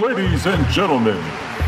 [0.00, 1.16] Ladies and gentlemen,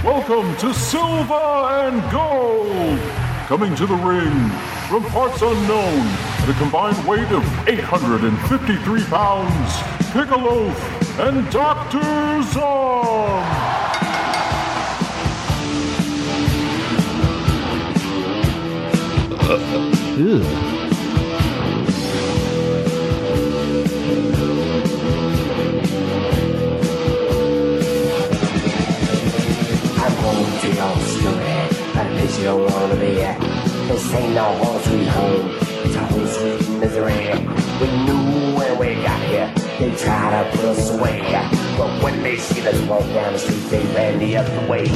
[0.04, 3.00] welcome to Silver and Gold.
[3.46, 4.50] Coming to the ring
[4.88, 6.06] from parts unknown
[6.46, 10.68] a combined weight of 853 pounds, Piccolo
[11.18, 12.42] and Dr.
[12.52, 13.44] Zom.
[32.38, 33.40] you don't wanna be at.
[33.88, 35.50] This ain't no home sweet home,
[35.84, 37.34] it's a home sweet misery.
[37.80, 41.20] We knew when we got here, they tried to put us away.
[41.76, 44.86] But when they see us walk down the street, they ran the other way.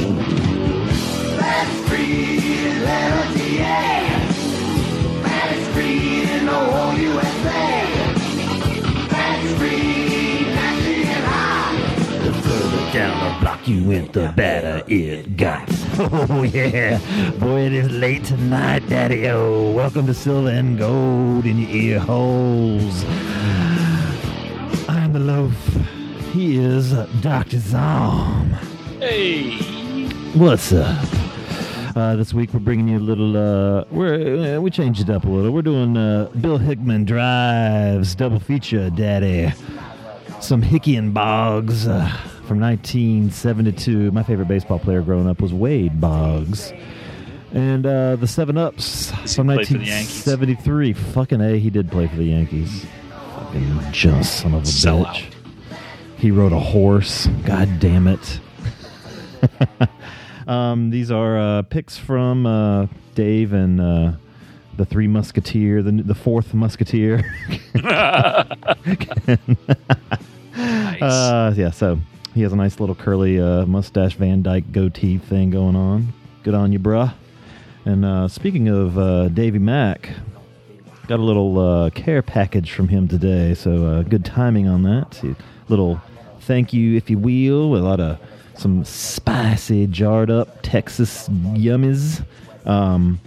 [1.87, 3.63] Free in LTA.
[5.23, 7.85] That's free in the whole USA.
[9.09, 12.25] That's free, nasty and high.
[12.25, 15.82] The further down the block you went, the better it got.
[15.99, 16.97] Oh yeah,
[17.39, 19.27] boy, it is late tonight, Daddy.
[19.29, 23.03] Oh, welcome to Silver and Gold in your ear holes.
[24.89, 25.53] I'm the loaf.
[26.31, 28.49] He is Doctor Zom.
[28.99, 29.57] Hey,
[30.33, 31.05] What's up?
[31.95, 33.37] Uh, this week we're bringing you a little.
[33.37, 35.51] Uh, we're uh, we changed it up a little.
[35.51, 39.53] We're doing uh, Bill Hickman drives double feature, Daddy.
[40.41, 42.11] Some Hickey and Boggs uh,
[42.53, 44.11] from 1972.
[44.11, 46.71] My favorite baseball player growing up was Wade Boggs.
[47.51, 50.27] And uh, the Seven Ups from play for the Yankees?
[50.27, 50.93] 1973.
[50.93, 52.85] Fucking a, he did play for the Yankees.
[53.09, 55.07] Fucking just son of a Sellout.
[55.07, 55.33] bitch.
[56.17, 57.25] He rode a horse.
[57.43, 58.39] God damn it.
[60.47, 64.11] um, these are uh, picks from uh, Dave and uh,
[64.77, 67.33] the Three Musketeer, the the fourth Musketeer.
[70.55, 71.01] nice.
[71.01, 71.99] Uh, yeah, so
[72.33, 76.13] he has a nice little curly uh, mustache Van Dyke goatee thing going on.
[76.43, 77.13] Good on you, bruh.
[77.85, 80.09] And uh, speaking of uh, Davy Mack,
[81.07, 85.13] got a little uh, care package from him today, so uh, good timing on that.
[85.13, 85.35] See,
[85.69, 86.01] little
[86.41, 88.19] thank you, if you will, with a lot of
[88.55, 92.25] some spicy, jarred up Texas yummies.
[92.65, 93.19] Um,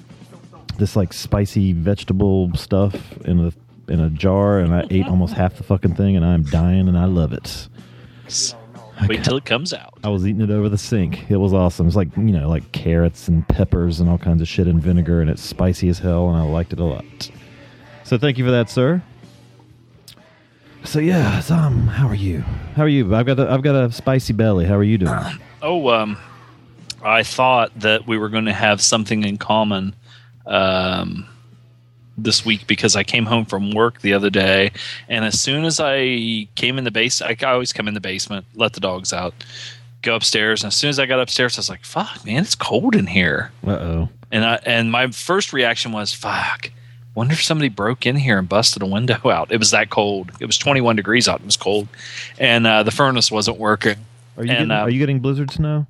[0.78, 3.52] this like spicy vegetable stuff in a
[3.92, 6.98] in a jar, and I ate almost half the fucking thing, and I'm dying, and
[6.98, 7.68] I love it.
[9.08, 9.98] Wait till it comes out.
[10.04, 11.30] I was eating it over the sink.
[11.30, 11.86] It was awesome.
[11.86, 15.20] It's like you know, like carrots and peppers and all kinds of shit and vinegar,
[15.20, 17.30] and it's spicy as hell, and I liked it a lot.
[18.04, 19.02] So thank you for that, sir.
[20.84, 22.40] So yeah, Tom, how are you?
[22.74, 23.14] How are you?
[23.14, 24.64] I've got a, I've got a spicy belly.
[24.64, 25.18] How are you doing?
[25.62, 26.16] Oh, um,
[27.02, 29.96] I thought that we were going to have something in common
[30.46, 31.26] um,
[32.18, 34.72] this week because I came home from work the other day,
[35.08, 38.46] and as soon as I came in the base, I, always come in the basement,
[38.54, 39.34] let the dogs out,
[40.02, 42.54] go upstairs, and as soon as I got upstairs, I was like, "Fuck, man, it's
[42.54, 44.08] cold in here." Uh oh.
[44.32, 46.70] And I and my first reaction was, "Fuck."
[47.14, 49.50] Wonder if somebody broke in here and busted a window out.
[49.50, 50.32] It was that cold.
[50.38, 51.40] It was 21 degrees out.
[51.40, 51.88] It was cold,
[52.38, 53.96] and uh, the furnace wasn't working.
[54.36, 55.86] Are you And, getting, uh, are you getting blizzard snow?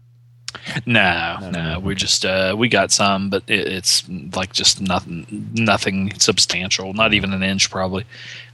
[0.84, 5.50] No, No, no, we just uh, we got some, but it, it's like just nothing,
[5.54, 6.92] nothing substantial.
[6.92, 8.04] Not even an inch, probably.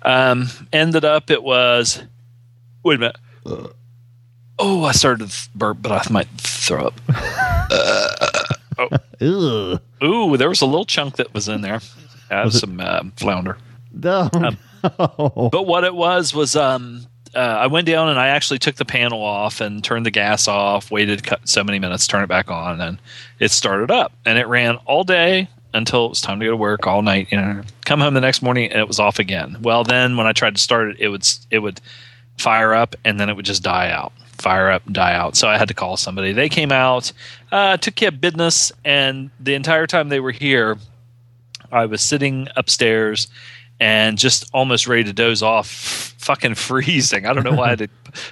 [0.02, 2.02] Um, ended up, it was.
[2.82, 3.16] Wait a minute.
[4.58, 7.00] Oh, I started to burp, but I might throw up.
[9.20, 9.80] Ugh.
[10.02, 11.80] Ooh, there was a little chunk that was in there.
[12.30, 13.58] Had Was some um, flounder.
[13.92, 14.28] No.
[14.32, 14.58] Um,
[14.98, 15.48] no.
[15.52, 18.84] But what it was was um, uh, I went down and I actually took the
[18.84, 20.90] panel off and turned the gas off.
[20.90, 22.98] Waited so many minutes, turn it back on, and
[23.38, 24.12] it started up.
[24.24, 27.28] And it ran all day until it was time to go to work all night.
[27.30, 29.56] You know, come home the next morning and it was off again.
[29.62, 31.80] Well, then when I tried to start it, it would it would
[32.38, 34.12] fire up and then it would just die out.
[34.38, 35.36] Fire up, die out.
[35.36, 36.32] So I had to call somebody.
[36.32, 37.12] They came out,
[37.52, 40.78] uh, took care of business, and the entire time they were here,
[41.70, 43.28] I was sitting upstairs
[43.82, 45.66] and just almost ready to doze off,
[46.18, 47.26] fucking freezing.
[47.26, 47.88] I don't know why I had to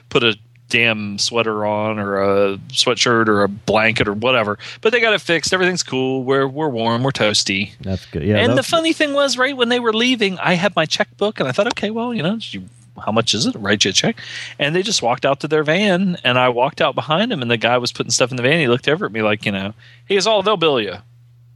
[0.08, 0.36] put a
[0.68, 4.56] damn sweater on or a sweatshirt or a blanket or whatever.
[4.80, 5.52] But they got it fixed.
[5.52, 6.22] Everything's cool.
[6.22, 7.02] We're we're warm.
[7.02, 7.72] We're toasty.
[7.80, 8.22] That's good.
[8.22, 8.36] Yeah.
[8.38, 11.48] and the funny thing was, right when they were leaving, I had my checkbook, and
[11.48, 12.62] I thought, okay, well, you know, you,
[13.04, 13.56] how much is it?
[13.56, 14.16] Write you a check.
[14.60, 17.50] And they just walked out to their van, and I walked out behind him, and
[17.50, 18.60] the guy was putting stuff in the van.
[18.60, 19.74] He looked over at me like, you know,
[20.06, 20.94] he goes, "Oh, they'll bill you."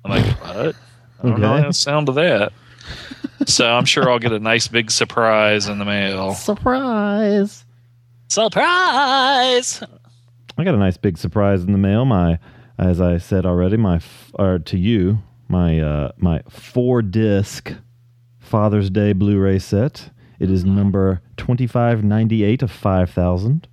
[0.04, 0.74] I'm like, what?
[1.22, 1.66] I don't know Okay.
[1.68, 2.52] the sound of that.
[3.46, 6.34] So I'm sure I'll get a nice big surprise in the mail.
[6.34, 7.64] Surprise.
[8.28, 9.82] Surprise!
[10.56, 12.04] I got a nice big surprise in the mail.
[12.04, 12.38] My,
[12.78, 14.00] as I said already, my
[14.34, 17.72] or to you, my uh, my four disc
[18.40, 20.10] Father's Day Blu-ray set.
[20.38, 23.68] It is number twenty five ninety eight of five thousand.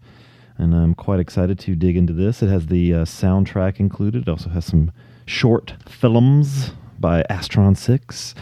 [0.62, 2.44] and I'm quite excited to dig into this.
[2.44, 4.24] It has the uh, soundtrack included.
[4.24, 4.92] It also has some
[5.26, 8.36] short films by Astron Six.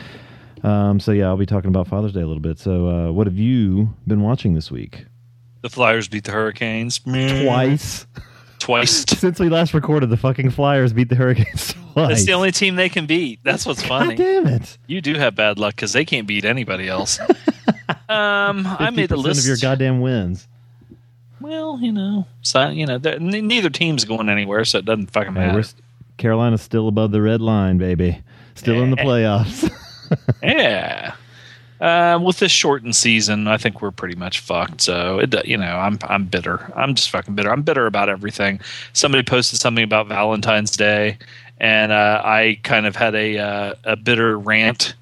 [0.64, 2.60] Um, so yeah, I'll be talking about Father's Day a little bit.
[2.60, 5.06] So, uh, what have you been watching this week?
[5.62, 8.06] The Flyers beat the Hurricanes Twice
[8.60, 9.06] Twice.
[9.18, 12.10] since we last recorded, the fucking Flyers beat the Hurricanes twice.
[12.10, 13.40] That's the only team they can beat.
[13.44, 14.16] That's what's funny.
[14.16, 14.78] God damn it!
[14.88, 17.20] You do have bad luck because they can't beat anybody else.
[18.10, 20.48] um, I made the list of your goddamn wins.
[21.42, 25.34] Well, you know, so you know, n- neither team's going anywhere, so it doesn't fucking
[25.34, 25.64] Hey, matter.
[25.64, 25.82] st-
[26.18, 28.22] Carolina's still above the red line, baby.
[28.56, 29.72] Still in the playoffs.
[30.44, 31.16] Yeah.
[31.82, 34.82] Uh, with this shortened season, I think we're pretty much fucked.
[34.82, 36.72] So it, you know, I'm I'm bitter.
[36.76, 37.52] I'm just fucking bitter.
[37.52, 38.60] I'm bitter about everything.
[38.92, 41.18] Somebody posted something about Valentine's Day,
[41.58, 44.96] and uh, I kind of had a uh, a bitter rant.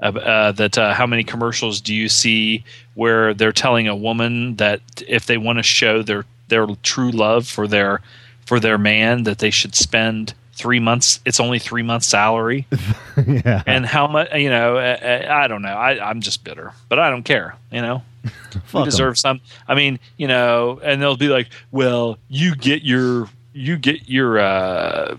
[0.00, 2.62] Uh, that uh, how many commercials do you see
[2.94, 7.48] where they're telling a woman that if they want to show their their true love
[7.48, 8.00] for their
[8.46, 12.66] for their man that they should spend three months it's only three months salary
[13.26, 13.62] yeah.
[13.66, 16.98] and how much you know uh, uh, i don't know I, i'm just bitter but
[16.98, 18.84] i don't care you know Fuck we 'em.
[18.84, 23.78] deserve some i mean you know and they'll be like well you get your you
[23.78, 25.16] get your uh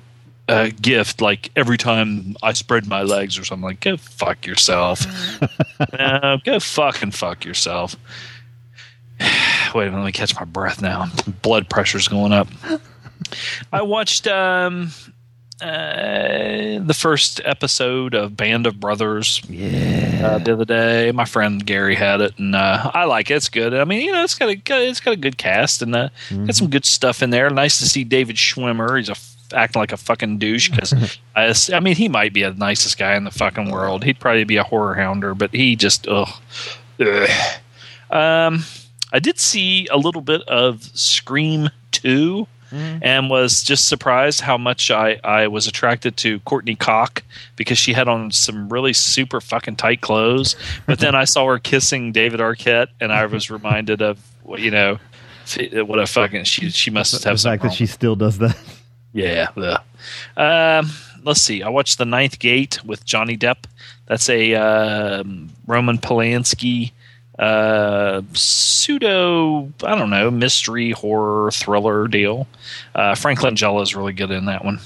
[0.50, 5.06] uh, gift like every time I spread my legs or something like go fuck yourself.
[5.94, 7.96] no, go fucking fuck yourself.
[9.20, 11.06] Wait a minute, let me catch my breath now.
[11.44, 12.48] Blood pressure's going up.
[13.72, 14.92] I watched um
[15.62, 20.22] uh, the first episode of Band of Brothers Yeah.
[20.24, 21.12] uh, the other day.
[21.12, 23.36] My friend Gary had it, and uh, I like it.
[23.36, 23.74] It's good.
[23.74, 26.10] I mean, you know, it's got a it's got a good cast and uh,
[26.46, 27.50] got some good stuff in there.
[27.50, 28.98] Nice to see David Schwimmer.
[28.98, 29.16] He's a
[29.56, 30.94] acting like a fucking douche because
[31.74, 34.04] I mean he might be the nicest guy in the fucking world.
[34.04, 36.30] He'd probably be a horror hounder, but he just ugh.
[37.00, 37.30] ugh.
[38.12, 38.64] Um,
[39.12, 44.92] I did see a little bit of Scream Two and was just surprised how much
[44.92, 47.22] I, I was attracted to Courteney Cox
[47.56, 50.56] because she had on some really super fucking tight clothes.
[50.86, 54.72] But then I saw her kissing David Arquette, and I was reminded of what you
[54.72, 55.00] know
[55.74, 58.58] what a fucking she she must the have some fact that she still does that.
[59.14, 59.50] yeah.
[59.58, 59.82] ugh.
[60.38, 60.92] Um,
[61.24, 61.64] let's see.
[61.64, 63.66] I watched The Ninth Gate with Johnny Depp.
[64.06, 66.92] That's a um, Roman Polanski
[67.40, 72.48] uh, pseudo, I don't know, mystery horror thriller deal.
[72.94, 74.80] Uh, Frank Langella is really good in that one.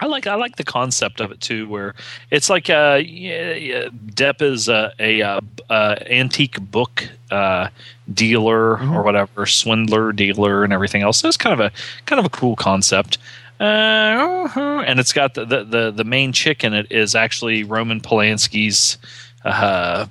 [0.00, 1.94] I like I like the concept of it too, where
[2.30, 7.68] it's like uh, yeah, yeah, Depp is a, a, uh uh antique book uh,
[8.14, 11.18] dealer or whatever, swindler, dealer, and everything else.
[11.18, 11.72] So it's kind of a
[12.06, 13.18] kind of a cool concept.
[13.60, 14.48] Uh,
[14.86, 18.98] and it's got the, the the the main chick in it is actually Roman Polanski's
[19.44, 20.06] uh,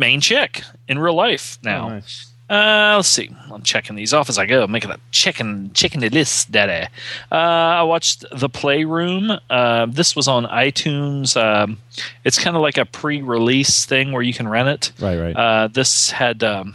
[0.00, 1.86] main chick in real life now.
[1.86, 2.26] Oh, nice.
[2.48, 3.30] Uh, let's see.
[3.52, 4.64] I'm checking these off as I go.
[4.64, 6.88] I'm making a chicken chicken list, daddy.
[7.30, 9.30] Uh, I watched The Playroom.
[9.48, 11.40] Uh, this was on iTunes.
[11.40, 11.78] Um,
[12.24, 14.92] it's kind of like a pre-release thing where you can rent it.
[15.00, 15.36] Right, right.
[15.36, 16.74] Uh, this had um,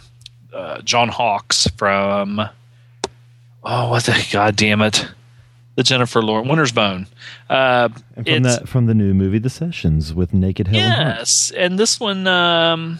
[0.54, 2.40] uh, John Hawkes from
[3.62, 5.06] oh, what the god damn it,
[5.74, 7.06] the Jennifer Lawrence Winter's Bone.
[7.50, 11.18] Uh, and from that from the new movie The Sessions with Naked Helen Hunt.
[11.18, 12.98] Yes, and this one, um,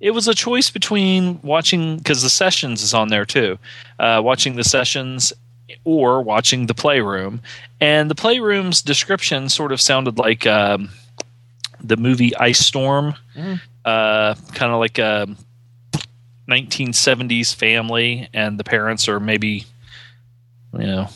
[0.00, 3.58] it was a choice between watching because the sessions is on there too,
[3.98, 5.32] uh, watching the sessions
[5.84, 7.40] or watching the playroom,
[7.80, 10.90] and the playroom's description sort of sounded like um,
[11.82, 13.14] the movie Ice Storm,
[13.84, 15.26] uh, kind of like a
[16.48, 19.66] 1970s family, and the parents are maybe,
[20.72, 21.08] you know.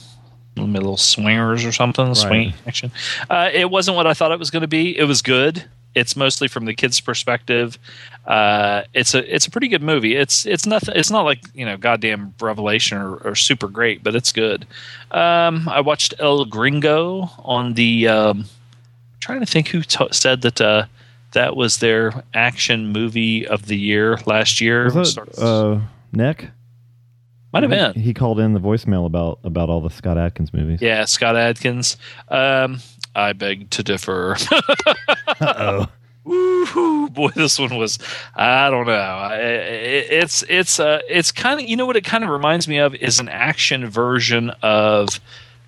[0.55, 2.93] Little swingers or something, swing action.
[3.31, 4.97] Uh, it wasn't what I thought it was going to be.
[4.97, 5.65] It was good.
[5.95, 7.79] It's mostly from the kids' perspective.
[8.27, 10.17] Uh, it's a it's a pretty good movie.
[10.17, 10.95] It's it's nothing.
[10.97, 14.67] It's not like you know goddamn Revelation or, or super great, but it's good.
[15.11, 18.09] Um, I watched El Gringo on the.
[18.09, 18.45] Um,
[19.21, 20.87] trying to think who t- said that uh,
[21.33, 24.91] that was their action movie of the year last year.
[24.93, 25.81] Was that uh,
[26.13, 26.51] Nick?
[27.53, 27.95] Might have been.
[28.03, 30.81] He called in the voicemail about about all the Scott Adkins movies.
[30.81, 31.99] Yeah, Scott Adkins.
[32.29, 32.81] Um,
[33.15, 34.37] I beg to differ.
[35.41, 35.87] Uh-oh.
[36.25, 37.11] Woo-hoo.
[37.11, 37.99] Boy, this one was.
[38.37, 38.93] I don't know.
[38.93, 42.69] I- it- It's it's uh it's kind of you know what it kind of reminds
[42.69, 45.21] me of is an action version of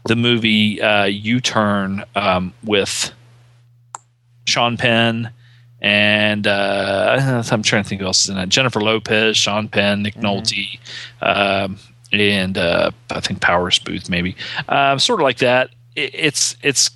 [0.07, 3.11] the movie uh, U Turn um, with
[4.47, 5.31] Sean Penn
[5.81, 8.49] and uh, I'm trying to think who else is in it.
[8.49, 10.79] Jennifer Lopez, Sean Penn, Nick Nolte,
[11.21, 11.79] um,
[12.13, 14.37] and uh, I think Powers Boothe maybe.
[14.69, 15.71] Um, sort of like that.
[15.97, 16.91] It, it's it's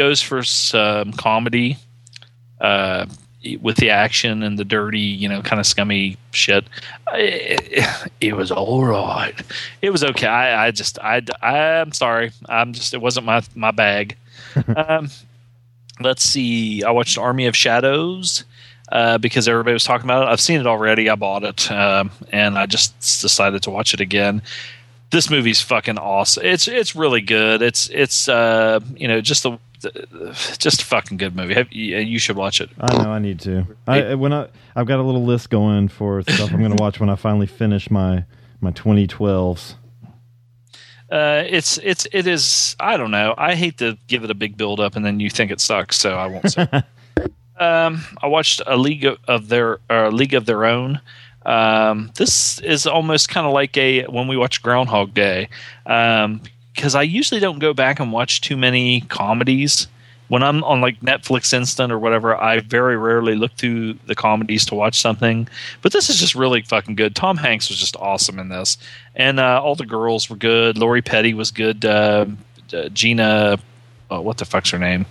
[0.00, 1.76] goes for some comedy.
[2.58, 3.04] Uh,
[3.60, 6.66] with the action and the dirty, you know, kind of scummy shit.
[7.12, 9.34] It, it was all right.
[9.80, 10.26] It was okay.
[10.26, 12.32] I, I just, I, I'm sorry.
[12.48, 14.16] I'm just, it wasn't my my bag.
[14.76, 15.08] um,
[16.00, 16.82] let's see.
[16.82, 18.44] I watched Army of Shadows.
[18.92, 20.32] Uh, because everybody was talking about it.
[20.32, 21.08] I've seen it already.
[21.08, 24.42] I bought it, um, and I just decided to watch it again.
[25.10, 26.44] This movie's fucking awesome.
[26.44, 27.62] It's it's really good.
[27.62, 29.60] It's it's uh, you know just the
[30.58, 31.54] just a fucking good movie.
[31.54, 32.70] Have, you, should watch it.
[32.78, 33.66] I know I need to.
[33.86, 37.00] I when I I've got a little list going for stuff I'm going to watch
[37.00, 38.24] when I finally finish my
[38.60, 39.74] my 2012s.
[41.10, 42.76] Uh, it's it's it is.
[42.78, 43.34] I don't know.
[43.36, 45.98] I hate to give it a big build up and then you think it sucks,
[45.98, 46.68] so I won't say.
[47.58, 51.00] um, I watched a league of, of their uh, league of their own.
[51.44, 55.48] Um, this is almost kind of like a when we watch Groundhog Day,
[56.80, 59.86] because I usually don't go back and watch too many comedies.
[60.28, 64.64] When I'm on like Netflix Instant or whatever, I very rarely look through the comedies
[64.66, 65.46] to watch something.
[65.82, 67.14] But this is just really fucking good.
[67.14, 68.78] Tom Hanks was just awesome in this,
[69.14, 70.78] and uh, all the girls were good.
[70.78, 71.84] Lori Petty was good.
[71.84, 72.24] Uh,
[72.72, 73.58] uh, Gina,
[74.10, 75.04] oh, what the fuck's her name?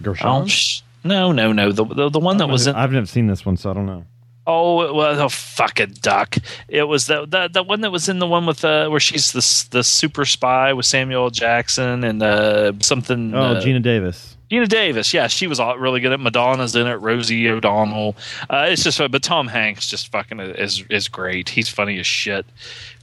[0.00, 0.26] Gershon?
[0.26, 1.72] Oh, sh- no, no, no.
[1.72, 2.74] The the, the one that was in.
[2.74, 4.06] I've never seen this one, so I don't know.
[4.50, 6.36] Oh it was a fucking duck!
[6.68, 9.32] It was the the the one that was in the one with uh, where she's
[9.32, 13.34] the the super spy with Samuel Jackson and uh, something.
[13.34, 14.36] Oh, uh, Geena Davis.
[14.50, 16.94] Geena Davis, yeah, she was all, really good at Madonna's in it.
[16.94, 18.16] Rosie O'Donnell,
[18.48, 21.50] uh, it's just, but Tom Hanks just fucking is is great.
[21.50, 22.46] He's funny as shit.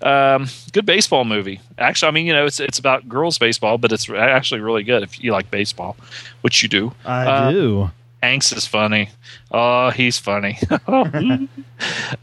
[0.01, 1.61] Um, good baseball movie.
[1.77, 5.03] Actually, I mean, you know, it's it's about girls baseball, but it's actually really good
[5.03, 5.95] if you like baseball,
[6.41, 6.93] which you do.
[7.05, 7.91] I Uh, do.
[8.25, 9.09] Hanks is funny.
[9.51, 10.57] Oh, he's funny.
[10.87, 11.47] uh,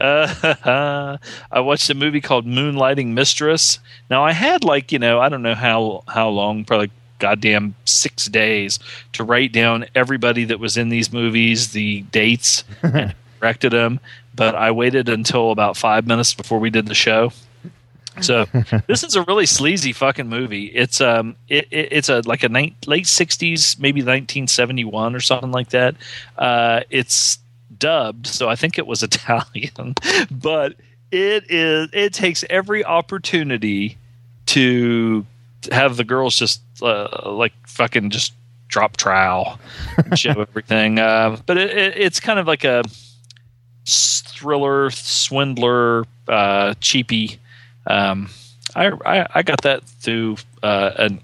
[1.51, 3.79] I watched a movie called Moonlighting Mistress.
[4.09, 8.25] Now I had like you know I don't know how how long probably goddamn six
[8.25, 8.79] days
[9.13, 14.01] to write down everybody that was in these movies, the dates, and corrected them.
[14.35, 17.31] But I waited until about five minutes before we did the show.
[18.21, 18.45] So
[18.87, 20.65] this is a really sleazy fucking movie.
[20.65, 25.15] It's um it, it, it's a like a ni- late sixties, maybe nineteen seventy one
[25.15, 25.95] or something like that.
[26.37, 27.39] Uh, it's
[27.77, 29.95] dubbed, so I think it was Italian,
[30.31, 30.75] but
[31.11, 33.97] it is it takes every opportunity
[34.47, 35.25] to
[35.71, 38.33] have the girls just uh, like fucking just
[38.67, 39.59] drop trowel
[39.97, 40.99] and show everything.
[40.99, 42.83] Uh, but it, it, it's kind of like a
[43.85, 47.39] thriller, swindler, uh, cheapy.
[47.87, 48.29] Um,
[48.75, 51.21] I, I I got that through uh, an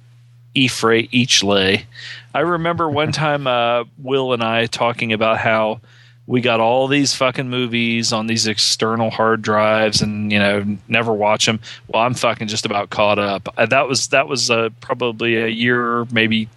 [0.53, 1.85] each lay.
[2.33, 5.81] I remember one time uh, Will and I talking about how
[6.27, 11.13] we got all these fucking movies on these external hard drives and you know never
[11.13, 11.59] watch them.
[11.87, 13.53] Well, I'm fucking just about caught up.
[13.57, 16.47] Uh, that was that was uh, probably a year, maybe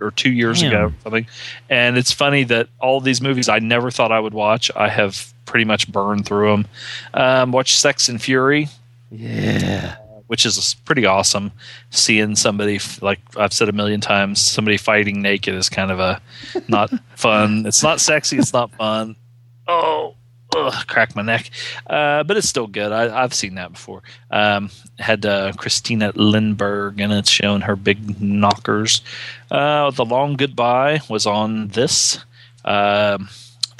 [0.00, 0.72] or two years Damn.
[0.72, 1.26] ago, something.
[1.68, 5.32] And it's funny that all these movies I never thought I would watch, I have
[5.44, 6.66] pretty much burned through them.
[7.14, 8.68] Um, watch Sex and Fury,
[9.10, 9.96] Yeah.
[10.28, 11.50] which is pretty awesome.
[11.90, 16.20] Seeing somebody, like I've said a million times, somebody fighting naked is kind of a
[16.68, 17.66] not fun.
[17.66, 18.38] It's not sexy.
[18.38, 19.16] It's not fun.
[19.66, 20.14] Oh,
[20.56, 21.50] ugh, crack my neck.
[21.86, 22.92] Uh, but it's still good.
[22.92, 24.02] I, I've seen that before.
[24.30, 29.02] Um, had uh, Christina Lindberg and it's showing her big knockers.
[29.50, 32.18] Uh, the Long Goodbye was on this.
[32.64, 33.28] Um,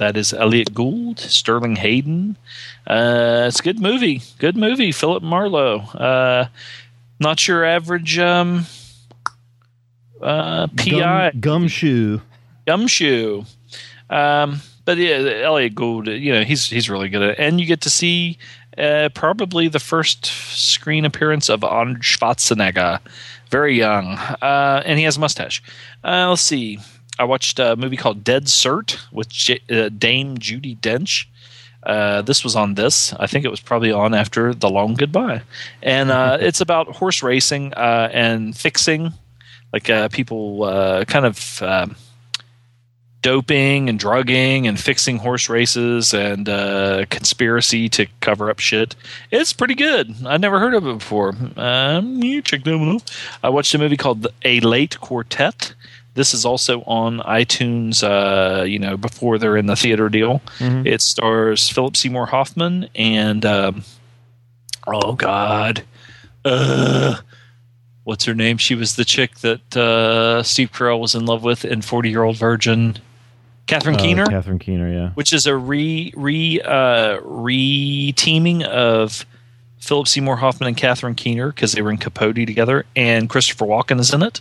[0.00, 2.38] that is Elliott Gould, Sterling Hayden.
[2.86, 4.22] Uh, it's a good movie.
[4.38, 4.92] Good movie.
[4.92, 5.80] Philip Marlowe.
[5.80, 6.46] Uh,
[7.20, 8.64] not your average um,
[10.22, 12.20] uh, PI Gum, gumshoe.
[12.66, 13.44] gumshoe.
[14.08, 17.38] Um, but yeah, Elliott Gould, you know, he's he's really good at it.
[17.38, 18.38] And you get to see
[18.78, 23.00] uh, probably the first screen appearance of Arnold Schwarzenegger,
[23.50, 25.62] very young, uh, and he has a mustache.
[26.02, 26.78] Uh, let's see.
[27.20, 31.26] I watched a movie called Dead Cert with J- uh, Dame Judi Dench.
[31.82, 33.12] Uh, this was on this.
[33.12, 35.42] I think it was probably on after The Long Goodbye,
[35.82, 39.12] and uh, it's about horse racing uh, and fixing,
[39.70, 41.94] like uh, people uh, kind of um,
[43.20, 48.96] doping and drugging and fixing horse races and uh, conspiracy to cover up shit.
[49.30, 50.14] It's pretty good.
[50.24, 51.34] I've never heard of it before.
[51.56, 53.18] Um, you check that one out.
[53.42, 55.74] I watched a movie called A Late Quartet.
[56.14, 58.02] This is also on iTunes.
[58.02, 60.42] Uh, you know, before they're in the theater deal.
[60.60, 63.84] It stars Philip Seymour Hoffman and um,
[64.86, 65.84] oh god,
[66.44, 67.16] uh,
[68.04, 68.58] what's her name?
[68.58, 72.22] She was the chick that uh, Steve Carell was in love with in Forty Year
[72.24, 72.98] Old Virgin.
[73.66, 75.10] Catherine Uh, Keener Catherine Keener, yeah.
[75.10, 79.24] which is a re re uh, re teaming of
[79.80, 83.98] Philip Seymour Hoffman and Catherine Keener because they were in Capote together, and Christopher Walken
[83.98, 84.40] is in it,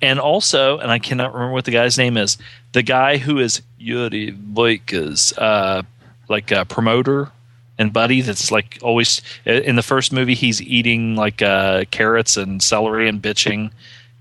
[0.00, 2.38] and also, and I cannot remember what the guy's name is.
[2.72, 5.82] the guy who is Yuri Boyka's uh,
[6.28, 7.30] like a promoter
[7.78, 12.62] and buddy that's like always in the first movie he's eating like uh, carrots and
[12.62, 13.70] celery and bitching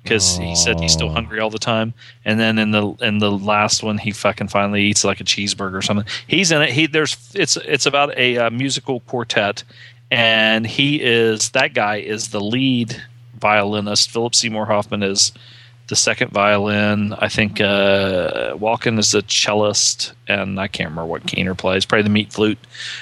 [0.03, 1.93] because he said he's still hungry all the time.
[2.25, 5.73] And then in the in the last one he fucking finally eats like a cheeseburger
[5.73, 6.05] or something.
[6.27, 6.69] He's in it.
[6.69, 9.63] He there's it's it's about a uh, musical quartet
[10.11, 13.01] and he is that guy is the lead
[13.39, 15.31] violinist philip seymour hoffman is
[15.87, 17.13] the second violin.
[17.13, 21.85] I think uh, Walken is the cellist, and I can't remember what Keener plays.
[21.85, 22.57] Probably the meat flute.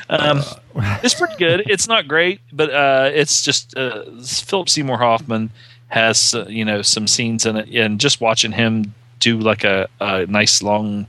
[0.09, 0.41] Um,
[0.75, 1.63] it's pretty good.
[1.67, 5.51] It's not great, but uh, it's just uh, Philip Seymour Hoffman
[5.87, 9.87] has uh, you know some scenes in it, and just watching him do like a,
[10.01, 11.07] a nice long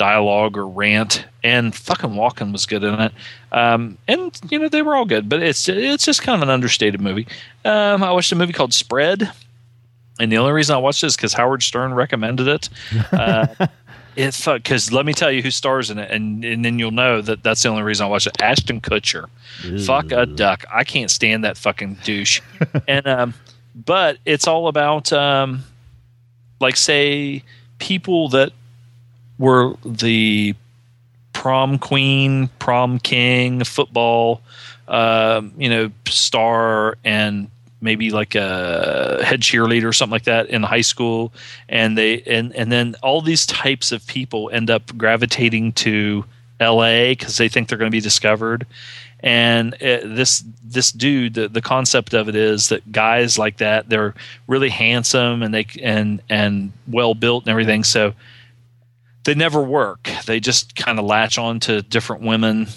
[0.00, 3.12] dialogue or rant, and fucking Walken was good in it.
[3.52, 6.52] Um, and you know they were all good, but it's it's just kind of an
[6.52, 7.26] understated movie.
[7.64, 9.30] Um, I watched a movie called Spread
[10.20, 12.68] and the only reason I watched it is because Howard Stern recommended it.
[13.10, 13.46] Uh,
[14.16, 17.22] it's because let me tell you who stars in it, and and then you'll know
[17.22, 18.40] that that's the only reason I watched it.
[18.40, 19.28] Ashton Kutcher,
[19.86, 20.64] fuck a duck.
[20.70, 22.42] I can't stand that fucking douche.
[22.86, 23.34] and um,
[23.74, 25.64] but it's all about um,
[26.60, 27.42] like say
[27.78, 28.52] people that
[29.40, 30.54] were the
[31.32, 34.42] prom queen, prom king, football,
[34.86, 40.62] um, you know, star, and maybe like a head cheerleader or something like that in
[40.62, 41.32] high school,
[41.68, 46.24] and they and and then all these types of people end up gravitating to
[46.60, 47.12] L.A.
[47.12, 48.66] because they think they're going to be discovered.
[49.22, 53.88] And uh, this this dude, the, the concept of it is that guys like that,
[53.88, 54.14] they're
[54.46, 57.84] really handsome and they and and well built and everything.
[57.84, 58.12] So
[59.24, 60.10] they never work.
[60.26, 62.68] They just kind of latch on to different women,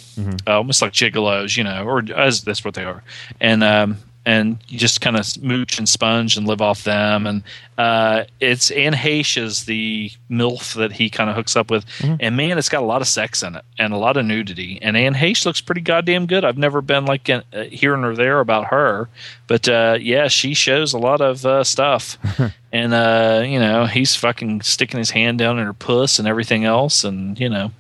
[0.47, 3.03] uh, almost like gigolos, you know, or as that's what they are.
[3.39, 7.27] And um, and you just kind of mooch and sponge and live off them.
[7.27, 7.43] And
[7.77, 11.85] uh, it's Anne Heche is the MILF that he kind of hooks up with.
[12.21, 14.79] And man, it's got a lot of sex in it and a lot of nudity.
[14.81, 16.45] And Anne Heche looks pretty goddamn good.
[16.45, 19.09] I've never been like in, uh, hearing or there about her,
[19.47, 22.17] but uh, yeah, she shows a lot of uh, stuff.
[22.71, 26.63] and uh, you know, he's fucking sticking his hand down in her puss and everything
[26.63, 27.03] else.
[27.03, 27.71] And you know,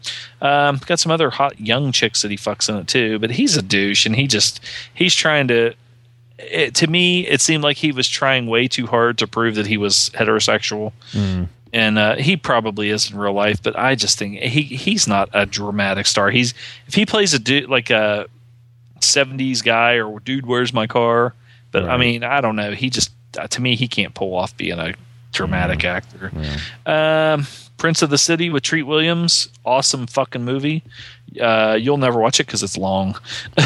[0.41, 3.17] um, got some other hot young chicks that he fucks in it too.
[3.19, 4.59] But he's a douche, and he just
[4.93, 5.73] he's trying to
[6.51, 9.67] it, to me, it seemed like he was trying way too hard to prove that
[9.67, 10.91] he was heterosexual,
[11.73, 13.61] and uh, he probably is in real life.
[13.61, 16.29] But I just think he he's not a dramatic star.
[16.31, 16.53] He's
[16.87, 18.27] if he plays a dude like a
[18.99, 21.33] '70s guy or dude, where's my car?
[21.71, 22.71] But I mean, I don't know.
[22.71, 24.93] He just uh, to me, he can't pull off being a
[25.31, 26.31] dramatic actor.
[26.85, 30.83] Um, Prince of the City with Treat Williams, awesome fucking movie.
[31.39, 33.17] Uh, you'll never watch it because it's long.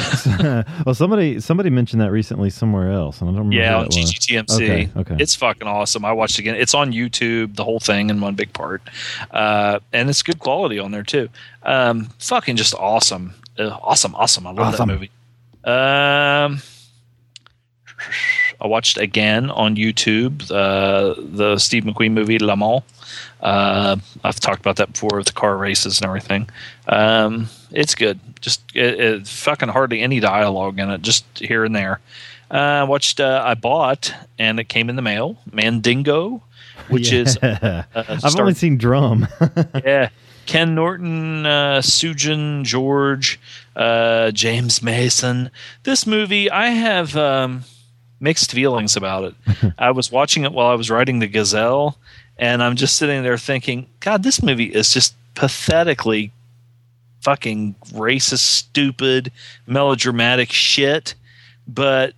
[0.85, 3.55] well, somebody somebody mentioned that recently somewhere else, and I don't remember.
[3.57, 3.87] Yeah, on.
[3.87, 4.55] GGTMC.
[4.55, 5.15] Okay, okay.
[5.19, 6.05] It's fucking awesome.
[6.05, 6.55] I watched it again.
[6.55, 8.81] It's on YouTube, the whole thing in one big part,
[9.31, 11.29] uh, and it's good quality on there too.
[11.63, 14.47] Um, fucking just awesome, uh, awesome, awesome.
[14.47, 14.87] I love Awesome.
[14.87, 15.11] that movie.
[15.65, 16.61] Um,
[18.59, 22.81] I watched again on YouTube uh, the Steve McQueen movie Le Mans.
[23.41, 26.49] Uh, I've talked about that before with the car races and everything.
[26.87, 28.19] Um, it's good.
[28.41, 31.99] Just it, it, fucking hardly any dialogue in it, just here and there.
[32.49, 33.19] Uh, I watched.
[33.19, 35.37] Uh, I bought, and it came in the mail.
[35.51, 36.41] Mandingo,
[36.89, 37.83] which is Yeah.
[37.93, 39.27] uh, I've star- only seen Drum.
[39.85, 40.09] yeah.
[40.45, 43.37] Ken Norton, uh, Susan George,
[43.75, 45.51] uh, James Mason.
[45.83, 47.65] This movie, I have um,
[48.21, 49.73] mixed feelings about it.
[49.77, 51.97] I was watching it while I was writing The Gazelle,
[52.39, 56.31] and I'm just sitting there thinking, God, this movie is just pathetically
[57.21, 59.31] fucking racist, stupid,
[59.65, 61.15] melodramatic shit.
[61.67, 62.13] But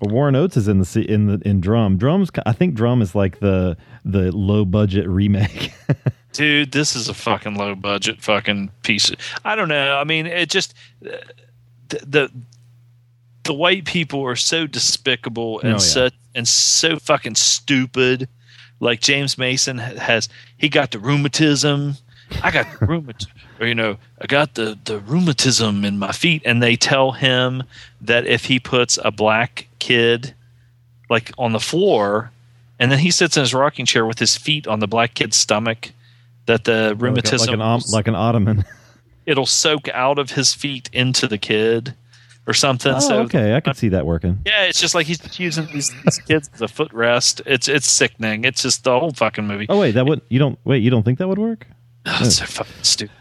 [0.00, 1.96] Well, Warren Oates is in the in the in Drum.
[1.98, 5.72] Drum's I think Drum is like the the low budget remake.
[6.32, 10.26] dude this is a fucking low budget fucking piece of, i don't know i mean
[10.26, 10.74] it just
[11.06, 11.16] uh,
[11.88, 12.32] the the,
[13.44, 15.78] the white people are so despicable and Oh, yeah.
[15.78, 18.28] such and so fucking stupid
[18.80, 21.96] like james mason has he got the rheumatism.
[22.42, 26.42] I got the rheumatism or you know i got the the rheumatism in my feet.
[26.44, 27.62] And they tell him
[28.00, 30.34] that if he puts a black kid
[31.08, 32.32] like on the floor
[32.78, 35.36] and then he sits in his rocking chair with his feet on the black kid's
[35.36, 35.92] stomach
[36.46, 38.64] that the rheumatism like an like an ottoman.
[39.26, 41.94] it'll soak out of his feet into the kid
[42.46, 44.38] or something Oh, so okay, I could see that working.
[44.46, 47.88] yeah it's just like he's just using these, these kids as a footrest it's it's
[47.88, 50.82] sickening it's just the whole fucking movie Oh wait, that would you don't wait.
[50.82, 51.66] You don't think that would work?
[52.06, 53.14] Oh, it's so fucking stupid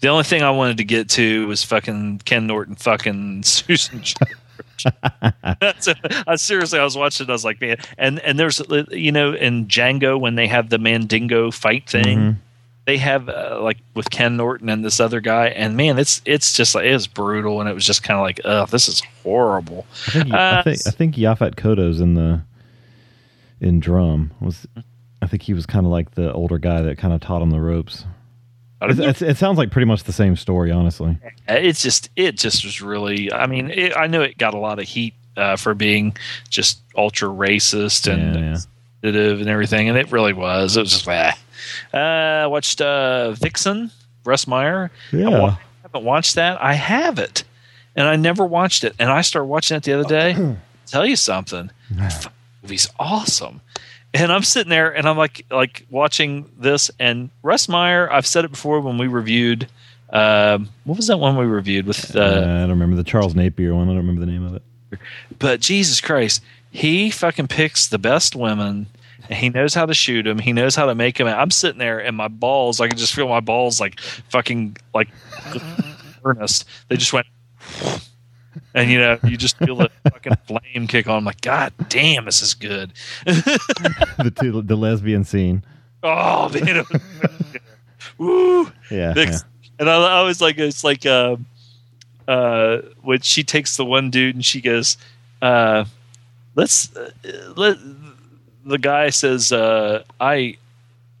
[0.00, 4.02] the only thing I wanted to get to was fucking Ken Norton fucking Susan
[5.60, 5.88] That's
[6.26, 7.26] I seriously, I was watching.
[7.26, 10.70] it, I was like, man, and and there's you know in Django when they have
[10.70, 12.36] the Mandingo fight thing, Mhm.
[12.86, 16.52] They have uh, like with Ken Norton and this other guy, and man, it's it's
[16.54, 19.02] just like it was brutal, and it was just kind of like, oh, this is
[19.22, 19.84] horrible.
[20.06, 22.42] I think, I Uh, think I think Yaphet Kotto's in the
[23.60, 24.66] in drum was.
[25.22, 27.50] I think he was kind of like the older guy that kind of taught him
[27.50, 28.04] the ropes.
[28.80, 31.18] I don't It's, it sounds like pretty much the same story, honestly.
[31.48, 34.78] it's just it just was really i mean it, i know it got a lot
[34.78, 36.14] of heat uh, for being
[36.50, 38.58] just ultra racist and Yeah,
[39.02, 39.38] yeah.
[39.40, 41.32] and everything and it really was it was just bah.
[41.92, 43.90] Uh watched uh vixen
[44.24, 44.90] russ meyer.
[45.12, 45.28] I Yeah.
[45.28, 46.62] wa- haven't watched that.
[46.62, 47.44] I have it
[47.94, 48.94] and i never watched it.
[48.98, 50.56] And i started watching it the other day.
[50.86, 51.70] Tell you something.
[51.98, 52.30] Fucking
[52.62, 53.60] movie's awesome.
[54.14, 58.44] And I'm sitting there and I'm like like watching this and Russ Meyer, I've said
[58.44, 59.68] it before when we reviewed
[60.10, 63.34] um, what was that one we reviewed with Uh, uh, I don't remember the Charles
[63.34, 63.84] Napier one.
[63.88, 64.98] I don't remember the name of it.
[65.38, 68.86] but Jesus Christ, he fucking picks the best women
[69.30, 70.38] he knows how to shoot him.
[70.38, 71.26] He knows how to make him.
[71.26, 75.08] I'm sitting there and my balls, I can just feel my balls like fucking like
[76.24, 76.64] earnest.
[76.88, 77.26] They just went
[78.74, 81.18] and you know, you just feel the fucking flame kick on.
[81.18, 82.92] I'm like, God damn, this is good.
[83.24, 85.62] the two, the lesbian scene.
[86.02, 86.84] Oh man,
[88.18, 88.70] woo!
[88.90, 89.14] Yeah.
[89.14, 89.44] Vix-
[89.78, 91.36] And I, I was like, it's like uh,
[92.28, 94.96] uh, when she takes the one dude and she goes,
[95.42, 95.84] uh,
[96.54, 97.10] "Let's uh,
[97.56, 97.78] let."
[98.66, 100.56] The guy says, uh, "I,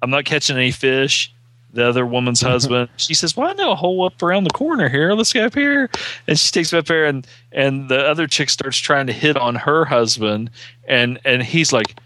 [0.02, 1.32] I'm not catching any fish."
[1.72, 4.88] The other woman's husband, she says, "Well, I know a hole up around the corner
[4.88, 5.12] here.
[5.12, 5.90] Let's go up here."
[6.26, 9.36] And she takes him up there, and and the other chick starts trying to hit
[9.36, 10.50] on her husband,
[10.88, 11.98] and and he's like,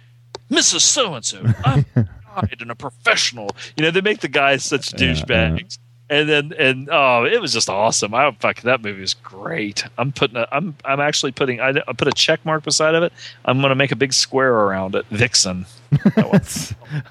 [0.51, 0.81] "Mrs.
[0.81, 2.07] So and So, I'm a
[2.61, 5.79] and a professional." You know, they make the guys such douchebags
[6.11, 8.13] and then and oh it was just awesome.
[8.15, 9.85] I fuck that movie was great.
[9.97, 13.03] I'm putting a i'm i'm actually putting i, I put a check mark beside of
[13.03, 13.13] it.
[13.47, 15.07] I'm going to make a big square around it.
[15.11, 15.65] Vixen.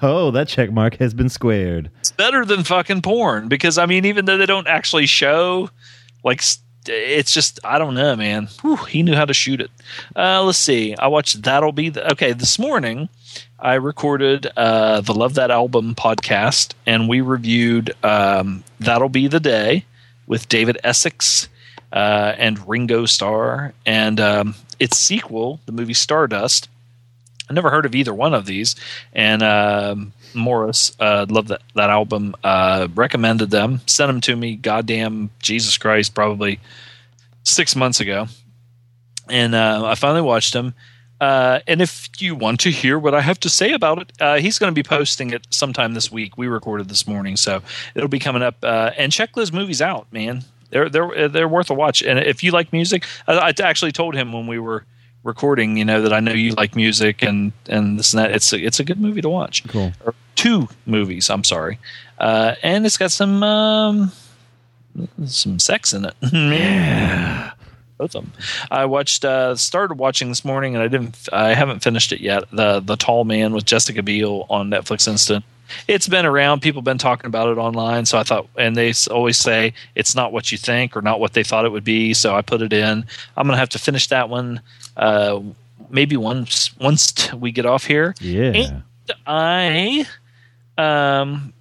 [0.02, 1.90] Oh, that check mark has been squared.
[2.00, 5.70] it's better than fucking porn because i mean even though they don't actually show
[6.22, 6.42] like
[6.86, 8.48] it's just i don't know man.
[8.62, 9.70] Whew, he knew how to shoot it.
[10.16, 10.94] Uh let's see.
[10.96, 13.08] I watched that'll be the okay this morning
[13.62, 19.40] I recorded uh, the Love That Album podcast, and we reviewed um, That'll Be the
[19.40, 19.84] Day
[20.26, 21.46] with David Essex
[21.92, 26.70] uh, and Ringo Starr, and um, its sequel, the movie Stardust.
[27.50, 28.76] I never heard of either one of these,
[29.12, 32.34] and um, Morris uh, loved that that album.
[32.42, 34.56] Uh, recommended them, sent them to me.
[34.56, 36.60] Goddamn Jesus Christ, probably
[37.42, 38.26] six months ago,
[39.28, 40.72] and uh, I finally watched them.
[41.20, 44.36] Uh, and if you want to hear what I have to say about it, uh,
[44.38, 46.38] he's going to be posting it sometime this week.
[46.38, 47.62] We recorded this morning, so
[47.94, 48.56] it'll be coming up.
[48.62, 50.44] Uh, and check those movies out, man.
[50.70, 52.02] They're they're they're worth a watch.
[52.02, 54.84] And if you like music, I, I actually told him when we were
[55.22, 58.30] recording, you know, that I know you like music and and this and that.
[58.30, 59.66] It's a, it's a good movie to watch.
[59.68, 59.92] Cool.
[60.04, 61.28] Or two movies.
[61.28, 61.78] I'm sorry,
[62.18, 64.12] uh, and it's got some um,
[65.26, 66.14] some sex in it.
[66.32, 67.52] yeah.
[68.00, 68.32] Both of them.
[68.70, 71.28] I watched, uh, started watching this morning, and I didn't.
[71.34, 72.44] I haven't finished it yet.
[72.50, 75.44] The The Tall Man with Jessica Biel on Netflix Instant.
[75.86, 76.62] It's been around.
[76.62, 78.06] People have been talking about it online.
[78.06, 81.34] So I thought, and they always say it's not what you think or not what
[81.34, 82.14] they thought it would be.
[82.14, 83.04] So I put it in.
[83.36, 84.62] I'm gonna have to finish that one.
[84.96, 85.40] Uh,
[85.90, 88.14] maybe once once we get off here.
[88.18, 88.80] Yeah.
[89.26, 90.06] I
[90.78, 91.52] um,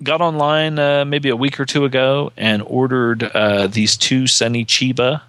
[0.00, 4.64] got online uh, maybe a week or two ago and ordered uh, these two Sonny
[4.64, 5.22] Chiba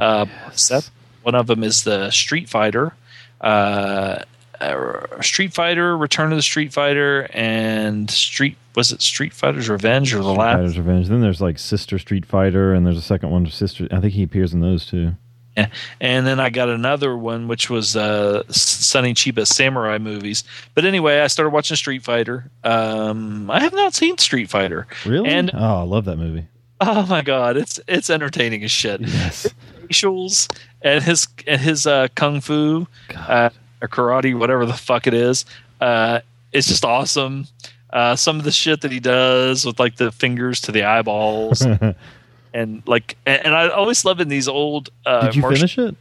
[0.00, 0.90] uh, sets.
[1.22, 2.92] One of them is the Street Fighter,
[3.40, 4.22] uh,
[4.60, 10.14] uh, Street Fighter, Return of the Street Fighter, and Street was it Street Fighter's Revenge
[10.14, 10.56] or the last?
[10.56, 11.08] Fighter's Revenge.
[11.08, 13.86] Then there's like Sister Street Fighter, and there's a second one, Sister.
[13.90, 15.12] I think he appears in those too.
[15.56, 15.68] Yeah.
[16.00, 20.44] And then I got another one, which was uh, Sonny Chiba samurai movies.
[20.74, 22.50] But anyway, I started watching Street Fighter.
[22.64, 24.86] Um, I have not seen Street Fighter.
[25.04, 25.28] Really?
[25.28, 26.46] And oh, I love that movie.
[26.80, 29.00] oh my god, it's it's entertaining as shit.
[29.02, 29.46] Yes.
[29.92, 30.48] Facials
[30.82, 33.50] and his and his uh, kung fu, uh,
[33.80, 35.44] or karate, whatever the fuck it is.
[35.80, 36.20] Uh,
[36.52, 37.46] it's just awesome.
[37.90, 41.60] Uh, some of the shit that he does with like the fingers to the eyeballs
[42.54, 44.90] and like and, and I always love in these old.
[45.04, 45.96] Uh, Did you martial- finish it?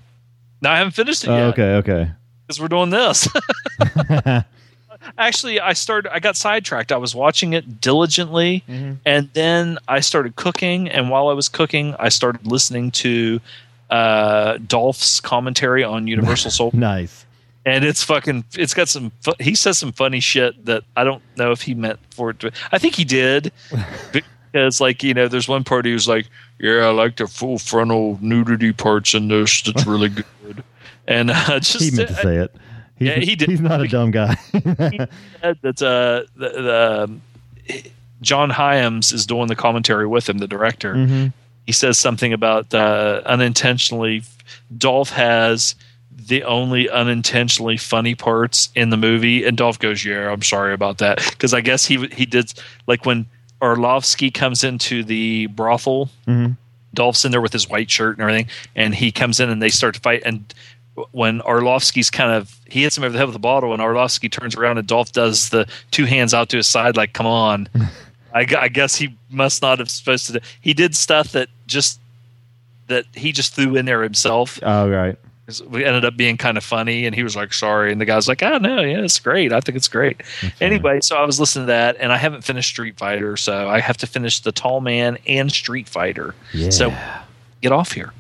[0.62, 1.48] No, I haven't finished it Oh, yet.
[1.60, 2.12] okay, okay.
[2.48, 3.28] because we're doing this.
[5.18, 6.14] Actually, I started.
[6.14, 6.92] I got sidetracked.
[6.92, 8.64] I was watching it diligently,
[9.04, 10.88] and then I started cooking.
[10.90, 13.40] And while I was cooking, I started listening to
[13.92, 17.26] uh, Dolph's commentary on Universal Soul, nice.
[17.66, 18.46] and it's fucking.
[18.58, 19.12] It's got some.
[19.22, 22.40] fu- He says some funny shit that I don't know if he meant for it
[22.40, 22.52] to.
[22.72, 23.52] I think he did.
[24.54, 26.28] Because, like, you know, there's one part he was like,
[26.60, 29.62] Yeah, I like the full frontal nudity parts in this.
[29.62, 30.10] That's really
[30.44, 30.62] good.
[31.08, 32.54] And uh, just He meant to say it.
[33.00, 33.50] He's, Yeah, he did.
[33.50, 34.36] He's not a dumb guy.
[34.52, 37.22] said that uh, the, the um,
[38.22, 40.96] John Hyams is doing the commentary with him, the director.
[40.96, 41.28] Mm-hmm.
[41.66, 44.24] He says something about uh, unintentionally.
[44.78, 45.76] Dolph has
[46.14, 50.98] the only unintentionally funny parts in the movie, and Dolph goes, "Yeah, I'm sorry about
[51.00, 52.54] that," because I guess he he did
[52.88, 53.26] like when
[53.62, 56.10] Arlovski comes into the brothel.
[56.28, 56.58] Mhm.
[56.94, 59.70] Dolph's in there with his white shirt and everything, and he comes in and they
[59.70, 60.24] start to fight.
[60.26, 60.54] And
[61.12, 64.28] when Arlovski's kind of he hits him over the head with a bottle, and Orlovsky
[64.30, 67.70] turns around and Dolph does the two hands out to his side, like "Come on."
[68.34, 70.34] I, I guess he must not have supposed to.
[70.34, 72.00] Do, he did stuff that just
[72.88, 74.60] that he just threw in there himself.
[74.62, 75.18] Oh, right.
[75.68, 78.28] We ended up being kind of funny, and he was like, "Sorry," and the guy's
[78.28, 79.52] like, "Oh no, yeah, it's great.
[79.52, 80.22] I think it's great."
[80.62, 83.82] Anyway, so I was listening to that, and I haven't finished Street Fighter, so I
[83.82, 86.36] have to finish the Tall Man and Street Fighter.
[86.54, 86.70] Yeah.
[86.70, 86.96] So
[87.62, 88.14] get off here.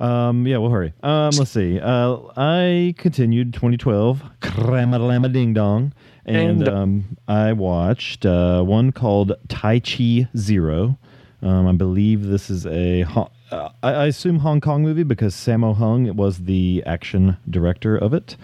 [0.00, 0.94] Um, yeah, we'll hurry.
[1.02, 1.78] Um, let's see.
[1.78, 5.92] Uh, I continued 2012, Krama Lama Ding Dong,
[6.26, 10.98] and Ding um, I watched uh, one called Tai Chi Zero.
[11.42, 15.34] Um, I believe this is a, Ho- uh, I, I assume Hong Kong movie because
[15.34, 18.36] Sammo Hung was the action director of it.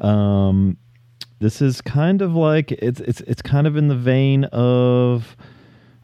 [0.00, 0.76] Um,
[1.40, 5.36] this is kind of like it's it's it's kind of in the vein of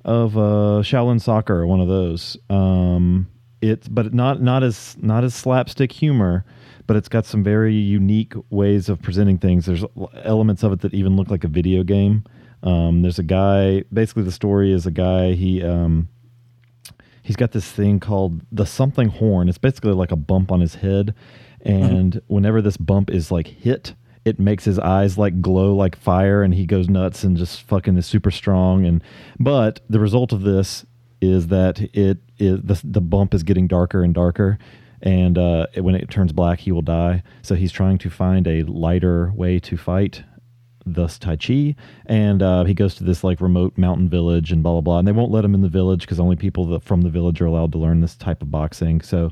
[0.04, 2.36] of uh, Shaolin Soccer, one of those.
[2.48, 3.28] Um,
[3.62, 6.44] it's but not not as not as slapstick humor,
[6.86, 9.66] but it's got some very unique ways of presenting things.
[9.66, 9.84] There's
[10.24, 12.24] elements of it that even look like a video game.
[12.62, 13.84] Um, there's a guy.
[13.92, 15.32] Basically, the story is a guy.
[15.32, 16.08] He um,
[17.22, 19.48] he's got this thing called the something horn.
[19.48, 21.14] It's basically like a bump on his head,
[21.62, 26.42] and whenever this bump is like hit, it makes his eyes like glow like fire,
[26.42, 28.84] and he goes nuts and just fucking is super strong.
[28.84, 29.02] And
[29.38, 30.84] but the result of this
[31.20, 34.58] is that it is the the bump is getting darker and darker.
[35.02, 37.22] And uh, when it turns black, he will die.
[37.42, 40.24] So he's trying to find a lighter way to fight
[40.86, 41.74] thus Tai Chi.
[42.06, 44.98] And uh, he goes to this like remote mountain village and blah blah blah.
[44.98, 47.40] And they won't let him in the village because only people that, from the village
[47.40, 49.00] are allowed to learn this type of boxing.
[49.00, 49.30] So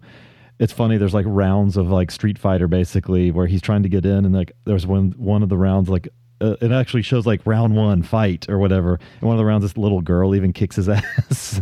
[0.58, 0.96] it's funny.
[0.96, 4.34] There's like rounds of like Street Fighter basically where he's trying to get in, and
[4.34, 6.08] like there's one one of the rounds like.
[6.40, 9.00] Uh, it actually shows like round one fight or whatever.
[9.20, 11.60] And one of the rounds, this little girl even kicks his ass.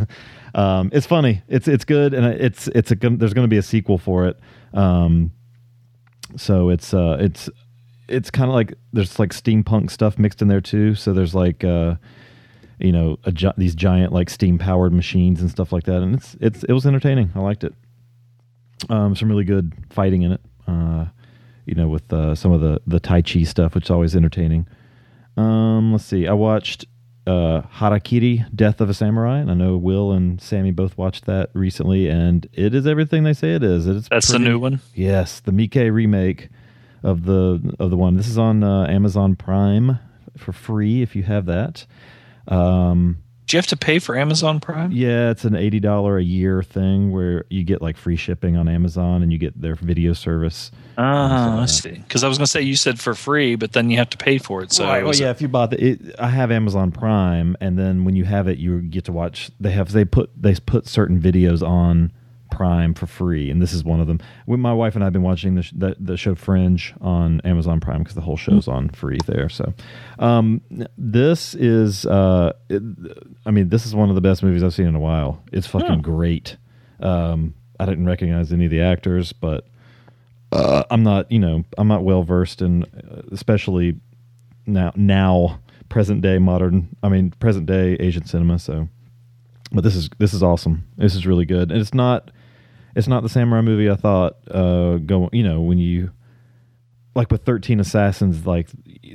[0.53, 1.41] um, it's funny.
[1.47, 4.39] It's it's good, and it's it's a there's going to be a sequel for it.
[4.73, 5.31] Um,
[6.35, 7.49] so it's uh it's
[8.07, 10.95] it's kind of like there's like steampunk stuff mixed in there too.
[10.95, 11.95] So there's like uh,
[12.79, 16.35] you know gi- these giant like steam powered machines and stuff like that, and it's
[16.39, 17.31] it's it was entertaining.
[17.35, 17.73] I liked it.
[18.89, 20.41] Um, some really good fighting in it.
[20.67, 21.05] Uh,
[21.67, 24.67] you know, with uh, some of the the Tai Chi stuff, which is always entertaining.
[25.35, 26.27] Um, let's see.
[26.27, 26.85] I watched
[27.27, 31.49] uh, Harakiri: Death of a Samurai, and I know Will and Sammy both watched that
[31.53, 33.85] recently, and it is everything they say it is.
[33.85, 34.79] It's That's the new one.
[34.95, 36.49] Yes, the Mike remake
[37.03, 38.15] of the of the one.
[38.15, 39.99] This is on uh, Amazon Prime
[40.37, 41.85] for free if you have that.
[42.47, 44.91] Um, Do you have to pay for Amazon Prime?
[44.91, 48.67] yeah, it's an eighty dollar a year thing where you get like free shipping on
[48.67, 50.69] Amazon and you get their video service.
[50.97, 51.91] Ah, I see.
[51.91, 54.17] Because I was going to say you said for free, but then you have to
[54.17, 54.73] pay for it.
[54.73, 55.03] So right.
[55.03, 58.25] Well, yeah, if you bought the, it, I have Amazon Prime, and then when you
[58.25, 59.49] have it, you get to watch.
[59.59, 62.11] They have they put they put certain videos on
[62.57, 64.19] Prime for free, and this is one of them.
[64.45, 67.39] When my wife and I have been watching the sh- the, the show Fringe on
[67.41, 69.49] Amazon Prime because the whole show's on free there.
[69.49, 69.73] So,
[70.17, 70.61] um,
[70.97, 72.81] this is, uh, it,
[73.45, 75.43] I mean, this is one of the best movies I've seen in a while.
[75.51, 76.57] It's fucking great.
[76.99, 79.67] Um, I didn't recognize any of the actors, but
[80.51, 83.99] uh, I'm not, you know, I'm not well versed in, uh, especially
[84.65, 86.89] now, now present day modern.
[87.03, 88.57] I mean, present day Asian cinema.
[88.57, 88.89] So,
[89.71, 90.87] but this is this is awesome.
[90.97, 92.31] This is really good, and it's not,
[92.97, 94.33] it's not the samurai movie I thought.
[94.49, 96.11] Uh, go, you know, when you
[97.15, 98.67] like with Thirteen Assassins, like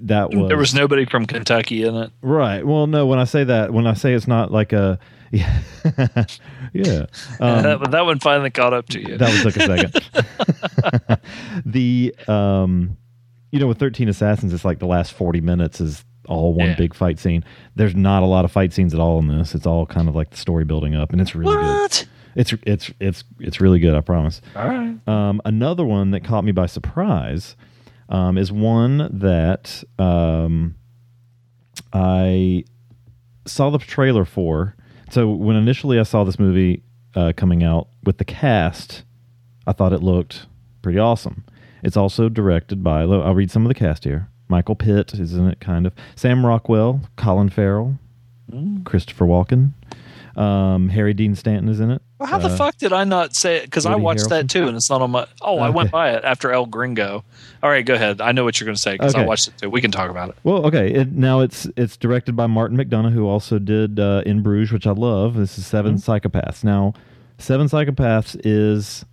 [0.02, 2.10] that was there was nobody from Kentucky in it.
[2.22, 2.66] right.
[2.66, 4.98] Well, no, when I say that, when I say it's not like a,
[5.32, 5.60] yeah,
[6.72, 7.06] yeah.
[7.40, 9.18] Um, that, that one finally caught up to you.
[9.18, 11.20] that one took a second.
[11.66, 12.96] the um,
[13.50, 16.74] you know, with Thirteen Assassins, it's like the last forty minutes is all one Yeah.
[16.76, 17.44] big fight scene.
[17.74, 19.54] There's not a lot of fight scenes at all in this.
[19.54, 22.06] It's all kind of like the story building up, and it's really good.
[22.34, 23.94] It's it's it's it's really good.
[23.94, 24.40] I promise.
[24.56, 25.08] All right.
[25.08, 27.56] Um, another one that caught me by surprise
[28.08, 30.74] um, is one that um,
[31.92, 32.64] I
[33.46, 34.76] saw the trailer for.
[35.10, 36.82] So when initially I saw this movie
[37.14, 39.04] uh, coming out with the cast,
[39.66, 40.46] I thought it looked
[40.80, 41.44] pretty awesome.
[41.82, 43.02] It's also directed by.
[43.02, 44.28] I'll read some of the cast here.
[44.48, 45.94] Michael Pitt is in it, kind of.
[46.14, 47.98] Sam Rockwell, Colin Farrell,
[48.84, 49.72] Christopher Walken,
[50.36, 52.00] Um, Harry Dean Stanton is in it.
[52.18, 53.64] Well, how the Uh, fuck did I not say it?
[53.64, 54.28] Because I watched Harrelson?
[54.30, 55.26] that too, and it's not on my.
[55.42, 57.22] Oh, I went by it after El Gringo.
[57.62, 58.20] All right, go ahead.
[58.20, 59.68] I know what you're going to say because I watched it too.
[59.68, 60.36] We can talk about it.
[60.42, 60.90] Well, okay.
[60.90, 64.86] It, now it's it's directed by Martin McDonagh, who also did uh, In Bruges, which
[64.86, 65.34] I love.
[65.34, 66.64] This is 7 Psychopaths.
[66.64, 66.94] Now,
[67.38, 69.04] Seven Psychopaths is.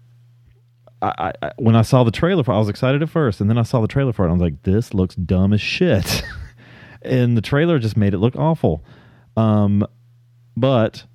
[1.02, 3.50] I, I, when I saw the trailer for, it, I was excited at first, and
[3.50, 4.32] then I saw the trailer for it.
[4.32, 6.24] and I was like, "This looks dumb as shit,"
[7.02, 8.84] and the trailer just made it look awful.
[9.38, 9.86] Um,
[10.58, 11.06] but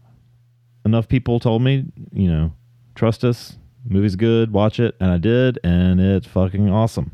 [0.84, 2.52] enough people told me, you know,
[2.94, 3.56] trust us,
[3.88, 7.12] movie's good, watch it, and I did, and it's fucking awesome.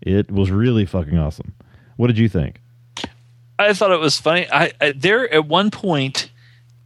[0.00, 1.54] It was really fucking awesome.
[1.96, 2.60] What did you think?
[3.58, 4.46] I thought it was funny.
[4.52, 6.30] I, I there at one point,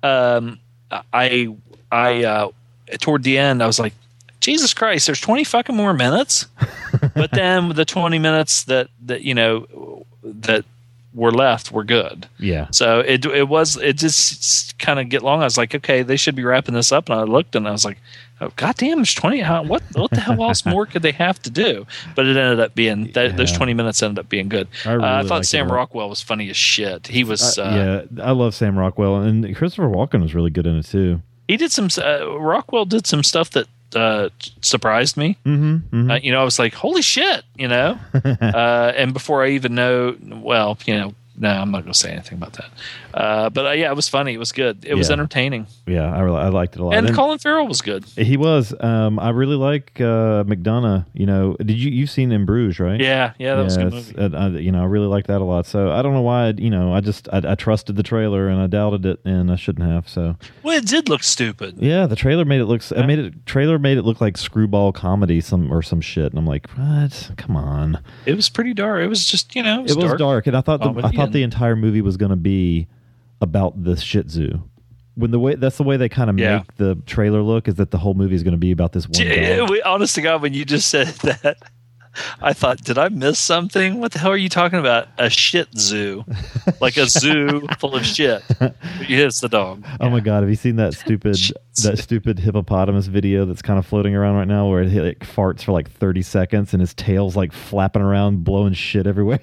[0.03, 0.61] um,
[1.13, 1.49] I
[1.91, 2.51] I uh,
[3.01, 3.93] toward the end, I was like,
[4.41, 6.47] Jesus Christ, there's 20 fucking more minutes.
[7.15, 10.65] but then the 20 minutes that that you know that
[11.13, 12.29] were left were good.
[12.39, 12.69] Yeah.
[12.71, 15.41] So it it was it just kind of get long.
[15.41, 17.09] I was like, okay, they should be wrapping this up.
[17.09, 17.99] And I looked and I was like,
[18.41, 19.41] oh goddamn, there's twenty.
[19.41, 21.87] How, what what the hell else more could they have to do?
[22.15, 24.69] But it ended up being that those twenty minutes ended up being good.
[24.85, 25.71] I I, really uh, I thought Sam.
[25.71, 27.07] Rockwell was funny as shit.
[27.09, 27.59] He was.
[27.59, 30.87] Uh, Uh, yeah, I love Sam Rockwell, and Christopher Walken was really good in it
[30.87, 31.23] too.
[31.49, 31.89] He did some.
[31.99, 35.37] Uh, Rockwell did some stuff that uh, surprised me.
[35.45, 36.11] Mm-hmm.
[36.11, 37.99] Uh, you know, I was like, holy shit, you know.
[38.25, 41.15] uh, and before I even know, well, you know.
[41.41, 42.71] No, I'm not going to say anything about that.
[43.15, 44.35] Uh, but uh, yeah, it was funny.
[44.35, 44.85] It was good.
[44.85, 45.67] It was entertaining.
[45.87, 46.95] yeah, I really, I liked it a lot.
[46.95, 48.05] And And Colin Farrell was good.
[48.05, 48.75] he was.
[48.79, 51.07] Um, I really like uh, McDonagh.
[51.15, 53.01] You know, did you you've seen In Bruges, right?
[53.01, 54.17] Yeah, yeah, that was a good movie.
[54.19, 55.67] uh, I, you know, I really like that a lot.
[55.67, 56.51] So I don't know why.
[56.57, 59.57] You know, I just I, I trusted the trailer and I doubted it, and I
[59.57, 60.09] shouldn't have.
[60.09, 61.77] So Well, it did look stupid.
[61.79, 62.83] yeah, the trailer made it look.
[62.97, 63.47] I made it.
[63.47, 66.31] Trailer made it look like screwball comedy, some or some shit.
[66.33, 67.31] And I'm like, what?
[67.39, 67.99] Come on.
[68.27, 69.01] It was pretty dark.
[69.03, 70.19] It was just, you know, it was, it was dark.
[70.19, 72.89] dark, and I thought the, I comedy thought the entire movie was going to be
[73.41, 74.61] about the Shih Tzu.
[75.15, 76.59] When the way that's the way they kind of Yeah.
[76.59, 79.07] make the trailer look is that the whole movie is going to be about this
[79.09, 81.57] one we- honest to God, when you just said that,
[82.41, 84.01] I thought, did I miss something?
[84.01, 85.09] What the hell are you talking about?
[85.19, 86.25] A shit zoo,
[86.81, 88.43] like a zoo full of shit.
[89.03, 89.85] It's the dog.
[90.01, 91.37] Oh my god, have you seen that stupid
[91.85, 95.63] that stupid hippopotamus video that's kind of floating around right now where it like, farts
[95.63, 99.41] for like 30 seconds and his tail's like flapping around blowing shit everywhere?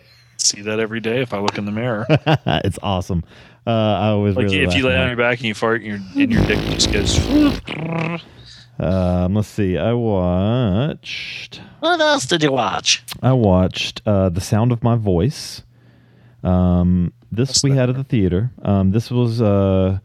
[0.48, 2.06] See that every day if I look in the mirror.
[2.10, 3.24] it's awesome.
[3.66, 5.88] Uh, I always Like really if you lay on your back and you fart, and
[6.16, 7.20] your and your dick just goes.
[8.80, 9.78] Um, let's see.
[9.78, 13.04] I watched What else did you watch?
[13.22, 15.64] I watched uh, The Sound of My Voice.
[16.44, 17.76] Um, this What's we that?
[17.78, 18.52] had at the theater.
[18.62, 20.00] Um, this was uh,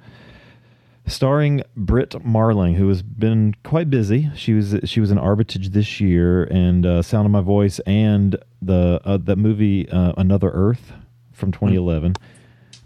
[1.06, 4.30] starring Brit Marling, who has been quite busy.
[4.34, 8.36] She was she was in Arbitrage this year, and uh, Sound of My Voice, and
[8.60, 10.92] the uh, that movie uh, Another Earth
[11.32, 12.14] from 2011.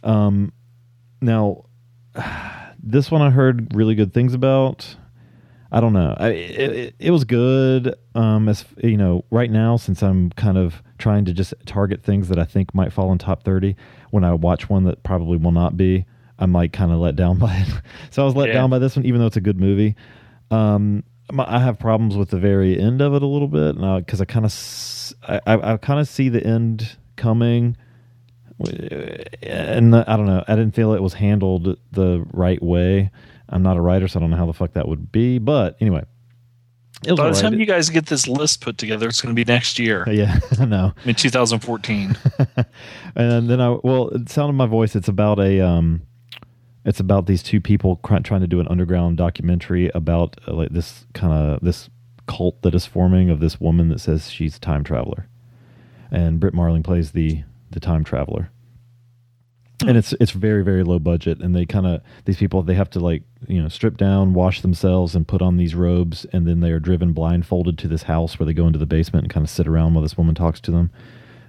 [0.03, 0.53] Um,
[1.21, 1.65] now,
[2.83, 4.97] this one I heard really good things about.
[5.73, 6.15] I don't know.
[6.17, 7.97] I, it, it, was good.
[8.15, 12.29] Um, as you know, right now, since I'm kind of trying to just target things
[12.29, 13.77] that I think might fall in top thirty,
[14.11, 16.07] when I watch one that probably will not be,
[16.39, 17.69] I'm like kind of let down by it.
[18.11, 18.55] so I was let Yeah.
[18.55, 19.97] down by this one, even though it's a good movie.
[20.51, 21.03] Um,
[21.39, 24.45] I have problems with the very end of it a little bit because I kind
[24.45, 27.77] of s- I, I, I kind of see the end coming
[29.43, 30.45] and I don't know.
[30.47, 33.11] I didn't feel it was handled the right way.
[33.49, 35.39] I'm not a writer, so I don't know how the fuck that would be.
[35.39, 36.05] But anyway,
[37.05, 37.37] By the alright.
[37.37, 40.39] time you guys get this list put together, it's going to be next year, yeah,
[40.59, 40.93] I know.
[41.05, 42.17] in 2014.
[43.15, 44.97] And then I well, it sounded my voice.
[44.97, 46.03] It's about a um,
[46.87, 50.71] it's about these two people cr- trying to do an underground documentary about uh, like
[50.71, 51.91] this kind of this
[52.27, 55.29] cult that is forming of this woman that says she's a time traveler,
[56.11, 58.51] and Brit Marling plays the the time traveler.
[59.87, 62.91] And it's it's very very low budget, and they kind of these people they have
[62.91, 66.61] to like you know strip down, wash themselves, and put on these robes, and then
[66.61, 69.45] they are driven blindfolded to this house where they go into the basement and kind
[69.45, 70.91] of sit around while this woman talks to them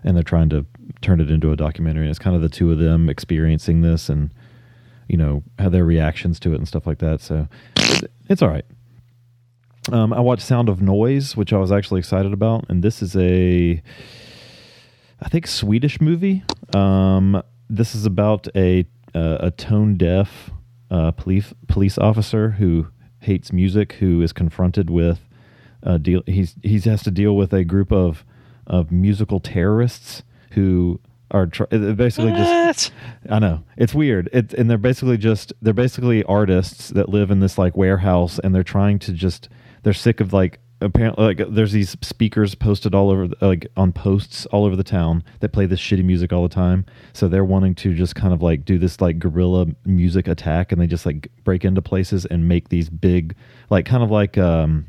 [0.04, 0.65] and they're trying to
[1.02, 2.04] turn it into a documentary.
[2.04, 4.32] And it's kind of the two of them experiencing this and
[5.08, 7.22] you know how their reactions to it and stuff like that.
[7.22, 7.48] So
[8.30, 8.65] it's all right.
[9.91, 13.15] Um, I watched Sound of Noise, which I was actually excited about, and this is
[13.15, 13.82] a
[15.22, 16.43] I think Swedish movie.
[16.76, 20.52] Um, this is about a uh, a tone deaf
[20.92, 22.88] uh, police police officer who
[23.21, 25.19] hates music, who is confronted with
[25.84, 26.21] uh, deal.
[26.27, 28.25] He's he has to deal with a group of
[28.65, 31.00] of musical terrorists who
[31.32, 32.92] are tr- basically just
[33.23, 33.32] What?
[33.34, 34.30] I know it's weird.
[34.34, 38.54] It's and they're basically just they're basically artists that live in this like warehouse, and
[38.56, 39.50] they're trying to just
[39.84, 43.92] they're sick of like apparently like there's these speakers posted all over the- like on
[43.92, 47.44] posts all over the town that play this shitty music all the time so they're
[47.44, 51.04] wanting to just kind of like do this like guerrilla music attack and they just
[51.04, 53.36] like break into places and make these big
[53.71, 54.86] like kind of like um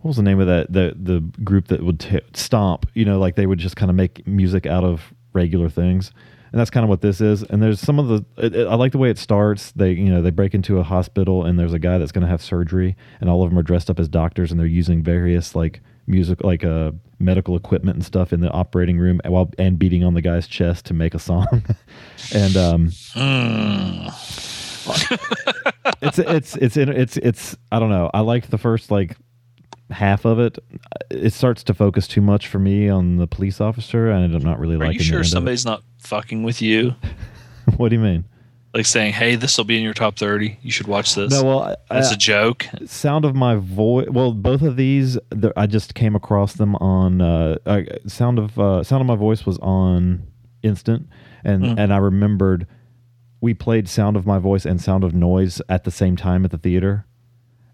[0.00, 3.20] what was the name of that the the group that would t- stomp you know
[3.20, 6.12] like they would just kind of make music out of regular things.
[6.50, 7.42] And that's kind of what this is.
[7.42, 9.72] And there's some of the it, it- i like the way it starts.
[9.72, 12.30] They you know they break into a hospital and there's a guy that's going to
[12.34, 15.54] have surgery and all of them are dressed up as doctors and they're using various
[15.54, 20.02] like music like uh medical equipment and stuff in the operating room while and beating
[20.04, 21.46] on the guy's chest to make a song.
[22.34, 22.86] And um
[26.02, 28.10] it's it's it's in- it's it's I don't know.
[28.14, 29.16] I liked the first like
[29.90, 30.58] half of it.
[31.10, 34.58] It starts to focus too much for me on the police officer, and I'm not
[34.58, 34.94] really Are liking.
[34.94, 36.94] you sure somebody's not fucking with you?
[37.76, 38.24] What do you mean?
[38.72, 40.58] Like saying, "Hey, this will be in your top 30.
[40.62, 42.66] You should watch this." No, well, That's I- a joke.
[42.86, 44.08] sound of my voice.
[44.10, 48.58] Well, both of these, the- I just came across them on uh, uh, sound of
[48.58, 50.22] uh, sound of my voice was on
[50.62, 51.08] instant,
[51.44, 51.78] and Mm.
[51.78, 52.66] and I remembered
[53.42, 56.50] we played sound of my voice and sound of noise at the same time at
[56.50, 57.04] the theater.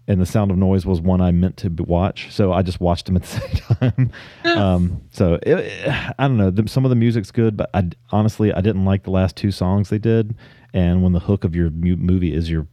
[0.07, 3.07] And the sound of noise was one I meant to watch, so I just watched
[3.07, 3.27] them at the
[3.79, 4.11] same
[4.43, 4.57] time.
[4.57, 5.87] um, so it,
[6.19, 6.51] I don't know.
[6.51, 9.49] The, some of the music's good, but I honestly I didn't like the last two
[9.51, 10.35] songs they did.
[10.75, 12.67] And when the hook of your mu- movie is your,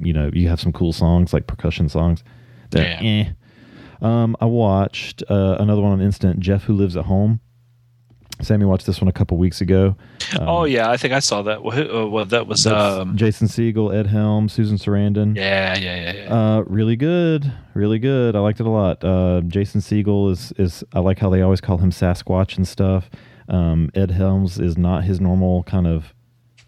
[0.00, 2.24] you know, you have some cool songs like percussion songs.
[2.70, 3.24] That, Yeah.
[3.26, 3.32] eh.
[4.00, 6.40] Um, I watched uh, another one on Instant.
[6.40, 7.40] Jeff, who lives at home.
[8.42, 9.96] Sammy watched this one a couple weeks ago.
[10.40, 11.62] oh yeah, I think I saw that.
[11.62, 15.36] Well, who- uh, well that was um, Jason Segel, Ed Helm, Susan Sarandon.
[15.36, 16.34] yeah, yeah, yeah, yeah.
[16.34, 18.36] Uh, really good, really good.
[18.36, 19.04] I liked it a lot.
[19.04, 23.10] Uh, Jason Segel is is I like how they always call him Sasquatch and stuff.
[23.48, 26.14] Um, Ed Helms is not his normal kind of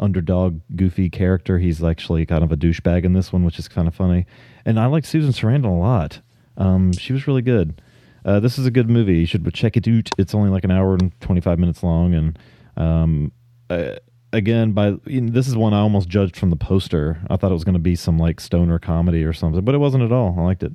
[0.01, 1.59] underdog, goofy character.
[1.59, 4.27] He's actually kind of a douchebag in this one, which is kind of funny.
[4.64, 6.20] And I like Susan Sarandon a lot.
[6.57, 7.81] Um, she was really good.
[8.25, 9.18] Uh, this is a good movie.
[9.18, 10.11] You should check it out.
[10.18, 12.39] It's only like an hour and twenty five minutes long, and
[12.77, 13.33] um,
[13.68, 13.97] uh,
[14.33, 17.20] again, by you know, this is one I almost judged from the poster.
[17.29, 19.79] I thought it was going to be some like stoner comedy or something, but it
[19.79, 20.35] wasn't at all.
[20.39, 20.73] I liked it.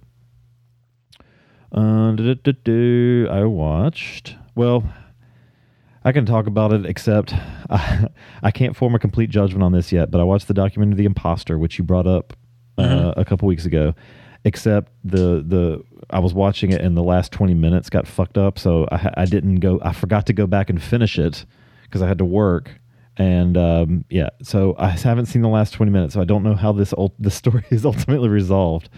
[1.72, 2.16] Uh.
[3.30, 4.36] I watched.
[4.56, 4.84] Well,
[6.04, 7.34] I can talk about it, except
[7.70, 8.08] I,
[8.44, 10.10] I can't form a complete judgment on this yet.
[10.12, 12.34] But I watched the documentary "The Imposter," which you brought up
[12.78, 13.94] uh, a couple weeks ago.
[14.48, 18.58] Except the the I was watching it, and the last twenty minutes got fucked up,
[18.58, 19.80] so I, I didn't go.
[19.84, 21.46] I forgot to go back and finish it
[21.84, 22.72] because I had to work.
[23.18, 26.56] And um, yeah, so I haven't seen the last twenty minutes, so I don't know
[26.56, 28.90] how this ult- this story is ultimately resolved.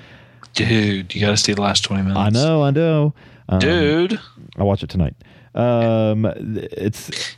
[0.53, 2.19] Dude, you got to see the last 20 minutes.
[2.19, 3.13] I know, I know.
[3.49, 4.19] Um, Dude,
[4.57, 5.15] I'll watch it tonight.
[5.55, 7.35] Um, it's.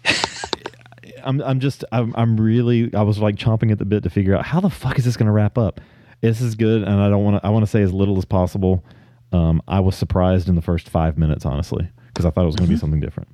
[1.24, 1.42] I'm.
[1.42, 1.86] I'm just.
[1.92, 2.14] I'm.
[2.18, 2.94] I'm really.
[2.94, 5.16] I was like chomping at the bit to figure out how the fuck is this
[5.16, 5.80] going to wrap up.
[6.22, 7.46] This is good, and I don't want to.
[7.46, 8.86] I want to say as little as possible.
[9.32, 12.56] Um, I was surprised in the first five minutes, honestly, because I thought it was
[12.56, 13.30] going to be something different.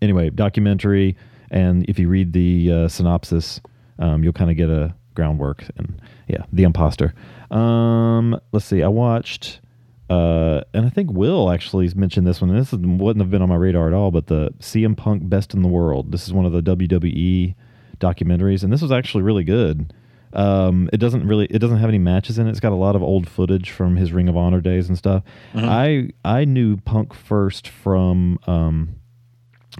[0.00, 1.16] Anyway, documentary,
[1.50, 3.60] and if you read the uh, synopsis,
[3.98, 5.64] um, you'll kind of get a groundwork.
[5.76, 7.14] And yeah, the imposter.
[7.50, 8.82] Um, let's see.
[8.82, 9.60] I watched
[10.10, 12.50] uh, and I think Will actually mentioned this one.
[12.50, 15.54] And this wouldn't have been on my radar at all, but the CM Punk Best
[15.54, 16.12] in the World.
[16.12, 17.54] This is one of the WWE
[18.00, 19.92] documentaries, and this was actually really good.
[20.32, 22.50] Um, it doesn't really, it doesn't have any matches in it.
[22.50, 25.22] It's got a lot of old footage from his Ring of Honor days and stuff.
[25.54, 28.96] I I knew Punk first from um,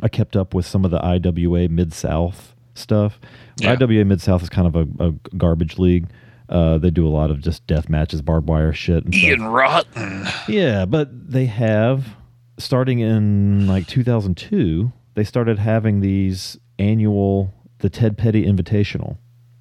[0.03, 3.21] I kept up with some of the IWA Mid South stuff.
[3.59, 3.73] Yeah.
[3.79, 6.09] IWA Mid South is kind of a, a garbage league.
[6.49, 9.05] Uh, they do a lot of just death matches, barbed wire shit.
[9.05, 9.29] And stuff.
[9.29, 10.27] Ian Rotten.
[10.49, 12.17] Yeah, but they have
[12.59, 19.19] starting in like 2002, they started having these annual the Ted Petty Invitational.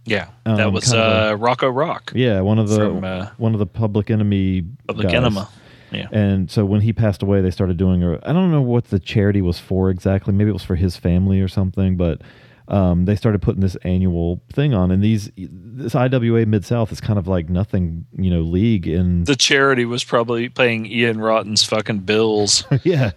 [0.08, 2.12] Yeah, that Um, was kind of uh, Rocco Rock.
[2.16, 5.16] Yeah, one of the From, uh, one of the Public Enemy Public guys.
[5.16, 5.49] Enema.
[5.91, 6.08] Yeah.
[6.12, 8.14] And so when he passed away, they started doing a.
[8.28, 10.34] I don't know what the charity was for exactly.
[10.34, 11.95] Maybe it was for his family or something.
[11.95, 12.22] But
[12.68, 16.99] um, they started putting this annual thing on, and these this IWA Mid South is
[16.99, 19.24] kind of like nothing, you know, league in.
[19.24, 22.66] The charity was probably paying Ian Rotten's fucking bills.
[22.84, 23.12] yeah,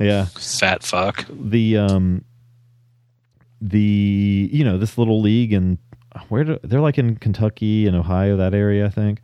[0.00, 0.26] yeah.
[0.38, 1.26] Fat fuck.
[1.30, 2.24] the um
[3.60, 5.78] the you know this little league and
[6.28, 9.20] where do, they're like in Kentucky and Ohio that area I think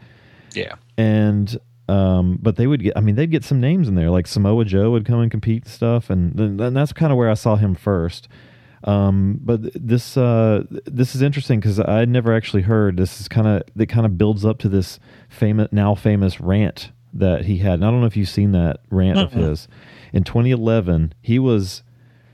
[0.54, 0.74] Yeah.
[0.96, 1.56] and
[1.88, 4.64] um but they would get I mean they'd get some names in there like Samoa
[4.64, 7.34] Joe would come and compete and stuff and then then that's kind of where I
[7.34, 8.28] saw him first
[8.84, 13.46] um but this uh this is interesting because I never actually heard this is kind
[13.46, 17.74] of it kind of builds up to this famous now famous rant that he had
[17.74, 19.48] and I don't know if you've seen that rant of Mm-mm.
[19.50, 19.68] his
[20.12, 21.82] in 2011 he was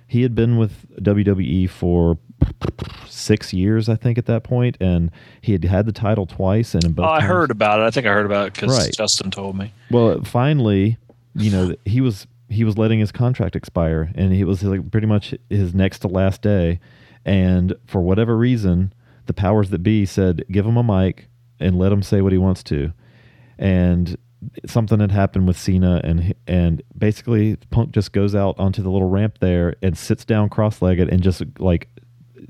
[0.07, 2.19] he had been with WWE for
[3.07, 5.11] six years, I think, at that point, and
[5.41, 6.75] he had had the title twice.
[6.75, 7.85] And in both Oh, I times- heard about it.
[7.85, 8.93] I think I heard about it because Right.
[8.97, 9.73] Justin told me.
[9.91, 10.99] Well, finally,
[11.35, 15.07] you know, he was he was letting his contract expire, and it was like pretty
[15.07, 16.81] much his next to last day,
[17.27, 18.93] and for whatever reason,
[19.27, 21.29] the powers that be said give him a mic
[21.61, 22.93] and let him say what he wants to,
[23.59, 24.17] and
[24.67, 29.09] something had happened with Cena and and basically Punk just goes out onto the little
[29.11, 31.89] ramp there and sits down cross-legged and just like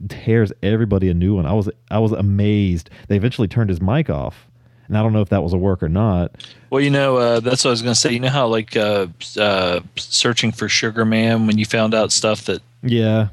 [0.08, 1.46] tears everybody a new one.
[1.46, 2.90] I was I was amazed.
[3.08, 4.46] They eventually turned his mic off.
[4.86, 6.46] And I don't know if that was a work or not.
[6.70, 8.10] Well, you know, uh, that's what I was going to say.
[8.10, 9.08] You know how like uh,
[9.38, 12.62] uh, searching for Sugar Man when you found out stuff that.
[12.82, 13.28] Yeah.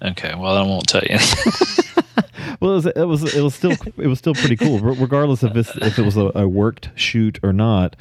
[0.00, 0.34] Okay.
[0.36, 1.18] Well, I won't tell you.
[2.60, 5.54] well, it was, it was it was still it was still pretty cool, regardless of
[5.54, 7.96] this, if it was a, a worked shoot or not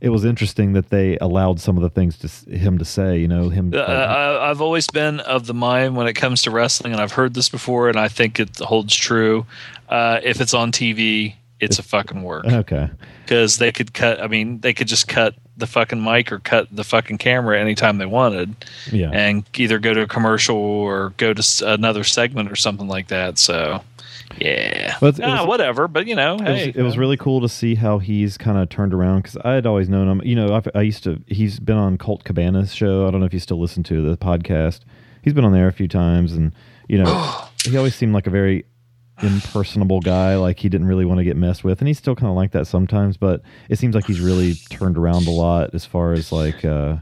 [0.00, 3.18] it was interesting that they allowed some of the things to him to say.
[3.18, 3.72] You know, him.
[3.74, 7.12] Uh, I, have always been of the mind when it comes to wrestling, and I've
[7.12, 9.46] heard this before, and I think it holds true.
[9.88, 12.46] Uh, if it's on TV, it's, it's a fucking work.
[12.50, 12.90] Okay.
[13.24, 14.20] Because they could cut.
[14.20, 17.98] I mean, they could just cut the fucking mic or cut the fucking camera anytime
[17.98, 18.56] they wanted.
[18.90, 19.10] Yeah.
[19.12, 23.38] And either go to a commercial or go to another segment or something like that.
[23.38, 23.84] So
[24.38, 25.88] yeah, but it ah, was, whatever.
[25.88, 28.58] But you know, it hey, was, it was really cool to see how he's kind
[28.58, 30.22] of turned around because I had always known him.
[30.24, 31.20] You know, I've, i used to.
[31.26, 33.06] He's been on Colt Cabana's show.
[33.06, 34.80] I don't know if you still listen to the podcast.
[35.22, 36.52] He's been on there a few times, and
[36.88, 38.64] you know, he always seemed like a very
[39.22, 40.36] impersonable guy.
[40.36, 42.52] Like he didn't really want to get messed with, and he's still kind of like
[42.52, 43.16] that sometimes.
[43.16, 46.64] But it seems like he's really turned around a lot as far as like.
[46.64, 46.96] uh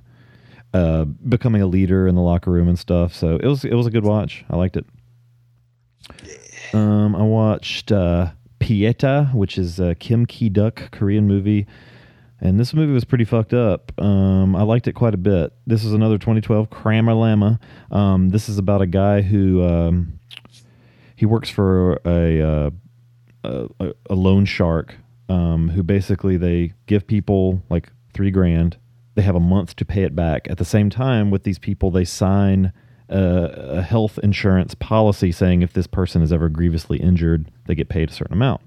[0.75, 3.15] uh, becoming a leader in the locker room and stuff.
[3.15, 4.45] So it was it was a good watch.
[4.51, 4.85] I liked it.
[6.73, 11.67] Um, I watched uh, Pieta, which is a Kim Ki Duk Korean movie,
[12.41, 13.93] and this movie was pretty fucked up.
[14.01, 15.53] Um, I liked it quite a bit.
[15.67, 17.59] This is another 2012 Kramer Lama.
[17.91, 20.21] Um, this is about a guy who um,
[21.17, 22.71] he works for a, uh,
[23.45, 24.97] a, a loan shark
[25.29, 28.77] um, who basically they give people like three grand.
[29.15, 30.49] They have a month to pay it back.
[30.49, 32.73] At the same time, with these people, they sign
[33.09, 37.89] a, a health insurance policy saying if this person is ever grievously injured, they get
[37.89, 38.61] paid a certain amount.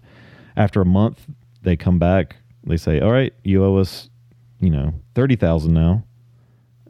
[0.55, 1.27] After a month,
[1.61, 2.37] they come back.
[2.63, 4.09] They say, "All right, you owe us,
[4.59, 6.03] you know, thirty thousand now."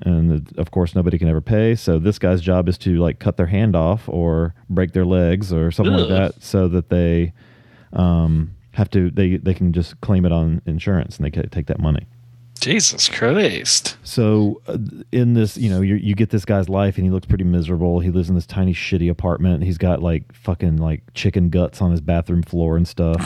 [0.04, 3.38] and of course nobody can ever pay so this guy's job is to like cut
[3.38, 6.02] their hand off or break their legs or something Ugh.
[6.02, 7.34] like that so that they
[7.94, 11.68] um, have to they they can just claim it on insurance and they can take
[11.68, 12.08] that money
[12.62, 13.98] Jesus Christ.
[14.04, 14.78] So, uh,
[15.12, 18.00] in this, you know, you you get this guy's life, and he looks pretty miserable.
[18.00, 19.64] He lives in this tiny, shitty apartment.
[19.64, 23.20] He's got like fucking like chicken guts on his bathroom floor and stuff,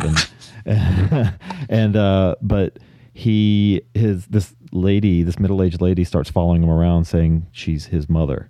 [0.66, 1.34] and
[1.70, 2.80] and uh, but
[3.14, 8.10] he his this lady, this middle aged lady, starts following him around, saying she's his
[8.10, 8.50] mother.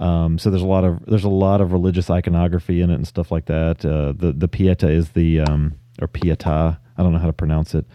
[0.00, 3.06] Um, so there's a lot of there's a lot of religious iconography in it and
[3.06, 3.84] stuff like that.
[3.84, 6.80] Uh, the the Pieta is the um, or Pieta.
[6.96, 7.86] I don't know how to pronounce it.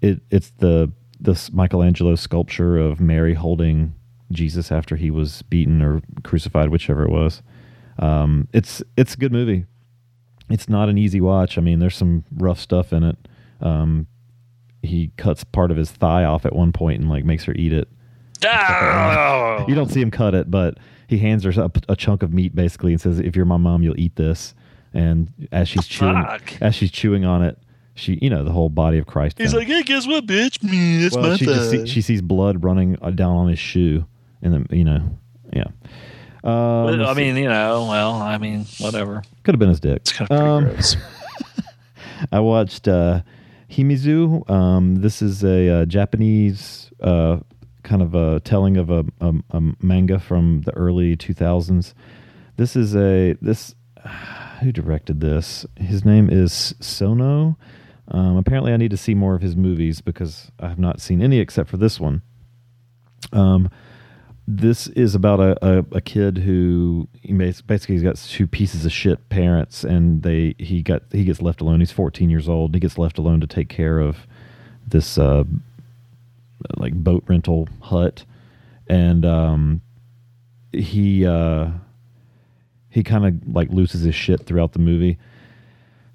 [0.00, 3.94] It it's the this Michelangelo sculpture of Mary holding
[4.32, 7.42] Jesus after he was beaten or crucified, whichever it was.
[7.98, 9.66] Um, it's it's a good movie.
[10.50, 11.56] It's not an easy watch.
[11.56, 13.16] I mean, there's some rough stuff in it.
[13.60, 14.06] Um,
[14.82, 17.72] he cuts part of his thigh off at one point and like makes her eat
[17.72, 17.88] it.
[18.44, 19.64] Oh.
[19.68, 22.54] You don't see him cut it, but he hands her a, a, chunk of meat
[22.54, 24.54] basically and says, "If you're my mom, you'll eat this."
[24.92, 26.60] And as she's chewing, Fuck.
[26.60, 27.56] as she's chewing on it,
[27.94, 29.38] she, you know, the whole body of Christ.
[29.38, 29.60] He's thing.
[29.60, 30.62] like, hey, guess what, bitch?
[30.62, 33.58] Me, that's well, my she, just see, she sees blood running uh, down on his
[33.58, 34.04] shoe,
[34.42, 35.18] and then you know,
[35.52, 35.66] yeah.
[36.42, 39.22] Um, well, I mean, you know, well, I mean, whatever.
[39.44, 40.02] Could have been his dick.
[40.02, 40.96] It's kind of um, gross.
[42.32, 43.22] I watched uh,
[43.70, 44.48] Himizu.
[44.50, 47.38] Um, this is a, a uh, Japanese uh,
[47.82, 51.94] kind of a telling of a, a, a, manga from the early 2000s.
[52.56, 53.74] This is a this.
[54.60, 55.66] Who directed this?
[55.76, 57.58] His name is Sono.
[58.08, 61.22] Um, apparently, I need to see more of his movies because I have not seen
[61.22, 62.22] any except for this one.
[63.32, 63.70] Um,
[64.46, 67.08] this is about a, a, a kid who
[67.66, 71.62] basically he's got two pieces of shit parents, and they he got he gets left
[71.62, 71.80] alone.
[71.80, 72.74] He's 14 years old.
[72.74, 74.26] He gets left alone to take care of
[74.86, 75.44] this uh,
[76.76, 78.26] like boat rental hut,
[78.86, 79.80] and um,
[80.72, 81.70] he uh,
[82.90, 85.18] he kind of like loses his shit throughout the movie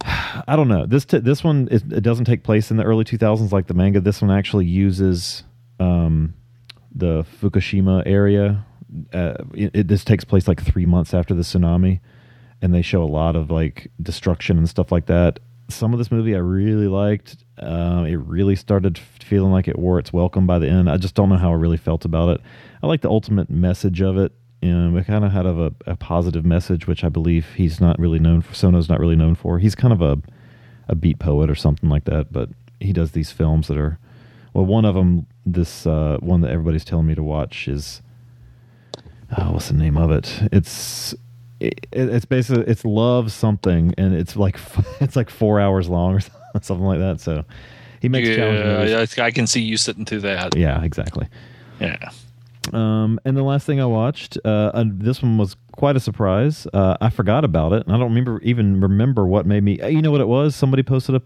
[0.05, 0.85] I don't know.
[0.85, 3.73] This t- this one it, it, doesn't take place in the early 2000s like the
[3.73, 3.99] manga.
[3.99, 5.43] This one actually uses
[5.79, 6.33] um,
[6.93, 8.65] the Fukushima area.
[9.13, 11.99] Uh, it, it, this takes place like three months after the tsunami,
[12.61, 15.39] and they show a lot of like destruction and stuff like that.
[15.67, 17.37] Some of this movie I really liked.
[17.57, 20.89] Uh, it really started feeling like it wore its welcome by the end.
[20.89, 22.41] I just don't know how I really felt about it.
[22.81, 24.31] I like the ultimate message of it
[24.61, 28.19] and we kind of had a, a positive message, which I believe he's not really
[28.19, 28.53] known for.
[28.53, 29.59] Sono's not really known for.
[29.59, 30.17] He's kind of a
[30.87, 32.49] a beat poet or something like that, but
[32.79, 33.99] he does these films that are
[34.53, 38.01] Well, one of them, this uh, one that everybody's telling me to watch is,
[39.37, 40.49] oh, what's the name of it?
[40.51, 41.13] It's
[41.59, 44.57] it, it's basically it's love something, and it's like
[44.99, 46.19] it's like four hours long or
[46.61, 47.21] something like that.
[47.21, 47.45] So
[48.01, 48.27] he makes.
[48.27, 50.55] Yeah, I can see you sitting through that.
[50.57, 51.27] Yeah, exactly.
[51.79, 52.11] Yeah.
[52.73, 56.67] Um, and the last thing I watched, uh, uh, this one was quite a surprise.
[56.73, 59.79] Uh, I forgot about it, and I don't remember even remember what made me.
[59.89, 60.55] You know what it was?
[60.55, 61.21] Somebody posted a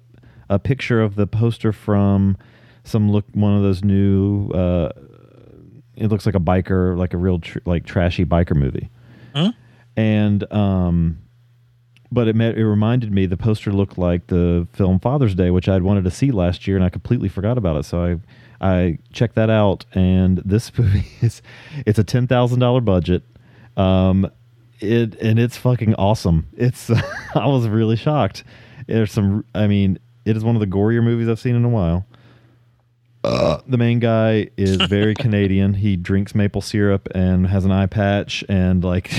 [0.50, 2.38] a picture of the poster from
[2.84, 4.50] some look one of those new.
[4.50, 4.90] Uh,
[5.96, 8.90] it looks like a biker, like a real tr- like trashy biker movie,
[9.36, 9.52] Huh?
[9.98, 11.20] and um,
[12.12, 15.68] but it met, it reminded me the poster looked like the film Father's Day, which
[15.68, 17.84] I'd wanted to see last year, and I completely forgot about it.
[17.86, 18.16] So I
[18.64, 21.42] I checked that out, and this movie is
[21.86, 23.24] it's a ten thousand dollar budget.
[23.76, 24.32] Um,
[24.80, 26.48] it and it's fucking awesome.
[26.56, 26.90] It's
[27.36, 28.44] I was really shocked.
[28.88, 29.46] There's some.
[29.54, 32.06] I mean, it is one of the gorier movies I've seen in a while.
[33.24, 35.74] the main guy is very Canadian.
[35.74, 39.12] He drinks maple syrup and has an eye patch, and like,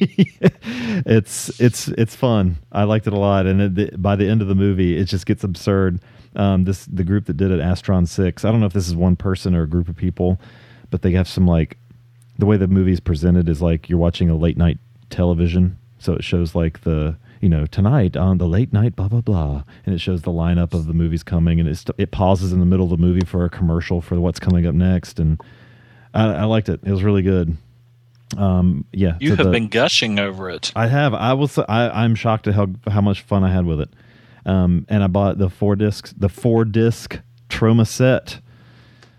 [0.00, 2.56] it's it's it's fun.
[2.72, 5.04] I liked it a lot, and it, the, by the end of the movie, it
[5.04, 6.00] just gets absurd.
[6.36, 8.44] Um, this the group that did it, Astron Six.
[8.44, 10.40] I don't know if this is one person or a group of people,
[10.90, 11.76] but they have some like
[12.38, 14.78] the way the movie is presented is like you're watching a late night
[15.10, 15.76] television.
[15.98, 19.64] So it shows like the you know tonight on the late night blah blah blah,
[19.84, 22.66] and it shows the lineup of the movies coming, and it it pauses in the
[22.66, 25.40] middle of the movie for a commercial for what's coming up next, and
[26.14, 26.80] I, I liked it.
[26.84, 27.56] It was really good.
[28.38, 30.70] Um, yeah, You so have the- been gushing over it.
[30.76, 31.12] I have.
[31.14, 31.58] I was.
[31.58, 33.90] I, I'm shocked at how how much fun I had with it.
[34.46, 37.18] Um, and I bought the four discs, the four disc
[37.48, 38.40] Troma set.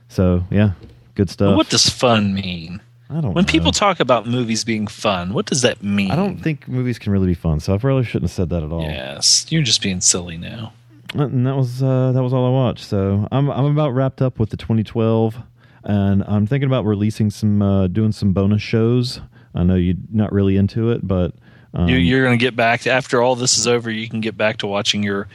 [0.07, 0.71] So yeah,
[1.15, 1.55] good stuff.
[1.55, 2.81] What does fun mean?
[3.09, 3.33] I don't.
[3.33, 3.51] When know.
[3.51, 6.11] people talk about movies being fun, what does that mean?
[6.11, 7.59] I don't think movies can really be fun.
[7.59, 8.83] So I really shouldn't have said that at all.
[8.83, 10.73] Yes, you're just being silly now.
[11.13, 12.85] And that was uh, that was all I watched.
[12.85, 15.35] So I'm I'm about wrapped up with the 2012,
[15.83, 19.19] and I'm thinking about releasing some uh, doing some bonus shows.
[19.53, 21.35] I know you're not really into it, but
[21.73, 23.89] um, you, you're going to get back after all this is over.
[23.89, 25.27] You can get back to watching your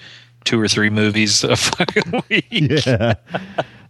[0.45, 2.87] two or three movies a fucking week.
[2.87, 3.14] yeah,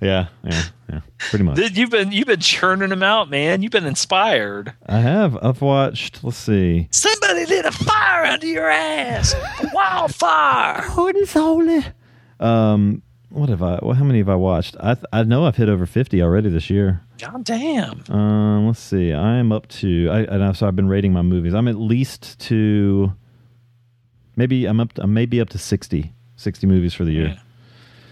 [0.01, 1.59] yeah, yeah, yeah, pretty much.
[1.59, 3.63] You've been you've been churning them out, man.
[3.63, 4.73] You've been inspired.
[4.87, 5.39] I have.
[5.43, 6.25] I've watched.
[6.25, 6.89] Let's see.
[6.91, 9.35] Somebody lit a fire under your ass.
[9.35, 10.83] A wildfire.
[12.41, 13.03] Um,
[13.37, 13.79] what have I?
[13.83, 14.77] Well, how many have I watched?
[14.81, 17.03] I th- I know I've hit over 50 already this year.
[17.19, 18.03] God damn.
[18.09, 19.13] Um, let's see.
[19.13, 20.09] I am up to.
[20.11, 21.55] I and I, so I've been rating my movies.
[21.55, 23.13] I'm at least to.
[24.37, 24.95] Maybe I'm up.
[24.95, 26.13] To, I may be up to 60.
[26.37, 27.39] 60 movies for the year.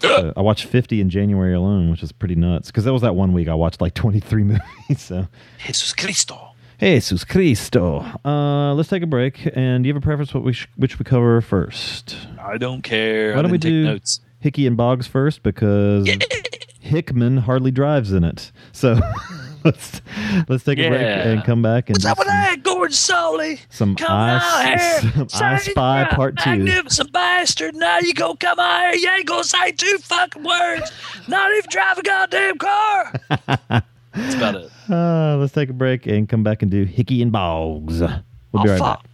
[0.01, 2.69] So I watched 50 in January alone, which is pretty nuts.
[2.69, 4.61] Because that was that one week I watched like 23 movies.
[4.97, 6.51] So, Jesus Cristo.
[6.81, 8.01] Jesus Cristo.
[8.25, 9.49] Uh, let's take a break.
[9.55, 12.17] And do you have a preference what we sh- which we cover first?
[12.39, 13.35] I don't care.
[13.37, 14.21] Why don't we do notes.
[14.45, 16.07] Hickey and Boggs first because
[16.81, 18.53] Hickman hardly drives in it.
[18.73, 19.01] So
[19.65, 20.03] let's
[20.51, 23.59] let's take a break and come back and What's do up with that, Gordon Soley?
[23.71, 25.27] some Come I, out here.
[25.31, 26.51] some I Spy Part Two.
[26.51, 27.75] Magnificent bastard.
[27.75, 29.01] Now you gonna come out here.
[29.01, 30.93] You ain't gonna say two fucking words.
[31.27, 33.15] Not even drive a goddamn car.
[34.13, 34.71] That's about it.
[34.91, 38.03] Uh, let's take a break and come back and do Hickey and Boggs.
[38.03, 39.07] We'll be oh, right fuck.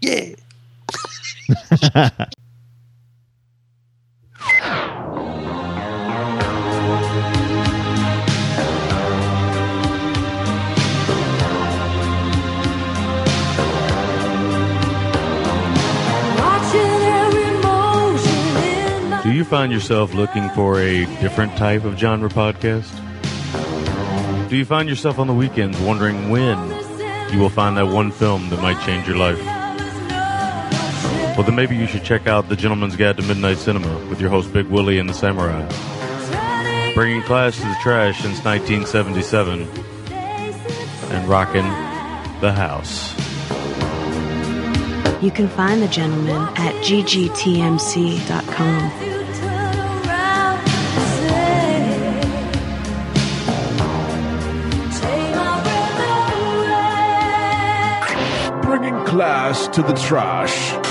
[0.00, 0.36] back.
[1.90, 2.26] Yeah.
[19.28, 22.88] Do you find yourself looking for a different type of genre podcast?
[24.48, 26.56] Do you find yourself on the weekends wondering when
[27.30, 29.38] you will find that one film that might change your life?
[31.36, 34.30] Well, then maybe you should check out The Gentleman's Guide to Midnight Cinema with your
[34.30, 35.60] host Big Willie and the Samurai.
[36.94, 39.68] Bringing class to the trash since 1977
[41.12, 41.66] and rocking
[42.40, 43.12] the house.
[45.22, 47.88] You can find the gentleman at ggtmc.com.
[59.08, 60.87] class to the trash.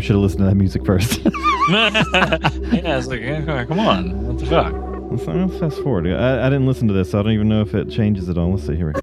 [0.00, 1.20] Probably should have listened to that music first.
[2.82, 4.72] yeah, it's like, come on, what the fuck?
[5.10, 6.06] Let's, let's fast forward.
[6.06, 8.38] I, I didn't listen to this, so I don't even know if it changes at
[8.38, 8.52] all.
[8.52, 8.76] Let's see.
[8.76, 8.94] Here.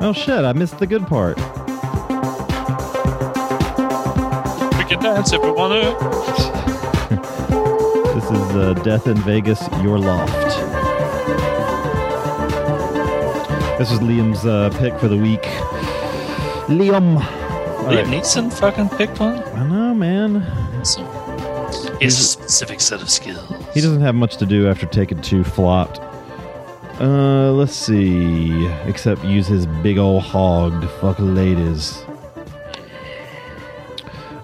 [0.00, 0.44] Oh shit!
[0.44, 1.36] I missed the good part.
[4.78, 6.24] We can dance if we want to.
[8.14, 10.32] This is uh, Death in Vegas, Your Loft.
[13.76, 15.42] This is Liam's uh, pick for the week.
[16.68, 17.20] Liam.
[17.84, 18.06] Liam right.
[18.06, 19.42] Neeson fucking picked one.
[19.54, 20.42] I know, man.
[20.84, 21.04] So,
[21.98, 23.46] he has a specific set of skills.
[23.74, 26.00] He doesn't have much to do after Taken Two flopped.
[26.98, 28.66] Uh, let's see.
[28.86, 32.02] Except use his big old hog to fuck ladies.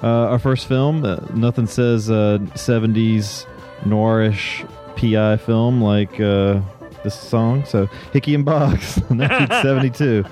[0.03, 3.47] Uh, our first film, uh, nothing says uh, 70s
[3.85, 6.61] noirish PI film like uh,
[7.05, 7.65] this song.
[7.65, 10.25] So, Hickey and Boggs, 1972.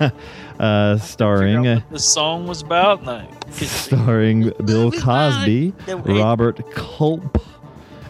[0.58, 1.66] uh, starring.
[1.66, 3.04] Uh, What this song was about.
[3.04, 3.26] No.
[3.50, 7.38] starring Bill Cosby, Robert Culp,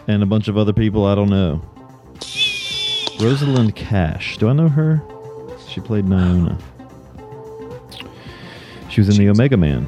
[0.07, 1.61] and a bunch of other people I don't know.
[3.19, 4.37] Rosalind Cash.
[4.37, 5.01] Do I know her?
[5.67, 6.59] She played Naona.
[8.89, 9.87] She was in the Omega Man.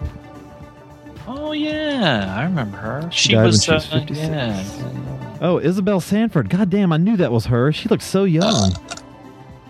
[1.28, 3.10] Oh yeah, I remember her.
[3.12, 3.64] She, died when was.
[3.64, 4.20] she was uh, 56.
[4.30, 5.38] yeah.
[5.42, 6.50] Oh, Isabel Sanford.
[6.50, 7.72] God damn, I knew that was her.
[7.72, 8.72] She looked so young.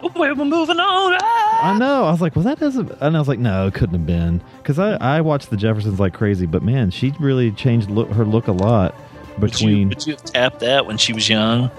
[0.16, 1.18] Wait, we're moving on.
[1.22, 1.74] Ah!
[1.74, 2.06] I know.
[2.06, 2.98] I was like, was that Isabel?
[3.02, 4.42] And I was like, no, it couldn't have been.
[4.58, 8.26] Because I, I watched The Jeffersons like crazy, but man, she really changed look, her
[8.26, 8.96] look a lot
[9.40, 9.90] Would you, between.
[9.90, 11.70] would you have tapped that when she was young?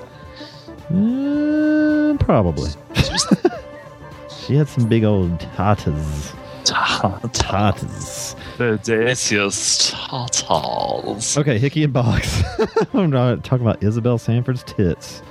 [0.90, 2.70] Uh, probably.
[4.46, 6.34] she had some big old tatas.
[6.64, 8.36] Tatas.
[8.56, 11.36] The delicious tatas.
[11.38, 12.42] Okay, Hickey and Boggs.
[12.94, 15.22] I'm not talking about Isabel Sanford's tits.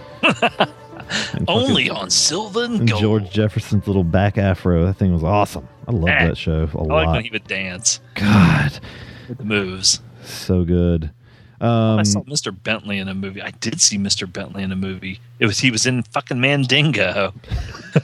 [1.48, 2.10] Only on
[2.80, 3.02] and Gold.
[3.02, 4.86] George Jefferson's little back afro.
[4.86, 5.68] That thing was awesome.
[5.88, 6.28] I loved Eh.
[6.28, 7.16] that show a I like lot.
[7.16, 8.80] when he would dance God,
[9.28, 10.02] with the moves.
[10.24, 11.12] so good.
[11.60, 11.68] I
[12.00, 12.52] Um, saw Mr.
[12.64, 13.40] Bentley in a movie.
[13.42, 14.32] I did see Mr.
[14.32, 15.20] Bentley in a movie.
[15.40, 17.34] It was he was in fucking Mandingo.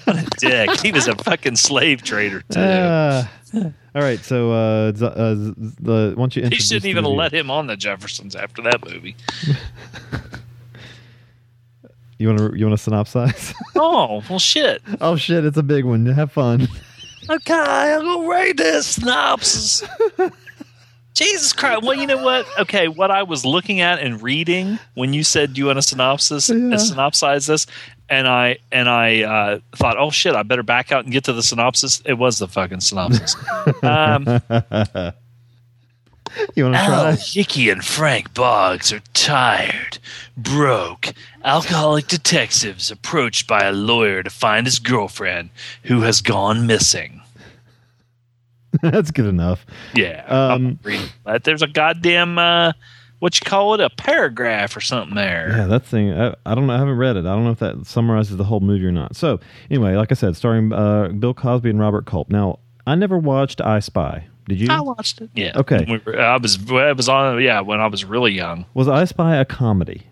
[0.03, 0.79] what a dick.
[0.81, 2.59] He was a fucking slave trader too.
[2.59, 7.09] all right, so uh, z- uh, z- the once you he introduce shouldn't even have
[7.09, 9.15] movie- let him on the Jeffersons after that movie.
[12.19, 13.53] You want to you want to synopsize?
[13.75, 14.81] Oh well, shit.
[15.01, 16.05] oh shit, it's a big one.
[16.07, 16.67] Have fun.
[17.29, 19.83] Okay, I'm gonna read this synopsis.
[21.13, 21.83] Jesus Christ!
[21.83, 22.45] Well, you know what?
[22.59, 25.81] Okay, what I was looking at and reading when you said do you want a
[25.81, 26.55] synopsis, Yeah.
[26.55, 27.65] uh, synopsize this,
[28.09, 31.33] and I and I uh, thought, oh shit, I better back out and get to
[31.33, 32.01] the synopsis.
[32.05, 33.35] It was the fucking synopsis.
[33.83, 34.23] um,
[36.55, 37.15] You want to try?
[37.15, 39.99] Hickey, and Frank Boggs are tired,
[40.35, 41.13] broke,
[41.43, 45.49] alcoholic detectives approached by a lawyer to find his girlfriend
[45.83, 47.21] who has gone missing.
[48.81, 49.65] That's good enough.
[49.95, 50.25] Yeah.
[50.27, 51.43] Um, I'm reading that.
[51.43, 52.73] There's a goddamn uh,
[53.19, 55.49] what you call it, a paragraph or something there.
[55.49, 56.13] Yeah, that thing.
[56.13, 56.73] I, I don't know.
[56.73, 57.25] I haven't read it.
[57.25, 59.15] I don't know if that summarizes the whole movie or not.
[59.15, 59.39] So
[59.71, 62.29] anyway, like I said, starring uh, Bill Cosby and Robert Culp.
[62.29, 64.27] Now, I never watched I Spy.
[64.47, 64.67] Did you?
[64.69, 65.29] I watched it.
[65.35, 65.51] Yeah.
[65.55, 65.85] Okay.
[65.87, 68.65] We were- I was I was on yeah when I was really young.
[68.73, 70.03] Was I Spy a comedy?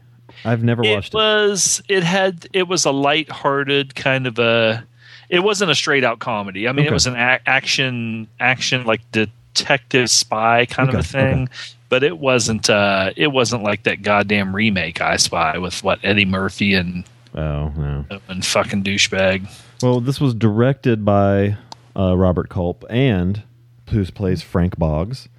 [0.43, 4.85] I've never watched it was it had it was a light-hearted kind of a
[5.29, 6.67] it wasn't a straight out comedy.
[6.67, 6.89] I mean, Okay.
[6.89, 11.49] it was an a- action action like detective spy kind of a thing.
[11.87, 12.67] But it wasn't.
[12.69, 17.05] Uh, it wasn't like that goddamn remake I Spy with what Eddie Murphy and.
[17.35, 18.05] Oh no.
[18.27, 19.47] and fucking douchebag.
[19.83, 21.57] Well, this was directed by
[21.95, 23.43] uh, Robert Culp and
[23.89, 25.29] who plays Frank Boggs,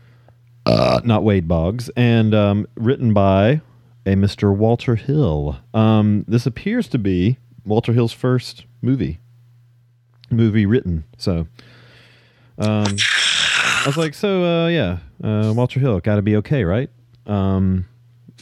[0.64, 3.60] uh, not Wade Boggs, and um, written by
[4.04, 4.54] a Mr.
[4.54, 5.58] Walter Hill.
[5.74, 9.18] Um, this appears to be Walter Hill's first movie,
[10.30, 11.04] movie written.
[11.18, 11.48] So,
[12.58, 16.90] um, I was like, so uh, yeah, uh, Walter Hill, got to be okay, right?
[17.26, 17.86] Um,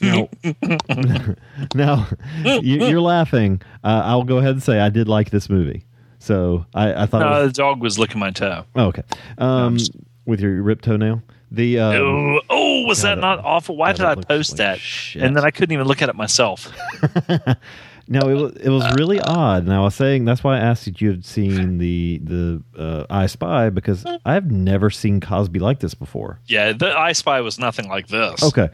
[0.01, 0.29] now,
[1.75, 2.09] now
[2.45, 3.63] you, you're laughing.
[3.83, 5.85] Uh, I'll go ahead and say I did like this movie.
[6.25, 7.21] So I, I thought.
[7.23, 8.65] it No, was, the dog was licking my toe.
[8.75, 9.03] oh, okay.
[9.39, 9.77] Um,
[10.25, 11.23] with your ripped toenail.
[11.51, 13.77] The um, oh, oh, was God, that that- not awful?
[13.77, 14.79] Why God, did I post like that?
[14.81, 15.23] shit.
[15.23, 16.73] And then I couldn't even look at it myself.
[18.09, 19.63] no, it was it was really odd.
[19.65, 23.07] And I was saying that's why I asked if you had seen the the uh,
[23.09, 26.41] I Spy because I've never seen Cosby like this before.
[26.47, 28.43] Yeah, the I Spy was nothing like this.
[28.43, 28.69] Okay,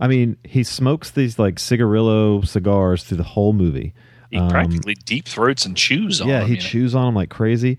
[0.00, 3.94] I mean he smokes these like cigarillo cigars through the whole movie.
[4.30, 6.36] He Um, practically deep throats and chews on them.
[6.40, 6.66] yeah, he you know?
[6.66, 7.78] chews on them like crazy.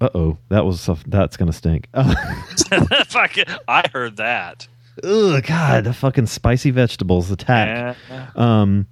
[0.00, 1.86] Uh oh, that was stuff that's gonna stink.
[1.94, 4.66] I heard that.
[5.04, 7.96] Ugh, God, the fucking spicy vegetables attack.
[8.10, 8.86] Yeah, Um,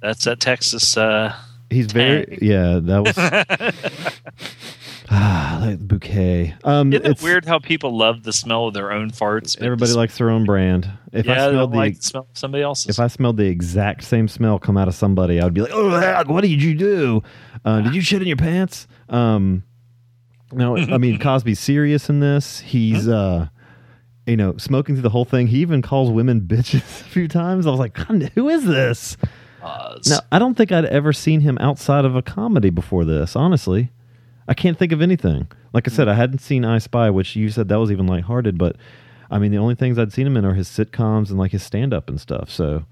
[0.00, 0.96] that's that Texas.
[0.96, 1.34] Uh,
[1.70, 2.78] he's very yeah.
[2.82, 3.16] That was
[5.10, 6.54] Ah, like the bouquet.
[6.64, 9.56] Um, Isn't it it's weird how people love the smell of their own farts?
[9.60, 10.88] Everybody just- likes their own brand.
[11.12, 12.90] If yeah, I smelled the like the smell of somebody else's.
[12.90, 15.70] if I smelled the exact same smell come out of somebody, I would be like,
[15.72, 17.22] "Oh, what did you do?
[17.64, 19.62] Uh, did you shit in your pants?" Um,
[20.52, 22.60] no, I mean Cosby's serious in this.
[22.60, 23.48] He's, uh,
[24.26, 25.46] you know, smoking through the whole thing.
[25.48, 27.66] He even calls women bitches a few times.
[27.66, 29.16] I was like, "God, "Who is this?"
[29.62, 30.08] Oz.
[30.08, 33.34] No, I don't think I'd ever seen him outside of a comedy before this.
[33.36, 33.92] Honestly,
[34.46, 35.48] I can't think of anything.
[35.72, 38.58] Like I said, I hadn't seen I Spy, which you said that was even lighthearted,
[38.58, 38.76] but
[39.30, 41.62] I mean, the only things I'd seen him in are his sitcoms and like his
[41.62, 42.50] stand up and stuff.
[42.50, 42.84] So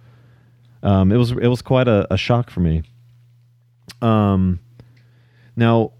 [0.82, 2.82] um, it was it was quite a, a shock for me.
[4.00, 4.60] Um,
[5.56, 5.92] now,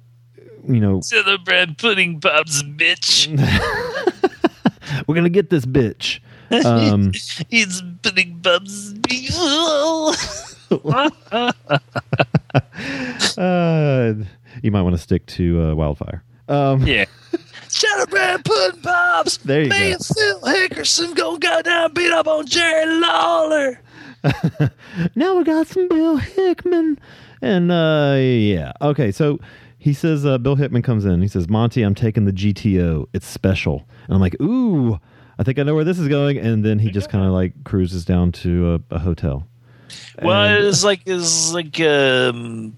[0.67, 3.29] you know, the bread pudding pops, bitch.
[5.07, 6.21] we're gonna get this bitch.
[6.65, 7.13] Um,
[7.51, 8.95] it's pudding pops.
[13.39, 14.15] uh,
[14.63, 16.23] you might want to stick to uh, Wildfire.
[16.49, 17.05] Um, yeah.
[17.69, 19.39] Celebrate pudding pops.
[19.39, 19.85] There you Me go.
[19.97, 23.81] and Phil Hickerson gonna go down beat up on Jerry Lawler.
[25.15, 26.99] now we got some Bill Hickman.
[27.41, 28.73] And uh yeah.
[28.83, 29.41] Okay, so
[29.79, 31.23] he says uh, Bill Hickman comes in.
[31.23, 33.07] He says, "Monty, I'm taking the GTO.
[33.15, 34.99] It's special." And I'm like, "Ooh,
[35.39, 37.65] I think I know where this is going." And then he just kind of like
[37.65, 39.49] cruises down to a, a hotel.
[40.23, 42.77] Well, And- it's like it's like um,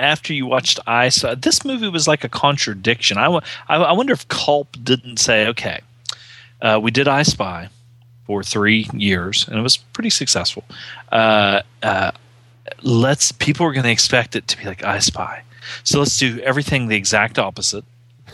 [0.00, 3.18] after you watched I Spy, this movie was like a contradiction.
[3.18, 3.26] I,
[3.68, 5.80] I, I wonder if Culp didn't say, "Okay,
[6.62, 7.68] uh, we did I Spy
[8.26, 10.64] for three years, and it was pretty successful.
[11.12, 12.10] Uh, uh,
[12.82, 15.42] let's people are going to expect it to be like I Spy,
[15.84, 17.84] so let's do everything the exact opposite."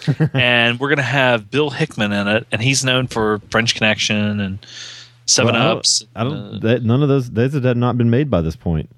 [0.34, 4.40] and we're going to have Bill Hickman in it, and he's known for French Connection
[4.40, 4.58] and
[5.24, 6.04] Seven Well, I don't- Ups.
[6.14, 6.32] I don't.
[6.32, 7.30] Uh, that, none of those.
[7.30, 8.88] Those had not been made by this point.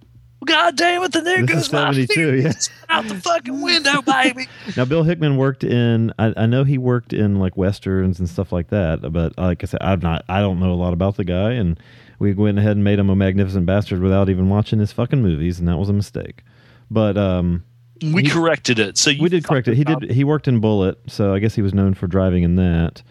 [0.49, 1.13] God damn it!
[1.13, 2.37] The there This goes my 72, fear.
[2.37, 2.53] yeah.
[2.89, 4.49] Out the fucking window, baby.
[4.77, 6.13] Now, Bill Hickman worked in.
[6.19, 9.13] I, I know he worked in like westerns and stuff like that.
[9.13, 10.25] But like I said, I'm not.
[10.29, 11.79] I don't know a lot about the guy, and
[12.19, 15.59] we went ahead and made him a magnificent bastard without even watching his fucking movies,
[15.59, 16.43] and that was a mistake.
[16.91, 17.63] But um,
[18.03, 18.97] we corrected it.
[18.97, 19.77] So you we did correct it.
[19.77, 20.11] He fucked did.
[20.13, 23.03] He worked in Bullitt, so I guess he was known for driving in that.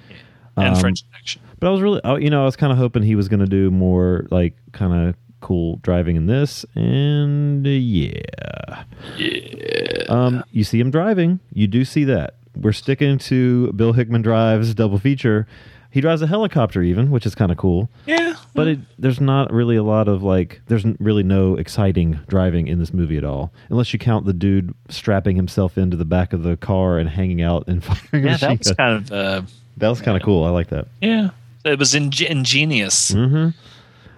[0.57, 1.41] and Um, French Connection.
[1.59, 3.47] But I was really, you know, I was kind of hoping he was going to
[3.47, 8.83] do more like kind of cool driving in this, and uh, yeah,
[9.17, 10.03] yeah.
[10.09, 11.39] Um, you see him driving.
[11.53, 12.35] You do see that.
[12.55, 15.47] We're sticking to Bill Hickman drives double feature.
[15.91, 17.89] He drives a helicopter even, which is kind of cool.
[18.05, 22.67] Yeah, But it, there's not really a lot of like, there's really no exciting driving
[22.67, 26.33] in this movie at all, unless you count the dude strapping himself into the back
[26.33, 28.01] of the car and hanging out and firing.
[28.13, 28.75] a yeah, machine that was gun.
[28.75, 29.41] kind of uh,
[29.77, 30.43] that was kind of cool.
[30.43, 30.87] I like that.
[31.01, 31.29] yeah.
[31.65, 33.11] It was ing- ingenious.
[33.11, 33.49] Mm-hmm.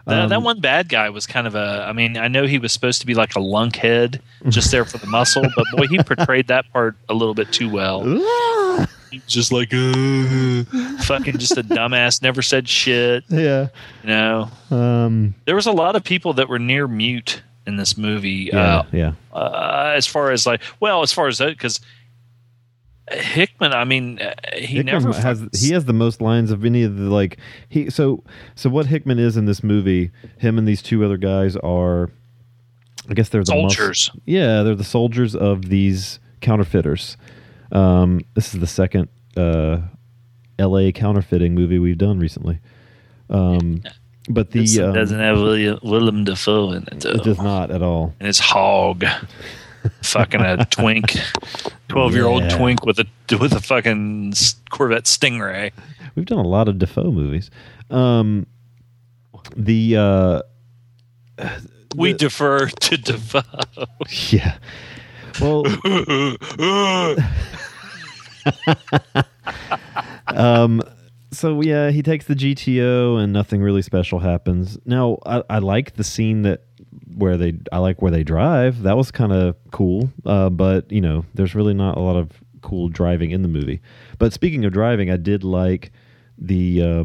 [0.10, 1.86] That- that one bad guy was kind of a.
[1.88, 4.98] I mean, I know he was supposed to be like a lunkhead, just there for
[4.98, 8.04] the muscle, but boy, he portrayed that part a little bit too well.
[9.28, 10.64] Just like, uh,
[11.02, 13.24] fucking, just a dumbass, never said shit.
[13.28, 13.70] Yeah.
[14.04, 15.34] You know, Um.
[15.46, 18.52] there was a lot of people that were near mute in this movie.
[18.54, 18.78] Yeah.
[18.80, 19.12] Uh, yeah.
[19.34, 21.80] uh, as far as like, well, as far as that, because
[23.12, 26.84] Hickman, I mean, uh, he Hickman never has he has the most lines of any
[26.84, 27.38] of the like
[27.68, 28.24] he so
[28.56, 30.12] so what Hickman is in this movie.
[30.38, 32.10] Him and these two other guys are,
[33.10, 34.12] I guess they're the mus- soldiers.
[34.26, 37.18] yeah, they're the soldiers of these counterfeiters.
[37.72, 39.80] Um, this is the second uh,
[40.58, 40.92] L.A.
[40.92, 42.60] counterfeiting movie we've done recently.
[43.30, 43.84] Um,
[44.30, 47.12] but the um, doesn't have William, Willem Dafoe in it, though.
[47.12, 48.14] it does not at all.
[48.20, 49.04] and it's hog
[50.04, 51.16] fucking a twink
[51.88, 52.58] 12 year old Yeah.
[52.58, 53.06] twink with a
[53.40, 54.34] with a fucking
[54.70, 55.72] corvette stingray
[56.16, 57.50] We've done a lot of Dafoe movies.
[57.90, 58.48] Um,
[59.56, 60.42] the uh,
[61.96, 63.42] we defer to defoe
[64.30, 64.58] yeah.
[65.40, 65.64] Well,
[70.28, 70.82] um,
[71.32, 74.78] so yeah, he takes the GTO and nothing really special happens.
[74.86, 76.64] Now, I, I like the scene that
[77.16, 78.84] where they I like where they drive.
[78.84, 80.12] That was kind of cool.
[80.26, 82.32] Uh, but you know, there's really not a lot of
[82.62, 83.82] cool driving in the movie.
[84.18, 85.92] But speaking of driving, I did like
[86.38, 87.04] the uh,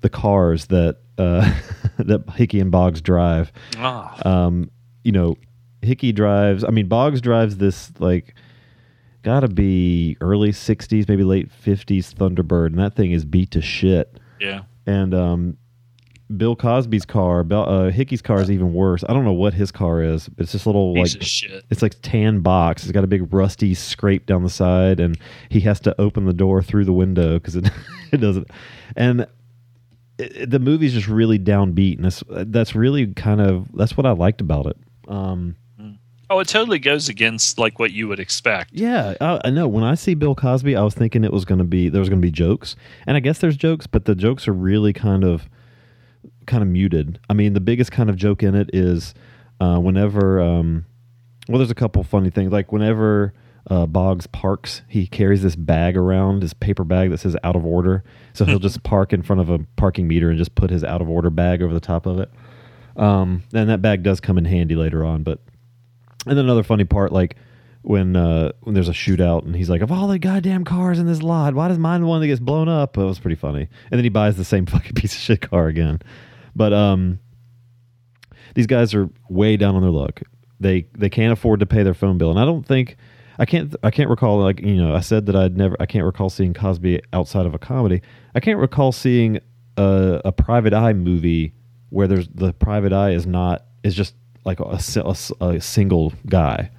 [0.00, 1.52] the cars that uh,
[1.98, 4.70] that Hickey and Boggs drive oh, um,
[5.04, 5.36] you know,
[5.82, 6.64] Hickey drives.
[6.64, 8.34] I mean, Boggs drives this like
[9.22, 13.62] got to be early '60s, maybe late '50s Thunderbird, and that thing is beat to
[13.62, 14.18] shit.
[14.40, 15.56] yeah And um,
[16.36, 19.02] Bill Cosby's car, Bill, uh, Hickey's car is even worse.
[19.08, 20.28] I don't know what his car is.
[20.28, 22.82] But it's this little piece like shit it's like tan box.
[22.84, 25.18] It's got a big rusty scrape down the side, and
[25.48, 27.68] he has to open the door through the window because it
[28.12, 28.48] it doesn't.
[28.96, 29.22] And
[30.18, 34.06] it, it- the movie's just really downbeat, and that's that's really kind of that's what
[34.06, 34.76] I liked about it.
[35.08, 35.56] Um,
[36.32, 38.70] Oh, it totally goes against like what you would expect.
[38.72, 39.66] Yeah, I, I know.
[39.66, 42.08] When I see Bill Cosby, I was thinking it was going to be there was
[42.08, 42.76] going to be jokes,
[43.08, 45.48] and I guess there's jokes, but the jokes are really kind of
[46.46, 47.18] kind of muted.
[47.28, 49.14] I mean, the biggest kind of joke in it is
[49.60, 50.86] uh, whenever um,
[51.48, 53.34] well, there's a couple funny things like whenever
[53.68, 57.64] uh, Boggs parks, he carries this bag around, his paper bag that says out of
[57.64, 58.04] order.
[58.32, 61.02] So he'll just park in front of a parking meter and just put his out
[61.02, 62.30] of order bag over the top of it.
[62.96, 65.40] Um, and that bag does come in handy later on, but
[66.26, 67.36] and then another funny part, like
[67.82, 71.06] when uh, when there's a shootout, and he's like, "Of all the goddamn cars in
[71.06, 73.68] this lot, why does mine the one that gets blown up?" It was pretty funny.
[73.90, 76.00] And then he buys the same fucking piece of shit car again.
[76.54, 77.20] But um,
[78.54, 80.20] these guys are way down on their luck.
[80.58, 82.96] They they can't afford to pay their phone bill, and I don't think
[83.38, 86.04] I can't I can't recall like you know I said that I'd never I can't
[86.04, 88.02] recall seeing Cosby outside of a comedy.
[88.34, 89.40] I can't recall seeing
[89.78, 91.54] a, a private eye movie
[91.88, 94.14] where there's the private eye is not is just
[94.44, 96.70] like a, a a single guy.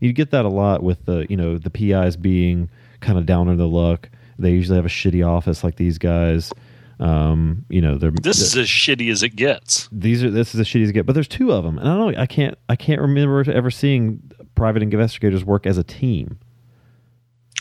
[0.00, 2.68] You get that a lot with the you know the PIs being
[3.00, 4.08] kind of down on their luck.
[4.38, 6.52] They usually have a shitty office like these guys.
[6.98, 9.88] Um, you know they're This is as shitty as it gets.
[9.90, 11.06] these are this is as shitty as it get.
[11.06, 12.20] But there's two of them, and I don't know.
[12.20, 16.38] I can't I can't remember ever seeing private investigators work as a team.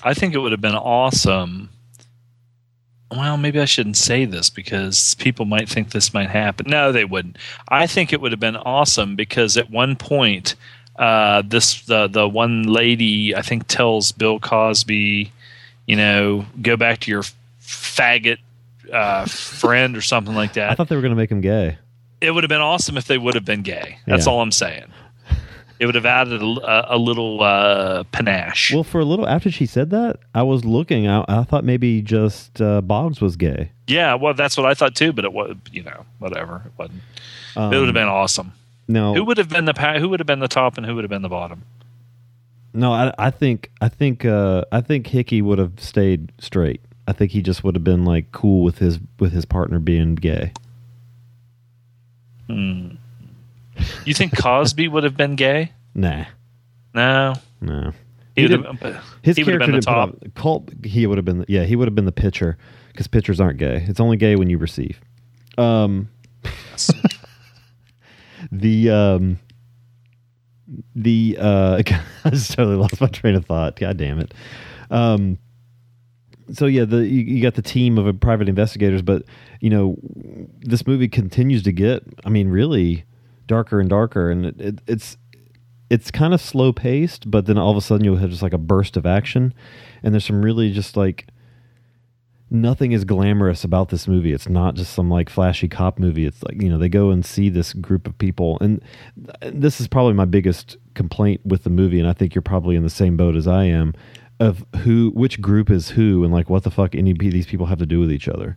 [0.04, 1.70] I think it would have been awesome.
[3.12, 6.68] Well, maybe I shouldn't say this because people might think this might happen.
[6.70, 7.38] No, they wouldn't.
[7.68, 10.56] I think it would have been awesome because at one point,
[11.00, 15.32] uh, this the the one lady I think tells Bill Cosby,
[15.88, 17.24] you know, go back to your
[17.62, 18.38] faggot
[18.92, 20.72] uh, friend or something like that.
[20.72, 21.78] I thought they were going to make him gay.
[22.22, 23.98] It would have been awesome if they would have been gay.
[24.06, 24.34] That's Yeah.
[24.34, 24.92] all I'm saying.
[25.80, 28.74] It would have added a, a, little uh, panache.
[28.74, 31.08] Well, for a little after she said that, I was looking.
[31.08, 33.72] I, I thought maybe just uh, Boggs was gay.
[33.88, 35.14] Yeah, well, that's what I thought too.
[35.14, 36.64] But it was, you know, whatever.
[36.66, 37.02] It wasn't.
[37.56, 38.52] Um, it would have been awesome.
[38.90, 39.14] No.
[39.14, 41.06] Who would have been the pa- who would have been the top and who would
[41.06, 41.64] have been the bottom?
[42.74, 46.82] No, I, I think I think uh, I think Hickey would have stayed straight.
[47.08, 50.16] I think he just would have been like cool with his with his partner being
[50.16, 50.52] gay.
[52.50, 55.72] You think Cosby would have been gay?
[55.96, 56.26] Nah,
[56.94, 57.92] No, no.
[58.36, 59.04] he, He have.
[59.22, 60.10] His he would have character been put top.
[60.10, 60.70] up- Colt.
[60.86, 61.44] He would have been.
[61.48, 62.58] Yeah, he would have been the pitcher
[62.90, 63.84] because pitchers aren't gay.
[63.88, 65.02] It's only gay when you receive.
[65.58, 66.08] Um,
[68.52, 69.40] the um,
[70.96, 71.82] the uh,
[72.26, 73.80] I just totally lost my train of thought.
[73.80, 74.34] God damn it.
[74.90, 75.38] Um,
[76.52, 79.24] so yeah, the you, you got the team of private investigators, but
[79.60, 79.96] you know
[80.60, 83.06] this movie continues to get, I mean, really
[83.48, 85.18] darker and darker, and it, it, it's
[85.90, 88.54] it's kind of slow paced, but then all of a sudden you'll have just like
[88.54, 89.54] a burst of action,
[90.04, 91.28] and there's some really just like
[92.52, 94.34] nothing is glamorous about this movie.
[94.34, 96.26] It's not just some like flashy cop movie.
[96.26, 98.82] It's like you know they go and see this group of people, and
[99.42, 102.84] this is probably my biggest complaint with the movie, and I think you're probably in
[102.84, 103.94] the same boat as I am.
[104.42, 107.66] Of who, which group is who, and like what the fuck any of these people
[107.66, 108.56] have to do with each other.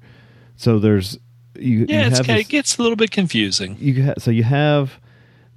[0.54, 1.18] So there's
[1.58, 3.76] you, Yeah, you it's, have it this- gets a little bit confusing.
[3.80, 5.00] you ha- so you have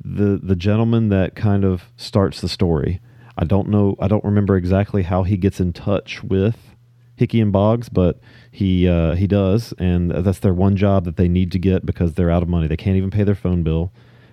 [0.03, 2.99] the the gentleman that kind of starts the story.
[3.37, 3.95] I don't know.
[3.99, 6.74] I don't remember exactly how he gets in touch with
[7.15, 8.19] Hickey and Boggs, but
[8.51, 12.13] he uh, he does, and that's their one job that they need to get because
[12.13, 12.67] they're out of money.
[12.67, 13.91] They can't even pay their phone bill,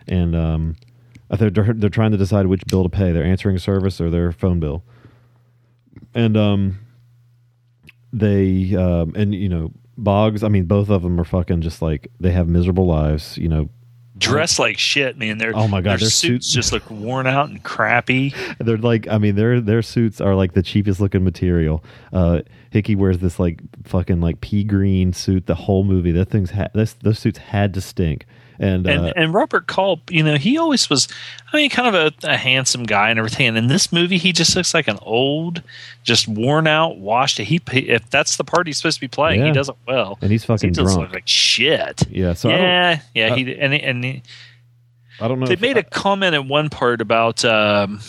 [0.09, 0.77] and um,
[1.31, 4.33] they're they're they're trying to decide which bill to pay: their answering service or their
[4.33, 4.83] phone bill.
[6.15, 6.79] And um,
[8.13, 10.43] they um, and you know Boggs.
[10.43, 13.39] I mean, both of them are fucking just like they have miserable lives.
[13.39, 13.71] You know,
[14.23, 15.39] Dressed like shit, man.
[15.39, 18.35] Their Oh my God, their their suits suits- just look worn out and crappy.
[18.59, 21.85] They're like, I mean, their their suits are like the cheapest looking material.
[22.13, 26.13] Uh, Hickey wears this like fucking like pea green suit the whole movie.
[26.13, 28.27] That thing's ha- this those suits had to stink.
[28.59, 31.09] And, And uh, and Robert Culp, you know, he always was.
[31.53, 33.47] I mean, kind of a, a handsome guy and everything.
[33.49, 35.63] And in this movie, he just looks like an old,
[36.03, 37.39] just worn out, washed.
[37.39, 39.47] He if that's the part he's supposed to be playing, Yeah.
[39.47, 40.19] he does it well.
[40.23, 40.99] and he's he fucking just drunk.
[41.01, 42.03] looks like shit.
[42.11, 43.33] yeah, so I yeah, yeah.
[43.33, 44.23] I- he and he- and he,
[45.21, 45.47] I don't know.
[45.47, 48.01] they made a comment at one part about um,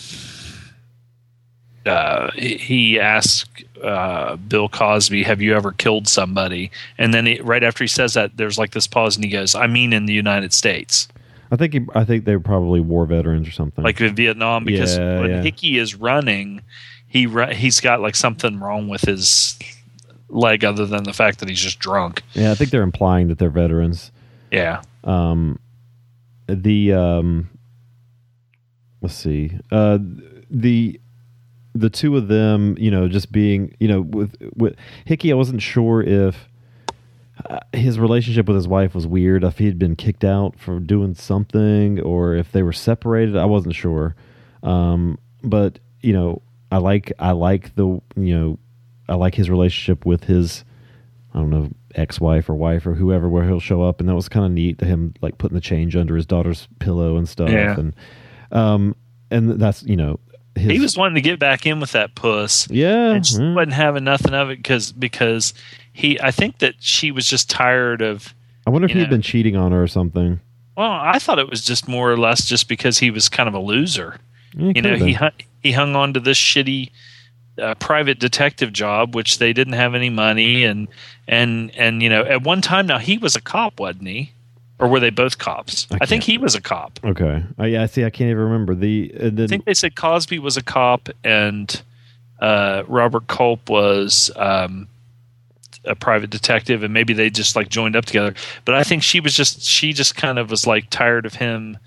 [1.85, 7.63] uh, he- asked uh, Bill Cosby, "Have you ever killed somebody?" And then he, right
[7.63, 10.13] after he says that, there's like this pause, and he goes, "I mean, in the
[10.13, 11.07] United States,
[11.51, 13.83] I think he, I think they're probably war veterans or something.
[13.83, 15.41] like in Vietnam, because Yeah, when yeah.
[15.41, 16.61] Hickey is running,
[17.07, 19.59] he he's got like something wrong with his
[20.29, 22.23] leg, other than the fact that he's just drunk.
[22.33, 24.11] yeah, I think they're implying that they're veterans.
[24.51, 25.59] Yeah, um
[26.47, 27.49] the um
[29.01, 29.97] let's see uh
[30.49, 30.99] the
[31.75, 35.61] the two of them you know just being you know with with hickey i wasn't
[35.61, 36.47] sure if
[37.49, 40.79] uh, his relationship with his wife was weird if he had been kicked out for
[40.79, 44.15] doing something or if they were separated i wasn't sure
[44.61, 48.59] Um, but you know, I like I like the you know,
[49.09, 50.63] I like his relationship with his
[51.33, 54.29] I don't know ex-wife or wife or whoever where he'll show up and that was
[54.29, 57.49] kind of neat to him like putting the change under his daughter's pillow and stuff
[57.49, 57.77] Yeah.
[57.79, 57.93] and
[58.51, 58.95] um
[59.31, 60.19] and that's you know
[60.55, 62.67] his, He was wanting to get back in with that puss.
[62.69, 65.53] yeah and she mm, wasn't having nothing of it because because
[65.91, 68.33] he I think that she was just tired of
[68.65, 70.39] I wonder if he had been cheating on her or something.
[70.75, 73.55] Well I thought it was just more or less just because he was kind of
[73.55, 74.17] a loser.
[74.57, 75.31] It you know he hung,
[75.61, 76.91] he hung on to this shitty
[77.61, 80.87] uh, private detective job which they didn't have any money and
[81.27, 84.31] and and you know at one time now he was a cop wasn't he
[84.83, 87.85] or were they both cops I I, think he was a cop okay oh, yeah
[87.85, 90.63] see I can't even remember the and then I think they said Cosby was a
[90.63, 91.81] cop and
[92.43, 94.89] uh, Robert Culp was um,
[95.85, 98.33] a private detective, and maybe they just like joined up together.
[98.65, 101.77] But I think she was just she just kind of was like tired of him.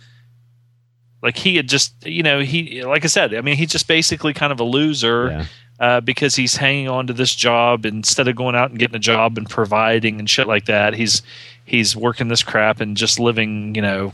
[1.23, 4.33] Like he had just you know he like I said I mean he's just basically
[4.33, 5.45] kind of a loser yeah.
[5.79, 9.01] uh, because he's hanging on to this job instead of going out and getting a
[9.01, 10.95] job and providing and shit like that.
[10.95, 11.21] He's
[11.67, 14.13] he's working this crap and just living you know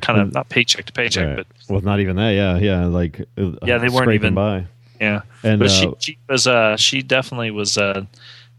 [0.00, 1.36] kind of not paycheck to paycheck Right.
[1.36, 4.66] but well not even that yeah yeah like uh, Yeah, they weren't even- by
[5.00, 8.06] Yeah, and but uh, she, she was uh she definitely was uh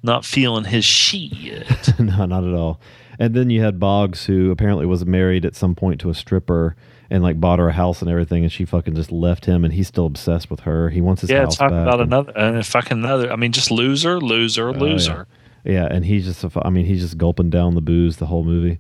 [0.06, 1.66] not feeling his shit.
[2.00, 2.80] no, not at all.
[3.20, 6.76] And then you had Boggs, who apparently was married at some point to a stripper
[7.10, 9.74] and like bought her a house and everything, and she fucking just left him, and
[9.74, 10.90] he's still obsessed with her.
[10.90, 11.84] He wants his yeah, house talk back.
[11.84, 13.32] about and- another and fucking another.
[13.32, 15.24] I mean, just loser, loser, Oh, yeah.
[15.64, 18.80] Yeah, and he's just, I mean, he's just gulping down the booze the whole movie.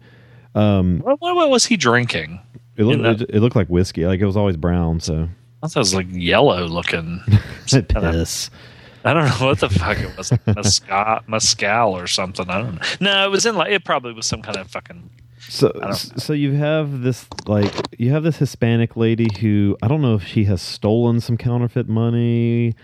[0.55, 2.41] Um, What, what, was he drinking?
[2.75, 4.99] it looked, it, it looked like whiskey, like it was always brown.
[4.99, 5.29] So
[5.61, 7.21] I thought it was like yellow looking.
[7.67, 8.49] piss.
[9.05, 12.49] I don't know what the fuck it was, mescal, mescal or something.
[12.49, 12.81] I don't know.
[13.01, 15.09] No, it was in like it probably was some kind of fucking.
[15.39, 15.71] So,
[16.15, 20.25] so you have this like you have this Hispanic lady who I don't know if
[20.25, 22.75] she has stolen some counterfeit money.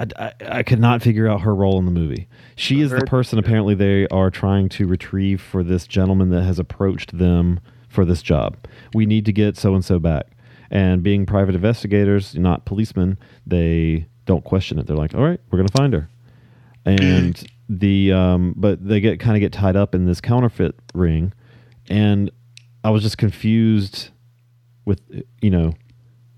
[0.00, 2.26] I, I, I could not figure out her role in the movie.
[2.56, 6.58] She is the person apparently they are trying to retrieve for this gentleman that has
[6.58, 8.56] approached them for this job.
[8.94, 10.28] We need to get so and so back.
[10.70, 14.86] And being private investigators, not policemen, they don't question it.
[14.86, 16.08] They're like, "All right, we're going to find her."
[16.84, 21.32] And the um, but they get kind of get tied up in this counterfeit ring,
[21.88, 22.30] and
[22.84, 24.10] I was just confused
[24.84, 25.00] with
[25.42, 25.74] you know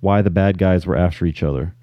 [0.00, 1.74] why the bad guys were after each other,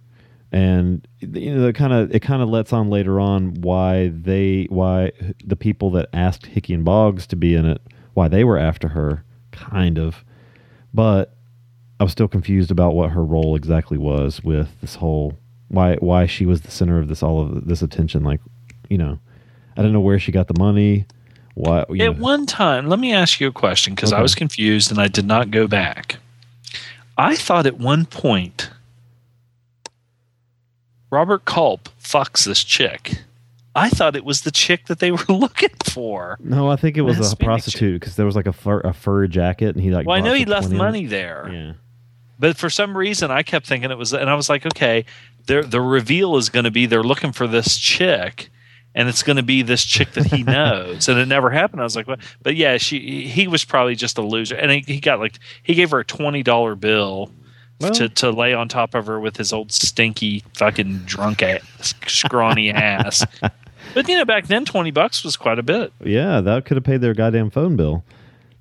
[0.52, 5.12] and you know, kind of it kind of lets on later on why they why
[5.44, 7.82] the people that asked Hickey and Boggs to be in it
[8.14, 10.24] why they were after her, kind of,
[10.94, 11.36] but
[12.00, 16.26] I was still confused about what her role exactly was with this whole why why
[16.26, 18.24] she was the center of this all of this attention.
[18.24, 18.40] Like,
[18.90, 19.20] you know,
[19.76, 21.06] I didn't know where she got the money.
[21.56, 21.80] Why?
[21.82, 25.00] At know, one time, let me ask you a question because I was confused and
[25.00, 26.18] I did not go back.
[27.18, 28.70] I thought at one point
[31.12, 33.22] Robert Culp fucks this chick.
[33.76, 36.38] I thought it was the chick that they were looking for.
[36.42, 38.80] no, I think it was That's a Hispanic prostitute because there was like a fur
[38.82, 40.06] a fur jacket and he like.
[40.08, 40.84] Well, I know he left 20 of it.
[40.84, 41.74] money there, Yeah.
[42.40, 45.06] but for some reason I kept thinking it was, and I was like, okay,
[45.46, 48.50] the the reveal is going to be they're looking for this chick,
[48.96, 51.80] and it's going to be this chick that he knows, and it never happened.
[51.82, 52.20] I was like, what?
[52.44, 55.74] But yeah, she he was probably just a loser, and he, he got like he
[55.76, 57.32] gave her a twenty dollar bill.
[57.80, 61.94] Well- to, to lay on top of her with his old stinky fucking drunk ass
[62.08, 63.26] scrawny ass,
[63.94, 65.94] but you know back then twenty bucks was quite a bit.
[66.04, 68.04] Yeah, that could have paid their goddamn phone bill.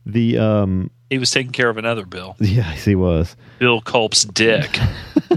[0.07, 3.35] The um, He was taking care of another bill, yes, he was.
[3.59, 4.79] Bill Culp's dick.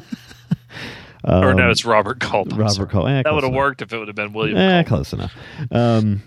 [1.23, 2.53] or Um, no, it's Robert Culp.
[2.53, 2.89] I'm Robert.
[2.89, 3.07] Culp.
[3.07, 4.87] Eh, that would have worked if it would have been William Culp.
[4.87, 5.33] close enough.
[5.71, 6.21] Um,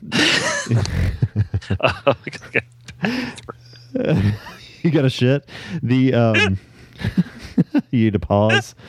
[4.82, 5.48] you got a shit.
[5.82, 6.59] The um,
[7.90, 8.74] you need to pause.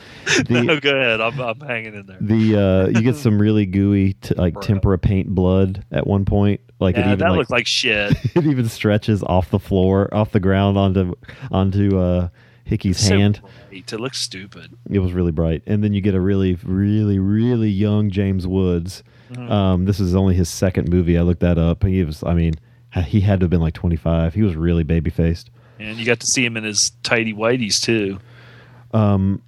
[0.48, 1.20] The no, go ahead.
[1.20, 2.18] I'm, I'm hanging in there.
[2.20, 4.62] the uh, you get some really gooey t- like Bruh.
[4.62, 6.60] tempera paint blood at one point.
[6.80, 8.12] Like it even that like, looked like shit.
[8.36, 11.14] it even stretches off the floor, off the ground onto
[11.50, 12.28] onto uh,
[12.64, 13.40] Hickey's So hand.
[13.70, 13.92] bright.
[13.92, 14.76] It looks stupid.
[14.90, 19.02] It was really bright, and then you get a really, really, really young James Woods.
[19.32, 19.50] Mm-hmm.
[19.50, 21.16] Um, this is only his second movie.
[21.16, 21.84] I looked that up.
[21.84, 22.54] He was, I mean,
[23.04, 24.34] he had to have been like twenty five.
[24.34, 25.50] He was really baby faced.
[25.78, 28.18] And you got to see him in his tidy whiteys too.
[28.96, 29.42] Um,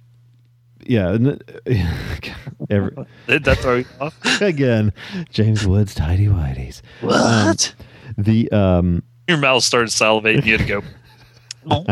[0.85, 1.27] yeah, and
[1.65, 2.33] it-
[2.69, 2.95] every,
[3.27, 4.15] Did that throw you off?
[4.41, 4.93] again,
[5.31, 6.81] James Woods, tidy whities.
[7.01, 7.73] What?
[8.17, 10.45] The um, Your mouth started salivating.
[10.45, 10.83] You had to go.
[11.69, 11.85] Oh,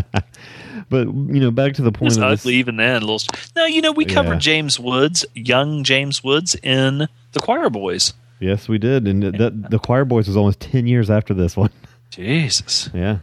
[0.90, 2.48] but you know, back to the point was of ugly this.
[2.48, 3.02] even then.
[3.02, 3.20] Little.
[3.56, 4.40] No, you know we covered Yeah.
[4.40, 8.14] James Woods, young James Woods, in the Choir Boys.
[8.40, 11.70] Yes, we did, and that the Choir Boys was almost ten years after this one.
[12.12, 13.20] Jesus, Yeah,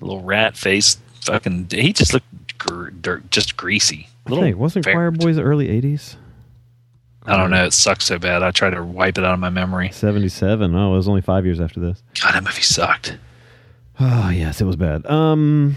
[0.00, 0.96] little rat face.
[1.24, 1.66] Fucking.
[1.72, 4.08] He just looked gr- dirt, just greasy.
[4.26, 6.16] I think wasn't fair- Choir Boys early '80s?
[7.24, 7.64] I don't know.
[7.64, 8.42] It sucks so bad.
[8.42, 9.90] I try to wipe it out of my memory.
[9.92, 10.74] '77.
[10.74, 12.02] Oh, it was only five years after this.
[12.22, 13.18] God, that movie sucked.
[13.98, 15.06] Oh yes, it was bad.
[15.06, 15.76] Um,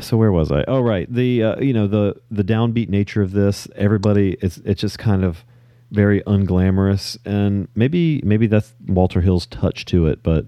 [0.00, 0.64] so where was I?
[0.68, 3.68] Oh right, the uh, you know the the downbeat nature of this.
[3.76, 5.44] Everybody, it's it's just kind of
[5.90, 10.22] very unglamorous, and maybe maybe that's Walter Hill's touch to it.
[10.22, 10.46] But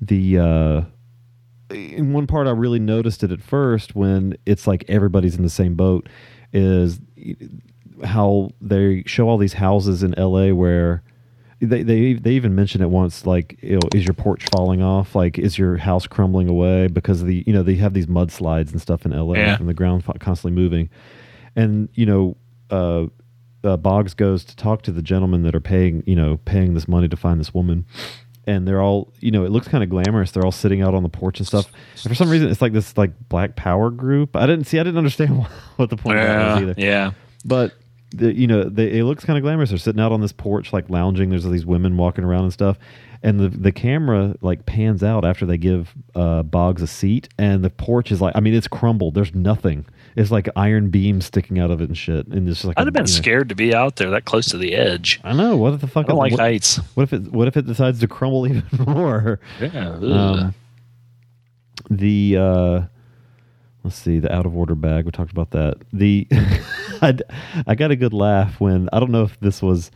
[0.00, 0.82] the uh,
[1.70, 5.50] in one part, I really noticed it at first when it's like everybody's in the
[5.50, 6.08] same boat.
[6.52, 6.98] Is
[8.04, 10.52] how they show all these houses in L.A.
[10.52, 11.02] where
[11.60, 15.14] they they they even mention it once like you know, is your porch falling off
[15.14, 18.70] like is your house crumbling away because of the you know they have these mudslides
[18.72, 19.56] and stuff in LA Yeah.
[19.60, 20.88] and the ground constantly moving
[21.54, 22.36] and you know
[22.70, 23.06] uh,
[23.62, 26.88] uh, Boggs goes to talk to the gentlemen that are paying you know paying this
[26.88, 27.84] money to find this woman
[28.50, 31.02] and they're all you know it looks kind of glamorous they're all sitting out on
[31.02, 31.70] the porch and stuff
[32.02, 34.82] and for some reason it's like this like black power group I didn't see I
[34.82, 35.46] didn't understand
[35.76, 37.10] what the point of that was Yeah, either yeah.
[37.44, 37.74] but
[38.12, 39.68] the, you know, they, it looks kind of glamorous.
[39.70, 41.30] They're sitting out on this porch, like lounging.
[41.30, 42.76] There's these women walking around and stuff,
[43.22, 47.64] and the the camera like pans out after they give uh, Boggs a seat, and
[47.64, 49.14] the porch is like, I mean, it's crumbled.
[49.14, 49.84] There's nothing.
[50.16, 52.26] It's like iron beams sticking out of it and shit.
[52.26, 54.24] And it's just like I'd have been you know- scared to be out there that
[54.24, 55.20] close to the edge.
[55.22, 55.56] I know.
[55.56, 56.06] What if the fuck?
[56.06, 56.76] I don't like what, heights.
[56.94, 57.32] what if it?
[57.32, 59.38] What if it decides to crumble even more?
[59.60, 59.90] Yeah.
[59.90, 60.54] Um,
[61.90, 62.82] the uh,
[63.84, 65.04] let's see, the out of order bag.
[65.04, 65.76] We talked about that.
[65.92, 66.26] The
[67.02, 67.18] I,
[67.66, 69.90] I got a good laugh when I don't know if this was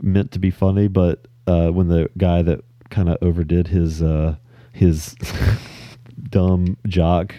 [0.00, 2.60] meant to be funny, but uh, when the guy that
[2.90, 4.36] kind of overdid his uh,
[4.72, 5.14] his
[6.30, 7.34] dumb jock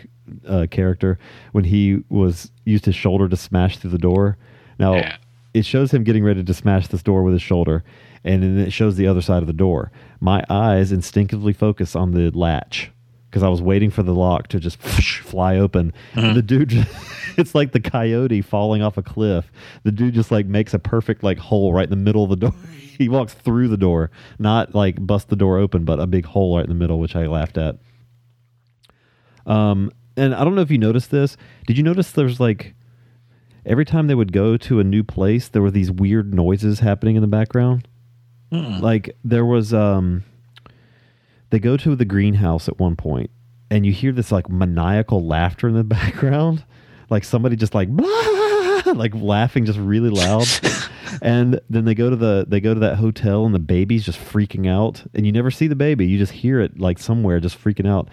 [0.47, 1.19] uh, character
[1.51, 4.37] when he was used his shoulder to smash through the door.
[4.79, 5.17] Now Yeah.
[5.53, 7.83] it shows him getting ready to smash this door with his shoulder,
[8.23, 9.91] and then it shows the other side of the door.
[10.19, 12.91] My eyes instinctively focus on the latch
[13.33, 15.91] because I was waiting for the lock to just fly open.
[16.13, 16.87] The dude, just-
[17.37, 19.51] it's like the coyote falling off a cliff.
[19.81, 22.35] The dude just like makes a perfect like hole right in the middle of the
[22.35, 22.53] door.
[22.99, 26.55] he walks through the door, not like bust the door open, but a big hole
[26.57, 27.77] right in the middle, which I laughed at.
[29.47, 31.35] Um, and I don't know if you noticed this.
[31.65, 32.75] Did you notice there's like
[33.65, 37.15] every time they would go to a new place, there were these weird noises happening
[37.15, 37.87] in the background.
[38.79, 40.23] Like there was, um,
[41.53, 43.29] they go to the greenhouse at one point,
[43.69, 46.65] and you hear this like maniacal laughter in the background,
[47.11, 47.89] like somebody just like
[48.87, 50.47] like laughing just really loud.
[51.21, 54.17] and then they go to the they go to that hotel, and the baby's just
[54.17, 57.63] freaking out, and you never see the baby, you just hear it like somewhere just
[57.63, 58.09] freaking out.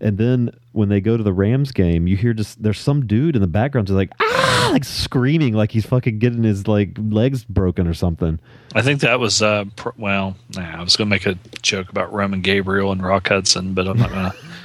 [0.00, 3.34] And then when they go to the Rams game, you hear just there's some dude
[3.34, 4.33] in the background just like ah,
[4.72, 8.38] like screaming like he's fucking getting his like legs broken or something.
[8.74, 10.36] I think that was uh, pr- well.
[10.56, 13.86] Nah, I was going to make a joke about Roman Gabriel and Rock Hudson, but
[13.86, 14.30] I'm not going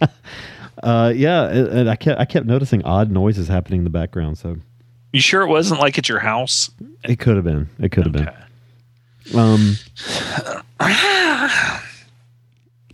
[0.00, 0.10] to.
[0.82, 4.38] Uh, yeah, and and I kept I kept noticing odd noises happening in the background.
[4.38, 4.58] So
[5.12, 6.70] You sure it wasn't like at your house?
[7.04, 7.68] it could have been.
[7.80, 8.24] It could have Okay.
[9.32, 9.38] been.
[9.38, 9.74] Um,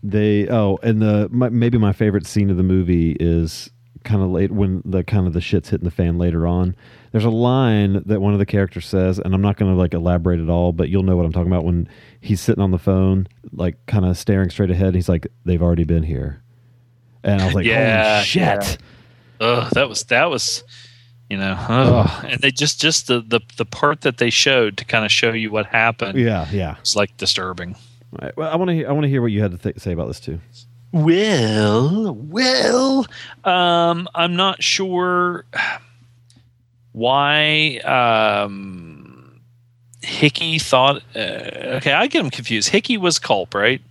[0.03, 3.71] they oh, and the my, maybe my favorite scene of the movie is
[4.05, 6.77] kind of late when the kind of the shit's hitting the fan later on.
[7.13, 9.95] There's a line that one of the characters says, and I'm not going to like
[9.95, 11.89] elaborate at all, but you'll know what I'm talking about when
[12.21, 14.95] he's sitting on the phone, like kind of staring straight ahead.
[14.95, 16.43] He's like, "They've already been here,"
[17.23, 18.77] and I was like, Yeah, "Holy shit!" yeah.
[19.41, 20.65] Ugh, that was that was,
[21.31, 22.25] you know, ugh.
[22.29, 25.33] and they just just the the the part that they showed to kind of show
[25.33, 26.19] you what happened.
[26.19, 26.77] Yeah, yeah.
[26.81, 27.77] it's like disturbing.
[28.21, 29.93] Right, well, I want to I want to hear what you had to th- say
[29.93, 30.41] about this too.
[30.95, 33.07] Well, well,
[33.43, 35.45] um, I'm not sure
[36.93, 39.41] why um,
[40.03, 41.03] Hickey thought.
[41.13, 41.19] Uh,
[41.79, 42.69] okay, I get him confused.
[42.69, 43.83] Hickey was Culp, right?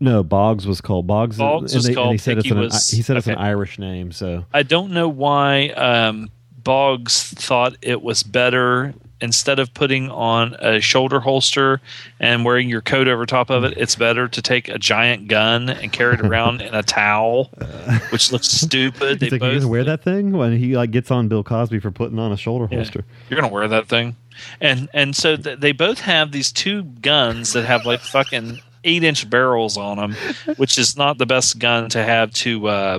[0.00, 1.36] No, Boggs was Culp Boggs.
[1.36, 3.36] Boggs and, was they, he called, said it's an was- he said it's an.
[3.36, 4.10] Irish name.
[4.10, 10.54] So I don't know why um, Boggs thought it was better instead of putting on
[10.60, 11.80] a shoulder holster
[12.20, 13.74] and wearing your coat over top of it.
[13.76, 17.44] It's better to take a giant gun and carry it around in a towel,
[18.10, 19.20] which looks stupid.
[19.22, 21.90] he's like, "You gonna wear that thing?" When he like gets on Bill Cosby for
[21.90, 22.78] putting on a shoulder Yeah.
[22.78, 23.04] holster.
[23.30, 24.16] You're gonna wear that thing,
[24.60, 29.02] and and so th- they both have these two guns that have like fucking eight
[29.02, 30.14] inch barrels on them,
[30.58, 32.98] which is not the best gun to have to uh,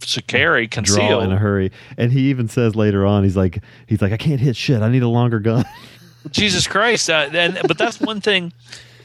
[0.00, 4.02] to carry Draw in a hurry, and he even says later on, he's like, he's
[4.02, 4.82] like, "I can't hit shit.
[4.82, 5.64] I need a longer gun."
[6.30, 7.08] Jesus Christ!
[7.08, 8.52] Uh, and but that's one thing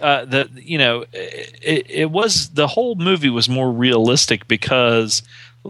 [0.02, 5.22] uh, that you know it, it was the whole movie was more realistic because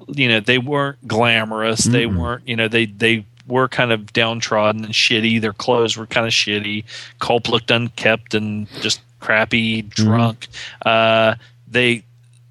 [0.07, 1.83] you know they weren't glamorous.
[1.83, 5.39] They weren't you know they they were kind of downtrodden and shitty.
[5.39, 6.85] Their clothes were kind of shitty.
[7.19, 10.47] Culp looked unkept and just crappy, drunk.
[10.85, 11.35] Uh,
[11.67, 12.03] they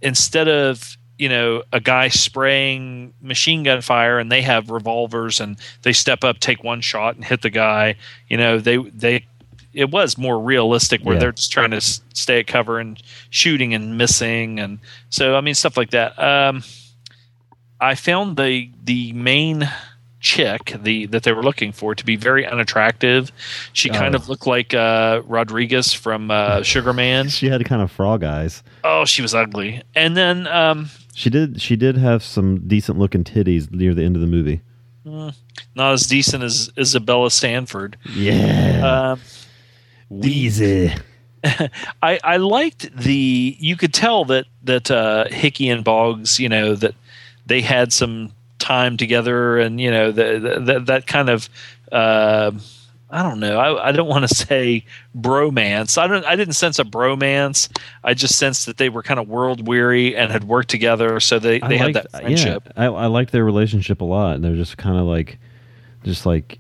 [0.03, 5.57] instead of you know a guy spraying machine gun fire and they have revolvers and
[5.83, 7.95] they step up take one shot and hit the guy
[8.29, 9.25] you know they they
[9.73, 11.21] it was more realistic where Yeah.
[11.21, 13.01] they're just trying to s- stay at cover and
[13.31, 14.79] shooting and missing and
[15.11, 16.63] so i mean stuff like that um
[17.81, 19.69] i found the the main
[20.21, 23.31] chick the that they were looking for to be very unattractive
[23.75, 24.19] she kind Oh.
[24.19, 28.63] of looked like uh rodriguez from uh sugar man She had kind of frog eyes.
[28.85, 31.61] oh she was ugly and then um She did.
[31.61, 34.63] She did have some decent looking titties near the end of the movie.
[35.05, 37.97] not as decent as Isabel Sanford.
[38.15, 39.17] Yeah,
[40.11, 41.01] Weezy.
[42.03, 43.57] I, I liked the.
[43.59, 46.95] You could tell that that uh, Hickey and Boggs, you know, that
[47.47, 51.49] they had some time together, and you know, the, the, that kind of.
[51.93, 52.53] Uh,
[53.15, 53.59] I don't know.
[53.59, 54.85] I, I don't want to say
[55.17, 55.97] bromance.
[55.99, 56.25] I don't.
[56.25, 57.69] I didn't sense a bromance.
[58.03, 61.39] I just sensed that they were kind of world weary and had worked together, so
[61.39, 62.65] they, they had that friendship.
[62.77, 65.39] Yeah, I, I liked their relationship a lot, and they're just kind of like,
[66.03, 66.59] just like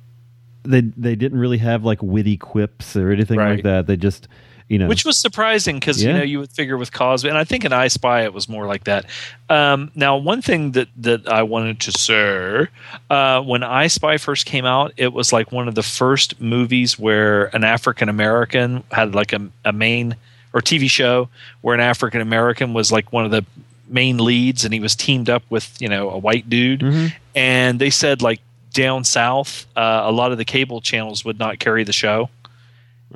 [0.63, 3.57] they they didn't really have like witty quips or anything Right.
[3.57, 3.87] like that.
[3.89, 4.29] They just,
[4.69, 7.45] you know, which was surprising because you know you would figure with Cosby, and I
[7.45, 9.05] think in I Spy it was more like that.
[9.51, 12.67] Um, now, one thing that that I wanted to say
[13.11, 16.99] uh, when I Spy first came out, it was like one of the first movies
[16.99, 20.17] where an African American had like a, a main
[20.55, 21.29] or TV show
[21.61, 23.45] where an African American was like one of the
[23.89, 27.07] main leads, and he was teamed up with you know a white dude, Mm-hmm.
[27.35, 28.41] and they said like
[28.73, 32.29] down south, uh, a lot of the cable channels would not carry the show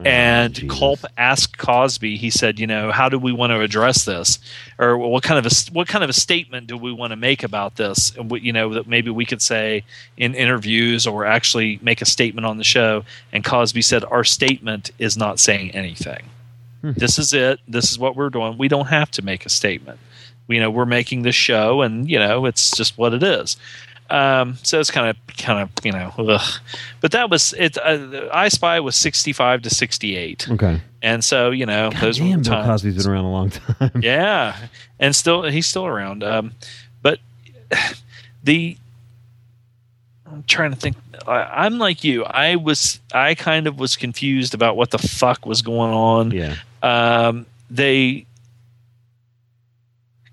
[0.05, 2.17] and Oh, Culp asked Cosby.
[2.17, 4.39] He said, "You know, how do we want to address this,
[4.79, 7.43] or what kind of a what kind of a statement do we want to make
[7.43, 8.13] about this?
[8.17, 9.85] And what, you know, that maybe we could say
[10.17, 14.91] in interviews or actually make a statement on the show." And Cosby said, "Our statement
[14.99, 16.25] is not saying anything.
[16.83, 16.93] Hmm.
[16.97, 17.61] This is it.
[17.67, 18.57] This is what we're doing.
[18.59, 19.99] We don't have to make a statement.
[20.47, 23.57] You know, we're making this show, and you know, it's just what it is."
[24.11, 26.61] Um, so it's kind of, kind of, you know, ugh.
[27.01, 27.77] but that was it.
[27.77, 30.81] Uh, I Spy was sixty-five to sixty-eight, okay.
[31.03, 32.53] and so you know, God those damn, Bill.
[32.65, 33.91] Cosby's been around a long time.
[34.03, 34.57] Yeah,
[34.99, 36.25] and still he's still around.
[36.25, 36.53] Um,
[37.03, 37.19] but
[38.45, 38.77] the
[40.27, 40.97] I'm trying to think.
[41.27, 42.25] I, I'm like you.
[42.25, 43.01] I was.
[43.13, 46.31] I kind of was confused about what the fuck was going on.
[46.31, 48.25] yeah, Um, they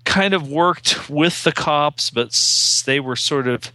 [0.06, 2.32] kind of worked with the cops, but
[2.86, 3.70] they were sort of.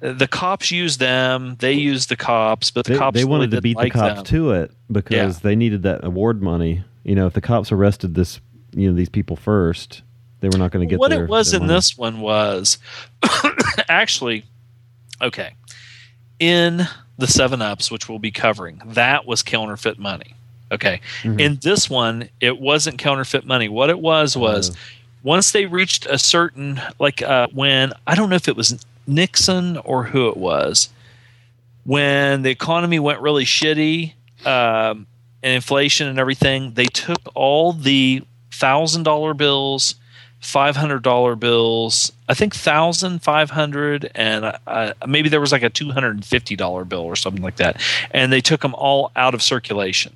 [0.00, 1.56] The cops used them.
[1.58, 3.92] They used the cops, but the they, cops they really wanted to didn't beat like
[3.92, 4.24] the cops them.
[4.26, 6.82] to it because they needed that award money.
[7.04, 8.40] You know, if the cops arrested this,
[8.74, 10.02] you know, these people first,
[10.40, 11.72] they were not going to get what their- it was in money.
[11.74, 12.78] this one was
[13.88, 14.44] actually
[15.20, 15.54] okay
[16.38, 16.86] in
[17.16, 20.34] the seven ups which we'll be covering that was counterfeit money
[20.70, 21.40] okay Mm-hmm.
[21.40, 24.74] in this one it wasn't counterfeit money what it was was Oh.
[25.28, 29.76] Once they reached a certain like uh, when i don't know if it was nixon
[29.78, 30.88] or who it was
[31.88, 34.12] when the economy went really shitty
[34.44, 35.06] um,
[35.42, 38.22] and inflation and everything, they took all the
[38.52, 39.94] thousand dollar bills,
[40.38, 42.12] five hundred dollar bills.
[42.28, 46.24] I think thousand, five hundred, and uh, maybe there was like a two hundred and
[46.24, 47.80] fifty dollar bill or something like that,
[48.10, 50.14] and they took them all out of circulation.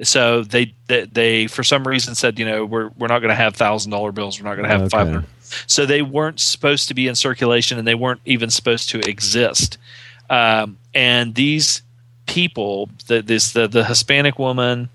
[0.00, 3.34] So they, they, they for some reason said, you know, we're we're not going to
[3.34, 4.40] have thousand dollar bills.
[4.40, 4.88] We're not going to have Okay.
[4.88, 5.26] five hundred.
[5.66, 9.76] So they weren't supposed to be in circulation, and they weren't even supposed to exist.
[10.30, 11.82] Um, and these
[12.26, 14.88] people, the, this the, the Hispanic woman,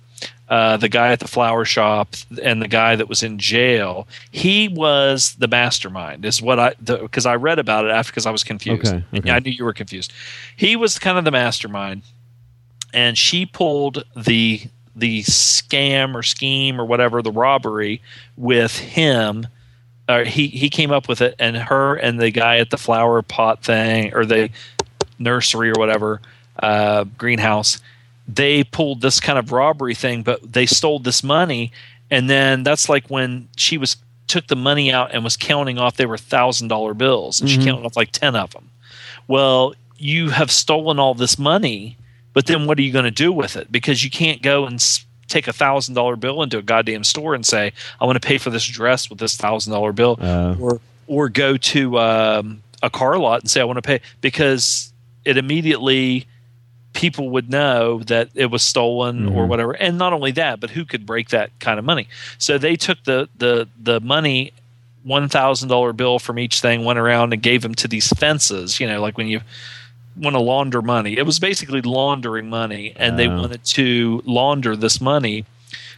[0.49, 4.67] uh, the guy at the flower shop, and the guy that was in jail, he
[4.67, 6.25] was the mastermind.
[6.25, 8.87] Is what I because I read about it after because I was confused.
[8.87, 9.27] Okay, okay.
[9.27, 10.11] Yeah, I knew you were confused.
[10.55, 12.01] He was kind of the mastermind,
[12.93, 14.61] and she pulled the
[14.97, 18.01] the scam or scheme or whatever the robbery
[18.35, 19.47] with him
[20.09, 23.21] or he he came up with it and her and the guy at the flower
[23.21, 24.49] pot thing or the
[25.19, 26.21] nursery or whatever
[26.59, 27.79] uh, greenhouse
[28.27, 31.71] they pulled this kind of robbery thing but they stole this money.
[32.11, 33.97] And then that's like when she was
[34.27, 37.63] took the money out and was counting off they were thousand dollar bills and she
[37.63, 38.69] counted off like 10 of them.
[39.27, 41.97] Well you have stolen all this money
[42.37, 43.71] but then what are you going to do with it?
[43.71, 44.77] Because you can't go and
[45.27, 48.37] take a thousand dollar bill into a goddamn store and say i want to pay
[48.37, 50.55] for this dress with this thousand dollar bill Uh.
[50.59, 54.93] or or go to um, a car lot and say i want to pay because
[55.25, 56.27] it immediately
[56.93, 59.71] people would know that it was stolen or whatever.
[59.71, 62.07] And not only that but who could break that kind of money?
[62.37, 64.53] So they took the the the money
[65.03, 68.79] one thousand dollar bill from each thing went around and gave them to these fences
[68.79, 69.41] you know like when you
[70.17, 74.99] want to launder money it was basically laundering money and they wanted to launder this
[74.99, 75.45] money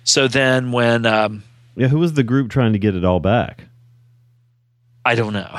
[0.04, 1.44] so then when um,
[1.80, 1.88] yeah.
[1.88, 3.64] Who was the group trying to get it all back?
[5.06, 5.48] I don't know.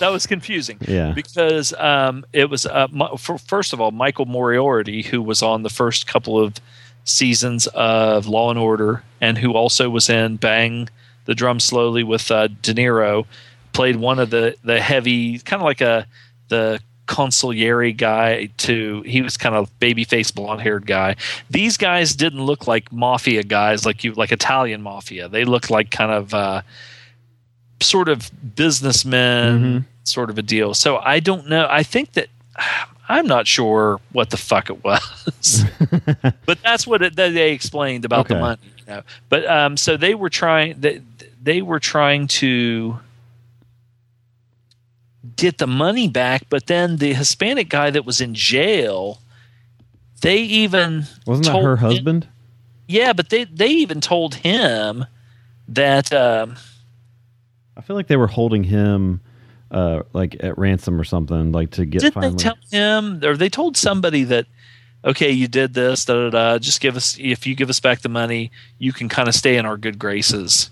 [0.00, 0.78] that was confusing.
[0.80, 1.12] Yeah.
[1.12, 5.62] Because um, it was, uh, Mi- for, first of all, Michael Moriarty, who was on
[5.62, 6.56] the first couple of
[7.04, 10.88] seasons of Law and Order and who also was in Bang
[11.26, 13.24] the Drum Slowly with uh, De Niro,
[13.72, 16.06] played one of the, the heavy, kind of like a
[16.48, 16.80] the
[17.12, 21.14] consigliere guy to he was kind of baby faced blonde haired guy.
[21.50, 25.28] These guys didn't look like mafia guys like you like italian mafia.
[25.28, 26.62] They looked like kind of uh
[27.82, 30.72] sort of businessmen sort of a deal.
[30.72, 31.66] So i don't know.
[31.68, 32.28] I think that
[33.08, 35.64] i'm not sure what the fuck it was.
[36.46, 39.02] But that's what it, that they explained about the money you know.
[39.28, 41.02] But um so they were trying they,
[41.42, 42.98] they were trying to
[45.36, 49.20] get the money back but then the hispanic guy that was in jail
[50.20, 52.28] they even Wasn't that her him- husband?
[52.88, 55.06] yeah but they they even told him
[55.68, 56.56] that um
[57.76, 59.20] I feel like they were holding him
[59.70, 62.32] uh, like at ransom or something, like to get finally.
[62.32, 64.44] they tell him or they told somebody that
[65.02, 68.02] okay you did this da da da just give us if you give us back
[68.02, 70.68] the money you can kind of stay in our good graces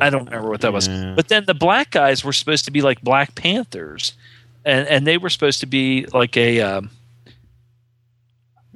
[0.00, 0.88] i don't remember what that was.
[0.88, 1.14] Yeah.
[1.16, 4.12] but then the black guys were supposed to be like black panthers
[4.64, 6.90] and and they were supposed to be like a um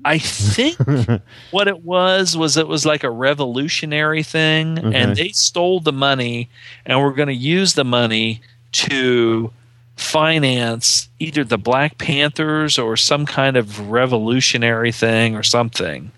[0.05, 0.77] i think
[1.51, 4.97] what it was was it was like a revolutionary thing Okay.
[4.97, 6.49] and they stole the money
[6.86, 8.40] and were going to use the money
[8.73, 9.53] to
[9.97, 16.11] finance either the black panthers or some kind of revolutionary thing or something.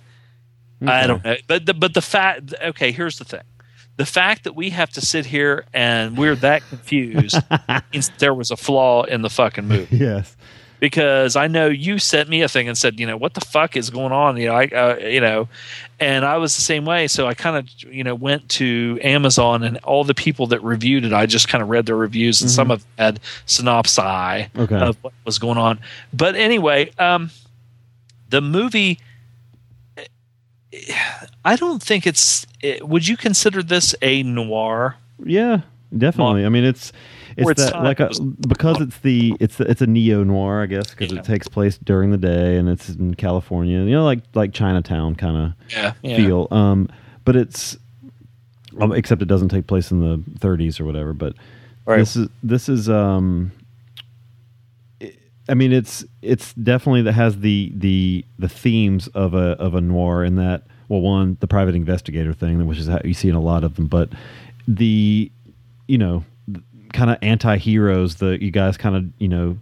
[0.87, 1.37] I don't know.
[1.49, 3.41] But the, but the fact okay here's the thing
[3.97, 7.37] the fact that we have to sit here and we're that confused
[7.93, 10.37] means there was a flaw in the fucking movie yes.
[10.81, 13.77] because I know you sent me a thing and said, you know, what the fuck
[13.77, 14.37] is going on?
[14.37, 15.49] You know, I, uh, you know,
[16.01, 17.07] and I was the same way.
[17.07, 21.05] So I kind of, you know, went to Amazon and all the people that reviewed
[21.05, 24.77] it, I just kind of read their reviews and some of them had synopsi Okay.
[24.77, 25.79] of what was going on.
[26.13, 27.31] But anyway, um,
[28.31, 28.99] the movie,
[31.45, 32.47] I don't think it's.
[32.63, 34.97] It, would you consider this a noir?
[35.25, 35.61] Yeah,
[35.97, 36.45] definitely.
[36.45, 36.93] I mean, it's
[37.37, 37.85] it's it's that time.
[37.85, 38.11] like a,
[38.49, 41.19] because it's the it's it's a neo noir, I guess, because Yeah.
[41.21, 43.79] it takes place during the day and it's in California.
[43.81, 46.17] You know, like like Chinatown kind of Yeah, yeah.
[46.17, 46.49] feel.
[46.51, 46.89] Um,
[47.25, 47.77] but it's
[48.81, 51.13] um, except it doesn't take place in the 30s or whatever.
[51.13, 51.35] But
[51.87, 51.99] Right.
[51.99, 53.53] this is this is um.
[55.49, 59.81] I mean, it's it's definitely that has the the the themes of a of a
[59.81, 63.35] noir in that well, one the private investigator thing, which is how you see in
[63.35, 64.11] a lot of them, but
[64.67, 65.31] the
[65.87, 66.25] you know
[66.93, 69.59] kind of anti-heroes the you guys kind of you know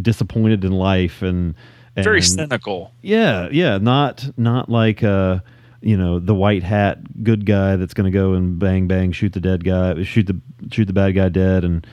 [0.00, 1.54] disappointed in life and,
[1.94, 2.90] and Very cynical.
[3.00, 5.38] yeah yeah not not like uh
[5.80, 9.32] you know the white hat good guy that's going to go and bang bang shoot
[9.32, 10.40] the dead guy shoot the
[10.72, 11.86] shoot the bad guy dead and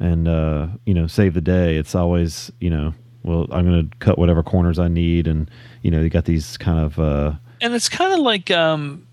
[0.00, 1.76] and uh you know save the day.
[1.76, 2.94] It's always you know
[3.24, 5.50] well i'm going to cut whatever corners i need and
[5.82, 9.04] you know you got these kind of uh and it's kind of like um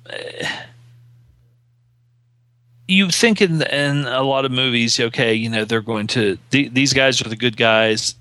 [2.87, 6.71] you think in in a lot of movies okay you know they're going to th-
[6.73, 8.15] these guys are the good guys.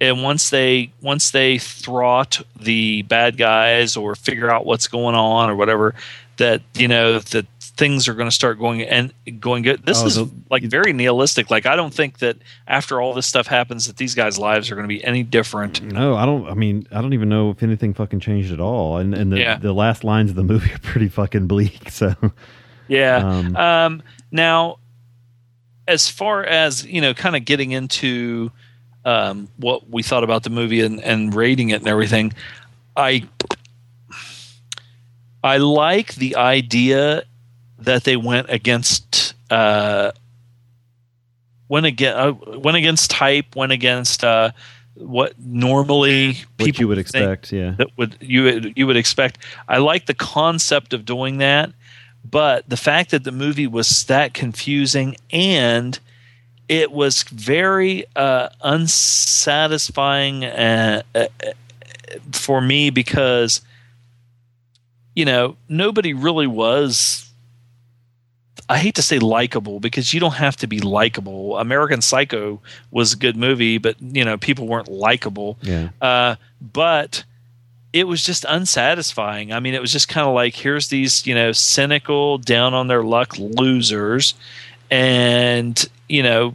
[0.00, 5.48] And once they once they thwart the bad guys or figure out what's going on
[5.48, 5.94] or whatever
[6.38, 7.46] that you know that
[7.76, 10.18] things are going to start going and going good this Oh, is
[10.50, 12.36] like very nihilistic like i don't think that
[12.68, 15.80] after all this stuff happens that these guys lives are going to be any different
[15.82, 16.46] No, I don't.
[16.48, 18.98] I mean, I don't even know if anything fucking changed at all.
[18.98, 19.56] And and the Yeah.
[19.56, 21.90] the last lines of the movie are pretty fucking bleak.
[21.90, 22.14] So
[22.88, 23.16] Yeah.
[23.16, 24.76] Um, Um, now,
[25.88, 28.50] as far as you know, kind of getting into
[29.06, 32.32] um, what we thought about the movie and, and rating it and everything,
[32.96, 33.24] I
[35.42, 37.24] I like the idea
[37.84, 40.12] that they went against uh,
[41.68, 44.50] went against uh, went against type, went against uh,
[44.94, 47.74] what normally what people you would expect, yeah.
[47.78, 49.38] that would you would- you would expect.
[49.68, 51.70] I like the concept of doing that,
[52.28, 55.98] but the fact that the movie was that confusing and
[56.68, 61.26] it was very uh, unsatisfying uh, uh,
[62.32, 63.60] for me because
[65.14, 67.28] you know nobody really was.
[68.72, 71.58] I hate to say likable because you don't have to be likable.
[71.58, 75.58] American Psycho was a good movie, but you know people weren't likable.
[75.60, 75.90] Yeah.
[76.00, 77.24] Uh, but
[77.92, 79.52] it was just unsatisfying.
[79.52, 82.88] I mean, it was just kind of like here's these you know cynical, down on
[82.88, 84.32] their luck losers,
[84.90, 86.54] and you know,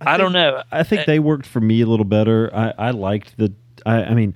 [0.00, 0.64] I, don't know.
[0.72, 2.50] I think they worked for me a little better.
[2.52, 3.52] I, I liked the.
[3.86, 4.34] I, I mean,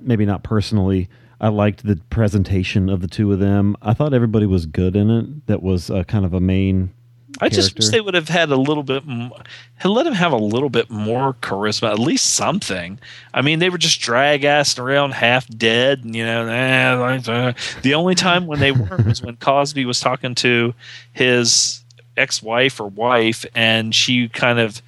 [0.00, 1.08] maybe not personally.
[1.44, 3.76] I liked the presentation of the two of them.
[3.82, 5.46] I thought everybody was good in it.
[5.46, 6.94] That was uh, kind of a main.
[7.38, 9.04] I just wish they would have had a little bit.
[9.04, 9.42] More,
[9.84, 12.98] let him have a little bit more charisma, at least something.
[13.34, 17.52] I mean, they were just drag assing around, half dead, and you know.
[17.82, 20.72] The only time when they weren't was when Cosby was talking to
[21.12, 21.82] his
[22.16, 24.80] ex-wife or wife, and she kind of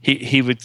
[0.00, 0.60] he he would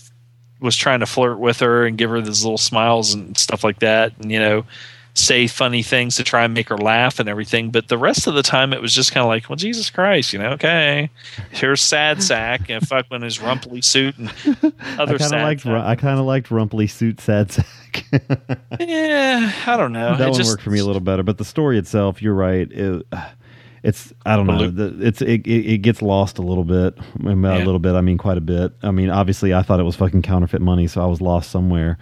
[0.60, 3.80] was trying to flirt with her and give her these little smiles and stuff like
[3.80, 4.66] that, and you know
[5.14, 7.70] say funny things to try and make her laugh and everything.
[7.70, 10.32] But the rest of the time, it was just kind of like, well, Jesus Christ,
[10.34, 11.10] you know, okay,
[11.52, 14.30] here's sad sack and fuck when his rumply suit and
[14.98, 15.62] other I kind of liked.
[15.62, 15.86] sack.
[15.86, 18.06] I kind of liked Rumply Suit Sad Sack.
[18.80, 20.16] yeah, I don't know.
[20.16, 22.34] that It one just- worked for me a little better, but the story itself, you're
[22.34, 22.72] right.
[22.72, 23.06] It,
[23.84, 24.70] it's I don't know.
[24.70, 26.96] The, it's it, it, gets lost a little bit.
[27.20, 27.64] By Yeah.
[27.64, 27.96] A little bit.
[27.96, 28.74] I mean quite a bit.
[28.84, 31.98] I mean obviously I thought it was fucking counterfeit money, so I was lost somewhere.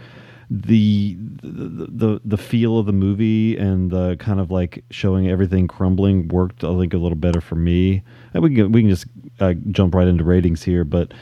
[0.50, 6.28] The the the, feel of the movie and the kind of like showing everything crumbling
[6.30, 8.02] worked I think a little better for me.
[8.34, 9.06] And we can we can just
[9.40, 11.14] uh, jump right into ratings here, but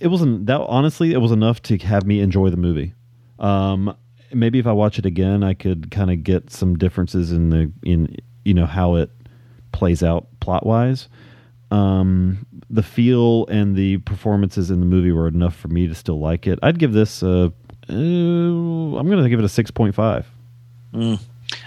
[0.00, 2.94] it wasn't that honestly it was enough to have me enjoy the movie.
[3.38, 3.94] Um
[4.34, 7.70] maybe if i watch it again i could kind of get some differences in the
[7.82, 8.16] in
[8.46, 9.10] you know how it
[9.72, 11.06] plays out plot wise
[11.70, 16.18] um the feel and the performances in the movie were enough for me to still
[16.18, 16.58] like it.
[16.62, 17.50] I'd give this uh,
[17.88, 20.24] uh i'm gonna give it a 6.5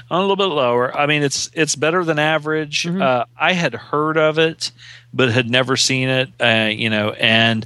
[0.10, 0.96] a little bit lower.
[0.96, 2.84] I mean, it's it's better than average.
[2.84, 3.02] Mm-hmm.
[3.02, 4.72] Uh, I had heard of it,
[5.14, 6.30] but had never seen it.
[6.40, 7.66] Uh, you know, and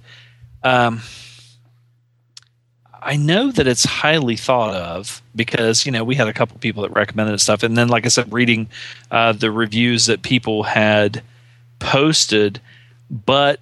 [0.63, 1.01] um,
[3.01, 6.83] I know that it's highly thought of because you know we had a couple people
[6.83, 8.69] that recommended it stuff, and then like I said, reading
[9.11, 11.23] uh, the reviews that people had
[11.79, 12.59] posted,
[13.09, 13.59] but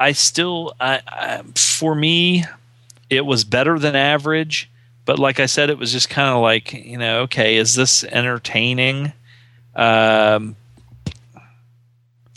[0.00, 2.44] I still, I, I for me,
[3.10, 4.70] it was better than average
[5.08, 8.04] but like I said, it was just kind of like you know, okay, is this
[8.04, 9.14] entertaining?
[9.74, 10.54] Um,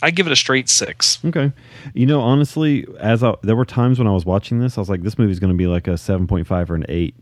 [0.00, 1.22] I give it a straight six.
[1.22, 1.52] Okay.
[1.92, 4.88] You know, honestly, as I, there were times when I was watching this, I was
[4.88, 7.14] like, this movie's going to be like a seven point five or an eight,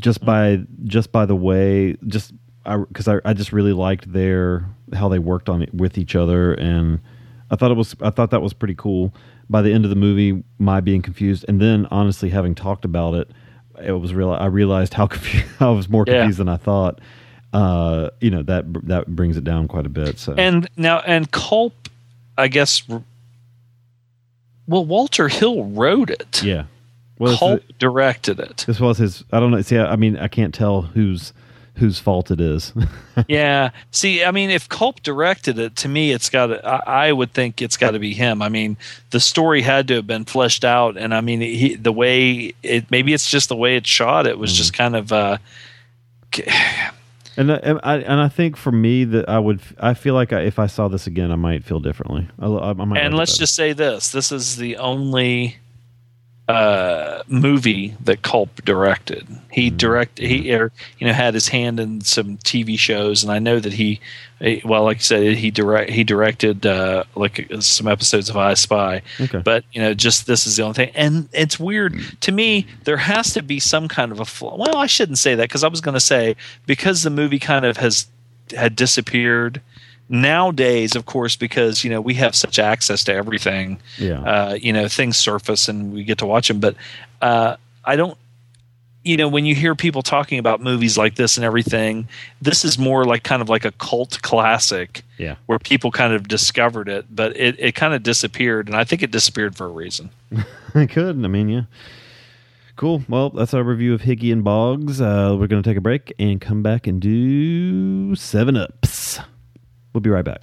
[0.00, 2.32] just by just by the way, just
[2.64, 6.54] because I, I just really liked their how they worked on it with each other,
[6.54, 6.98] and
[7.52, 9.14] I thought it was I thought that was pretty cool.
[9.50, 13.14] By the end of the movie, my being confused, and then honestly having talked about
[13.14, 13.30] it,
[13.82, 14.30] it was real.
[14.30, 16.18] I realized how confused I was more Yeah.
[16.18, 17.00] confused than I thought.
[17.52, 20.18] Uh, you know that that brings it down quite a bit.
[20.18, 21.88] So And now, and Culp,
[22.36, 22.82] I guess.
[24.66, 26.42] Well, Walter Hill wrote it.
[26.42, 26.64] yeah,
[27.18, 28.64] well, Culp directed it.
[28.66, 29.24] This was his.
[29.32, 29.62] I don't know.
[29.62, 31.32] See, I, I mean, I can't tell whose
[31.78, 32.72] whose fault it is.
[33.28, 33.70] yeah.
[33.90, 36.64] See, I mean, if Culp directed it, to me, it's got.
[36.64, 38.42] I, I would think it's got to be him.
[38.42, 38.76] I mean,
[39.10, 42.90] the story had to have been fleshed out, and I mean, he, the way it.
[42.90, 44.26] Maybe it's just the way it's shot.
[44.26, 45.12] It was just kind of.
[45.12, 45.38] uh
[47.36, 49.60] and I, and I and I think for me that I would.
[49.80, 52.28] I feel like I, if I saw this again, I might feel differently.
[52.38, 55.56] I, I, I might and let's just say this: this is the only
[56.48, 59.26] uh, movie that Culp directed.
[59.50, 63.38] He direct he er, you know had his hand in some TV shows, and I
[63.38, 64.00] know that he
[64.64, 69.02] well, like I said, he direct he directed uh, like some episodes of I Spy.
[69.20, 69.42] Okay.
[69.44, 72.66] But you know, just this is the only thing, and it's weird to me.
[72.84, 74.56] There has to be some kind of a flaw.
[74.56, 77.66] Well, I shouldn't say that because I was going to say because the movie kind
[77.66, 78.06] of has
[78.56, 79.60] had disappeared
[80.08, 84.20] nowadays of course because you know we have such access to everything Yeah.
[84.22, 86.76] uh, you know things surface and we get to watch them but
[87.20, 88.16] uh, i don't
[89.04, 92.08] you know when you hear people talking about movies like this and everything
[92.42, 95.36] this is more like kind of like a cult classic yeah.
[95.46, 99.02] where people kind of discovered it but it, it kind of disappeared and i think
[99.02, 100.10] it disappeared for a reason
[100.74, 101.24] I could.
[101.24, 101.62] I mean, yeah.
[102.76, 103.02] Cool.
[103.08, 105.00] Well, that's our review of Hickey and Boggs.
[105.00, 109.18] Uh, we're going to take a break and come back and do Seven Ups.
[109.92, 110.42] We'll be right back.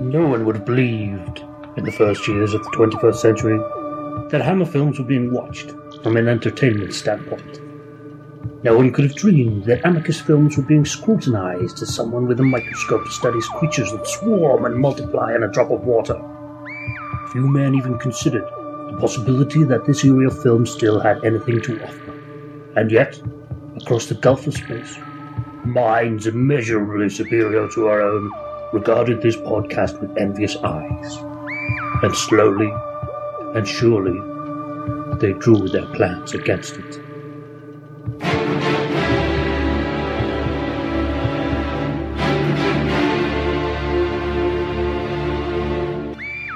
[0.00, 1.44] No one would have believed
[1.76, 3.58] in the first years of the 21st century
[4.30, 5.72] that Hammer films were being watched
[6.02, 7.60] from an entertainment standpoint.
[8.64, 12.42] No one could have dreamed that Amicus films were being scrutinized as someone with a
[12.42, 16.20] microscope studies creatures that swarm and multiply in a drop of water.
[17.32, 18.44] Few men even considered
[18.90, 22.12] the possibility that this era of film still had anything to offer.
[22.76, 23.20] And yet,
[23.82, 24.98] across the gulf of space,
[25.64, 28.30] minds immeasurably superior to our own
[28.72, 31.16] regarded this podcast with envious eyes.
[32.02, 32.72] And slowly
[33.54, 34.18] and surely,
[35.20, 37.00] they drew their plans against it.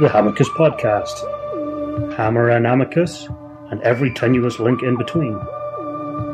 [0.01, 1.17] The Hamicus Podcast.
[2.17, 3.29] Hammer and Amicus
[3.71, 5.41] and every tenuous link in between.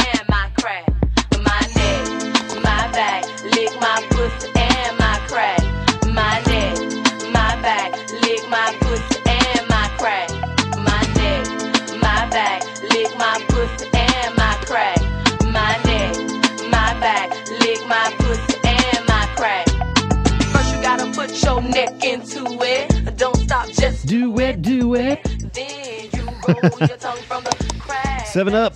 [0.00, 0.86] and my crack.
[1.44, 2.06] My neck,
[2.62, 5.60] my back, lick my pussy and my crack.
[6.06, 6.76] My neck,
[7.32, 10.30] my back, lick my pussy and my crack.
[10.78, 11.46] My neck,
[12.02, 14.98] my back, lick my pussy and my crack.
[15.44, 16.16] My neck,
[16.70, 19.66] my back, lick my pussy and my crack.
[20.52, 23.16] First you gotta put your neck into it.
[23.16, 25.22] Don't stop, just Do it, do it.
[25.52, 27.79] then you roll your tongue from the.
[28.32, 28.74] Seven Up.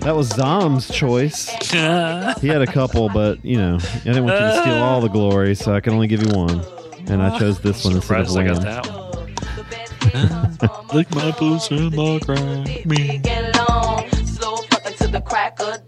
[0.00, 1.48] That was Zom's choice.
[1.70, 5.08] He had a couple, but you know, I didn't want you to steal all the
[5.08, 6.62] glory, so I can only give you one.
[7.08, 8.82] And I chose this one instead of Surprised I got Lamb.
[8.82, 10.86] that one.
[10.96, 12.86] Lick my pussy and my crack.
[12.86, 12.96] Me.
[13.08, 15.85] Big and long, slow fucking to the crack of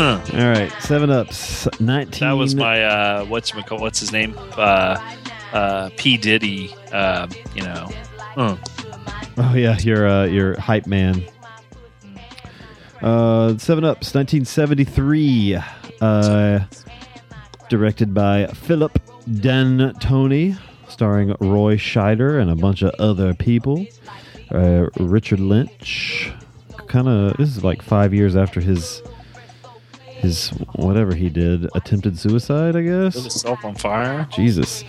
[0.00, 0.16] All
[0.48, 2.28] right, Seven Ups, nineteen.
[2.28, 4.34] That was my uh, what's what's his name?
[4.56, 4.98] Uh,
[5.52, 6.74] uh, P Diddy.
[6.92, 7.88] Uh, you know.
[8.36, 8.56] Uh,
[9.42, 11.24] Oh yeah, your uh, your hype man.
[13.00, 15.58] Uh, Seven Ups, 1973,
[16.02, 16.60] uh,
[17.70, 20.58] directed by Philip D'Antoni,
[20.88, 23.86] starring Roy Scheider and a bunch of other people.
[24.50, 26.30] Uh, Richard Lynch,
[26.88, 27.38] kind of.
[27.38, 29.02] This is like five years after his
[30.20, 33.14] his whatever he did, attempted suicide, I guess.
[33.14, 34.28] himself on fire.
[34.30, 34.84] Jesus.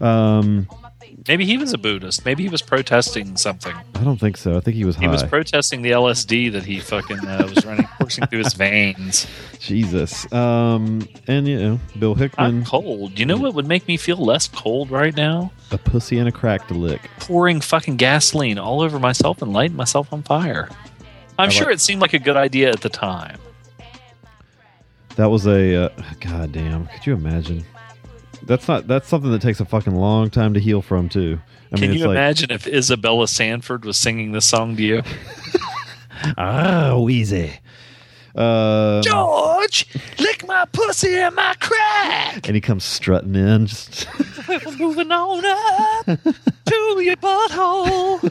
[0.00, 0.68] Um,
[1.28, 2.24] Maybe he was a Buddhist.
[2.24, 3.74] Maybe he was protesting something.
[3.94, 4.56] I don't think so.
[4.56, 5.02] I think he was high.
[5.02, 9.26] He was protesting the LSD that he fucking uh, was running coursing through his veins.
[9.60, 10.30] Jesus.
[10.32, 13.18] Um, and you know, Bill I'm Hickman, cold.
[13.18, 15.52] You know what would make me feel less cold right now?
[15.70, 17.00] a pussy and a crack to lick.
[17.20, 20.68] Pouring fucking gasoline all over myself and lighting myself on fire.
[21.38, 23.38] I'm I sure it seemed like a good idea at the time.
[25.16, 25.88] That was a uh,
[26.20, 26.86] god damn.
[26.86, 27.64] Could you imagine?
[28.44, 28.86] That's not.
[28.88, 31.38] That's something that takes a fucking long time to heal from too.
[31.72, 35.02] I Can mean, you like imagine if Isabella Sanford was singing this song to you?
[36.38, 37.52] ah, wheezy.
[38.34, 39.86] Uh, George,
[40.18, 42.46] lick my pussy and my crack.
[42.48, 43.66] and he comes strutting in.
[43.66, 44.06] Just
[44.78, 46.06] Moving on up
[46.64, 48.22] to your butthole.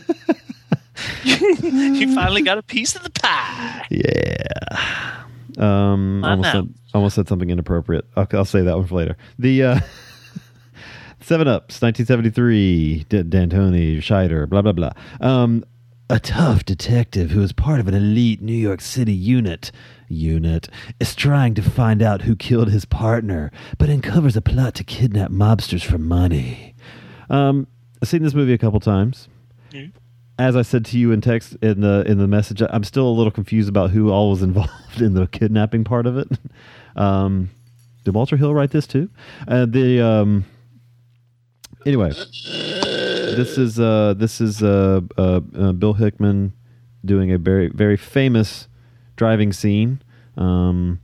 [1.23, 3.85] you finally got a piece of the pie.
[3.91, 5.23] yeah.
[5.61, 6.61] Um, I almost know.
[6.61, 8.05] said, almost said something inappropriate.
[8.15, 9.17] I'll, I'll say that one for later.
[9.39, 9.79] The uh,
[11.21, 13.05] Seven Ups, 1973.
[13.09, 14.91] D- D'Antoni, Scheider, blah blah blah.
[15.19, 15.63] Um,
[16.09, 19.71] a tough detective who is part of an elite New York City unit
[20.09, 20.67] unit
[20.99, 25.31] is trying to find out who killed his partner, but uncovers a plot to kidnap
[25.31, 26.75] mobsters for money.
[27.29, 27.65] Um,
[28.01, 29.29] I've seen this movie a couple times.
[30.41, 33.13] As I said to you in text in the in the message, I'm still a
[33.13, 36.27] little confused about who all was involved in the kidnapping part of it.
[36.95, 37.51] Um,
[38.03, 39.07] did Walter Hill write this too?
[39.47, 40.45] Uh, the um,
[41.85, 46.53] anyway, this is uh, this is uh, uh, uh, Bill Hickman
[47.05, 48.67] doing a very very famous
[49.17, 50.01] driving scene.
[50.37, 51.01] Um,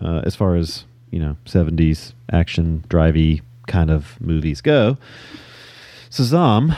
[0.00, 4.96] uh, as far as you know, 70s action drivey kind of movies go.
[6.08, 6.76] So Zom,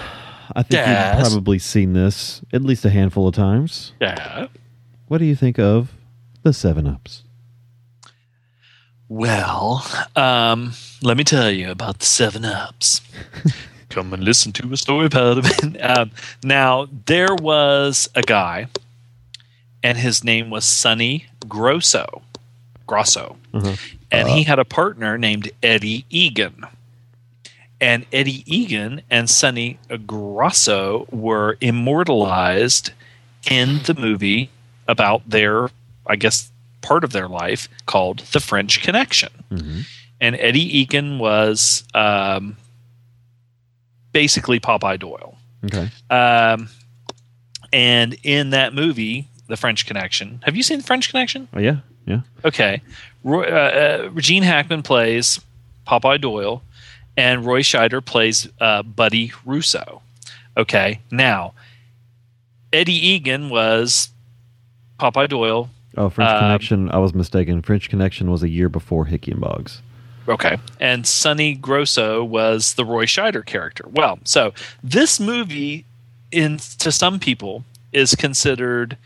[0.55, 1.19] I think Yes.
[1.19, 3.93] you've probably seen this at least a handful of times.
[4.01, 4.47] Yeah.
[5.09, 5.93] What do you think of
[6.43, 7.23] the Seven Ups?
[9.09, 9.85] Well,
[10.17, 10.73] um,
[11.03, 13.03] let me tell you about the Seven Ups.
[13.91, 15.77] Come and listen to a story about it.
[15.83, 16.11] um,
[16.43, 18.69] now, there was a guy,
[19.83, 22.23] and his name was Sonny Grosso.
[22.87, 23.37] Grosso.
[24.11, 26.65] And he had a partner named Eddie Egan.
[27.83, 32.93] And Eddie Egan and Sonny Grosso were immortalized
[33.51, 34.51] in the movie
[34.87, 35.69] about their,
[36.07, 36.51] I guess,
[36.81, 39.31] part of their life called The French Connection.
[40.21, 42.57] And Eddie Egan was um,
[44.13, 45.37] basically Popeye Doyle.
[45.65, 45.91] Okay.
[46.09, 46.69] Um,
[47.73, 51.49] and in that movie, The French Connection, have you seen The French Connection?
[51.53, 52.21] Oh yeah, yeah.
[52.45, 52.81] Okay.
[53.25, 55.41] Roy, uh, uh, Gene Hackman plays
[55.87, 56.63] Popeye Doyle,
[57.17, 60.03] and Roy Scheider plays uh, Buddy Russo.
[60.57, 61.01] Okay.
[61.11, 61.55] Now,
[62.73, 64.11] Eddie Egan was
[64.99, 65.69] Popeye Doyle.
[65.97, 66.91] Oh, French Um, Connection.
[66.91, 67.61] I was mistaken.
[67.63, 69.83] French Connection was a year before Hickey and Boggs.
[70.29, 70.57] Okay.
[70.81, 73.85] And Sonny Grosso was the Roy Scheider character.
[73.91, 74.53] Well, so
[74.83, 75.85] this movie,
[76.31, 78.97] in to some people, is considered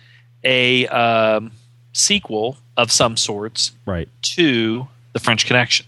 [0.45, 1.51] a um,
[1.93, 4.09] sequel of some sorts Right.
[4.23, 5.87] to the French Connection.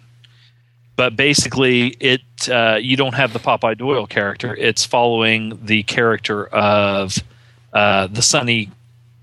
[0.99, 4.57] But basically, it uh, you don't have the Popeye Doyle character.
[4.57, 7.16] It's following the character of
[7.73, 8.70] uh, the Sonny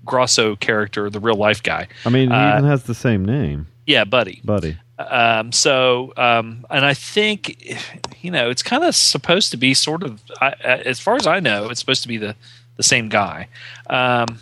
[0.02, 1.86] Grosso character, the real life guy.
[2.06, 4.40] I mean, he Uh, even has the same name, Yeah, Buddy.
[4.42, 4.78] Buddy.
[4.98, 7.76] Um, so, um, and I think,
[8.22, 11.40] you know, it's kind of supposed to be sort of, I, as far as I
[11.40, 12.34] know, it's supposed to be the,
[12.76, 13.48] the same guy.
[13.90, 14.40] Um,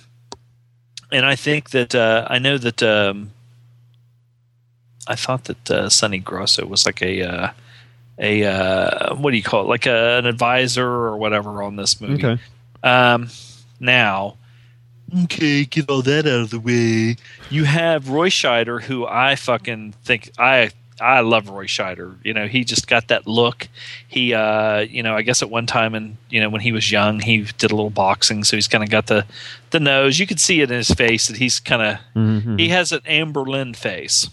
[1.11, 3.33] and I think that, uh, I know that, um,
[5.07, 7.49] I thought that, uh, Sonny Grosso was like a, uh,
[8.19, 9.69] a, uh, what do you call it?
[9.69, 12.25] Like a, an advisor or whatever on this movie.
[12.25, 12.43] Okay.
[12.83, 13.29] Um,
[13.81, 14.37] now,
[15.25, 17.17] okay, get all that out of the way.
[17.51, 20.71] You have Roy Scheider, who I fucking think I
[21.01, 22.15] I love Roy Scheider.
[22.23, 23.69] You know, he just got that look.
[24.07, 26.91] He, uh, you know, I guess at one time, and you know, when he was
[26.91, 29.27] young, he did a little boxing, so he's kind of got the
[29.71, 30.19] the nose.
[30.21, 32.61] You could see it in his face that he's kind of Mhm.
[32.61, 34.29] he has an Amber Lynn face.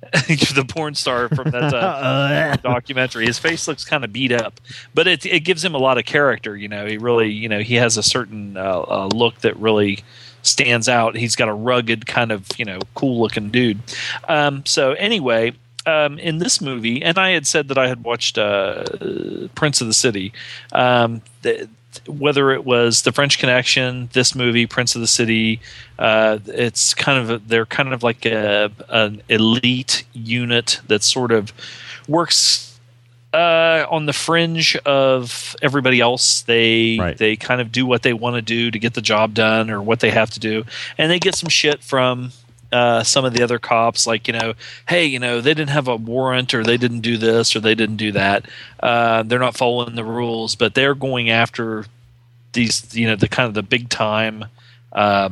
[0.12, 3.26] the porn star from that uh, documentary.
[3.26, 4.60] His face looks kind of beat up,
[4.94, 6.56] but it it gives him a lot of character.
[6.56, 10.04] You know, he really you know he has a certain uh, uh, look that really
[10.42, 11.16] stands out.
[11.16, 13.80] He's got a rugged kind of you know cool looking dude.
[14.28, 15.52] Um, so anyway.
[15.86, 18.84] Um, in this movie, and I had said that I had watched uh,
[19.54, 20.34] Prince of the City.
[20.70, 21.66] Um, th-
[22.06, 25.60] whether it was the French Connection, this movie, Prince of the City,
[25.98, 31.32] uh, it's kind of a, they're kind of like a, an elite unit that sort
[31.32, 31.52] of
[32.06, 32.78] works
[33.34, 36.42] uh, on the fringe of everybody else.
[36.42, 37.16] They Right.
[37.18, 39.82] they kind of do what they want to do to get the job done or
[39.82, 40.64] what they have to do,
[40.96, 42.32] and they get some shit from
[42.72, 44.54] uh, some of the other cops, like you know,
[44.88, 47.74] hey, you know, they didn't have a warrant, or they didn't do this, or they
[47.74, 48.46] didn't do that.
[48.80, 51.86] Uh, they're not following the rules, but they're going after
[52.52, 54.44] these, you know, the kind of the big time.
[54.92, 55.30] Uh,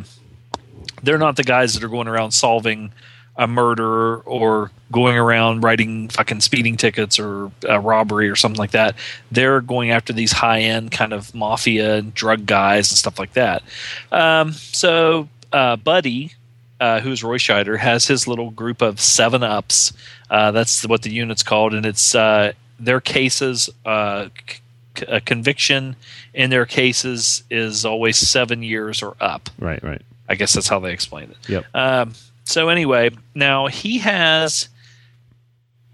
[1.03, 2.93] they're not the guys that are going around solving
[3.37, 8.71] a murder or going around writing fucking speeding tickets or a robbery or something like
[8.71, 8.97] that.
[9.31, 13.35] They're going after these high end kind of mafia and drug guys and stuff like
[13.35, 13.63] that.
[14.11, 16.33] Um, so, uh, Buddy,
[16.81, 19.93] uh, who's Roy Scheider, has his little group of seven ups.
[20.31, 23.71] Uh, that's what the unit's called, and it's uh, their cases.
[23.85, 24.61] Uh, c-
[25.09, 25.95] a conviction
[26.33, 29.51] in their cases is always seven years or up.
[29.59, 30.01] Right, right.
[30.29, 31.37] I guess that's how they explain it.
[31.49, 31.65] Yep.
[31.75, 32.13] Um,
[32.45, 34.69] so anyway, now he has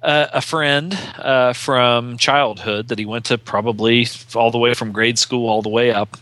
[0.02, 4.92] uh, a friend uh, from childhood that he went to probably all the way from
[4.92, 6.16] grade school all the way up.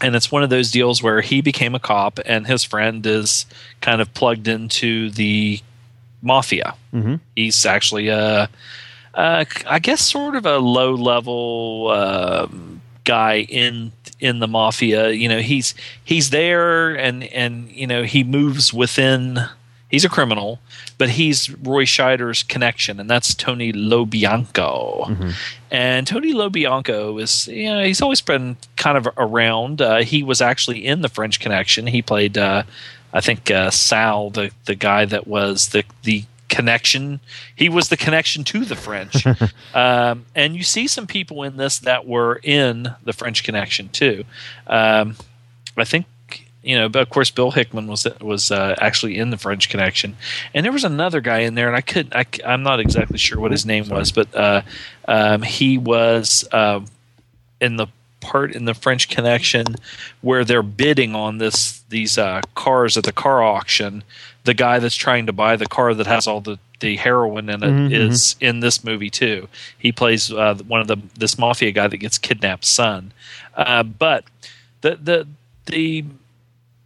[0.00, 3.46] And it's one of those deals where he became a cop and his friend is
[3.80, 5.60] kind of plugged into the
[6.22, 6.74] mafia.
[6.94, 7.16] Mm-hmm.
[7.34, 8.48] He's actually a,
[9.14, 15.10] uh, I guess, sort of a low level um, guy in in the mafia.
[15.10, 19.40] You know, he's he's there, and and you know he moves within.
[19.90, 20.60] He's a criminal,
[20.98, 25.04] but he's Roy Scheider's connection, and that's Tony Lo Bianco.
[25.70, 29.80] And Tony Lo Bianco is, you know, he's always been kind of around.
[29.80, 31.86] Uh, he was actually in the French Connection.
[31.86, 32.64] He played, uh,
[33.12, 37.20] I think, uh, Sal, the the guy that was the the connection.
[37.54, 39.24] He was the connection to the French.
[39.74, 44.24] um, and you see some people in this that were in the French Connection too.
[44.66, 45.14] Um,
[45.76, 46.06] I think
[46.68, 50.18] you know, but of course, Bill Hickman was was uh, actually in the French Connection,
[50.52, 53.40] and there was another guy in there, and I couldn't, I, am not exactly sure
[53.40, 54.60] what his name was, but uh,
[55.08, 56.80] um, he was uh,
[57.58, 57.86] in the
[58.20, 59.76] part in the French Connection
[60.20, 64.04] where they're bidding on this these uh, cars at the car auction.
[64.44, 67.62] The guy that's trying to buy the car that has all the the heroin in
[67.62, 69.48] it is Mhm, in this movie too.
[69.78, 73.12] He plays uh, one of the this mafia guy that gets kidnapped son.
[73.56, 74.24] Uh, but
[74.82, 75.26] the the
[75.64, 76.04] the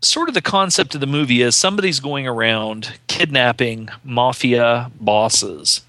[0.03, 5.83] sort of the concept of the movie is somebody's going around kidnapping mafia bosses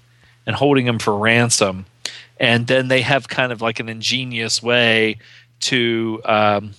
[0.46, 1.86] and holding them for ransom,
[2.38, 5.18] and then they have kind of like an ingenious way
[5.60, 6.72] to um,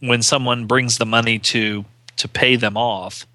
[0.00, 1.84] when someone brings the money to
[2.16, 3.26] to pay them off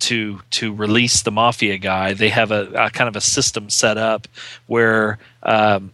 [0.00, 3.98] to to release the mafia guy they have a, a kind of a system set
[3.98, 4.26] up
[4.66, 5.92] where um,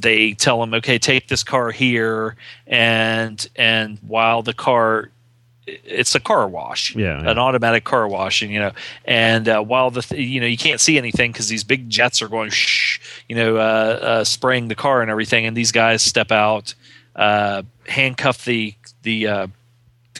[0.00, 2.36] they tell him okay take this car here
[2.68, 5.10] and and while the car
[5.84, 7.30] it's a car wash Yeah, yeah.
[7.30, 8.72] an automatic car wash and you know
[9.04, 12.22] and uh, while the th- you know you can't see anything because these big jets
[12.22, 16.02] are going shh you know uh, uh, spraying the car and everything and these guys
[16.02, 16.74] step out
[17.16, 19.46] uh, handcuff the the uh,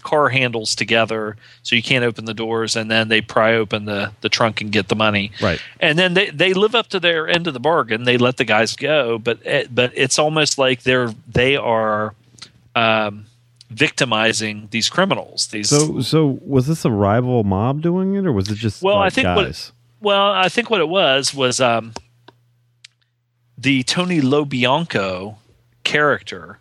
[0.03, 4.12] car handles together, so you can't open the doors, and then they pry open the
[4.20, 5.33] the trunk and get the money.
[5.43, 5.61] Right.
[5.81, 8.05] And then they, they live up to their end of the bargain.
[8.05, 12.15] They let the guys go, but it, but it's almost like they're they are
[12.77, 13.27] um,
[13.70, 15.49] victimizing these criminals.
[15.49, 18.97] These So, so was this a rival mob doing it, or was it just Well,
[18.97, 21.93] I like, think what- Well, I think what it was was um,
[23.57, 25.39] the Tony Lo Bianco
[25.85, 26.59] character.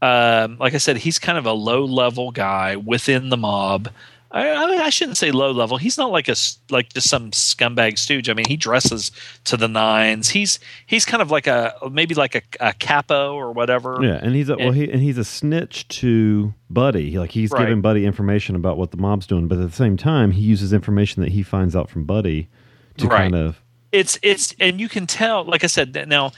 [0.00, 3.88] Um, like I said, he's kind of a low level guy within the mob.
[4.32, 5.76] I, I, I shouldn't say low level.
[5.76, 6.34] He's not like a
[6.70, 8.28] like just some scumbag stooge.
[8.30, 9.10] I mean, he dresses
[9.44, 10.30] to the nines.
[10.30, 13.98] He's he's kind of like a maybe like a, a capo or whatever.
[14.00, 17.18] Yeah, and he's a well, And- he and he's a snitch to Buddy.
[17.18, 17.60] Like he's Right.
[17.60, 20.72] giving Buddy information about what the mob's doing, but at the same time, he uses
[20.72, 22.48] information that he finds out from Buddy
[22.96, 23.18] to Right.
[23.18, 23.60] kind of
[23.92, 26.32] it's it's and you can tell like i said now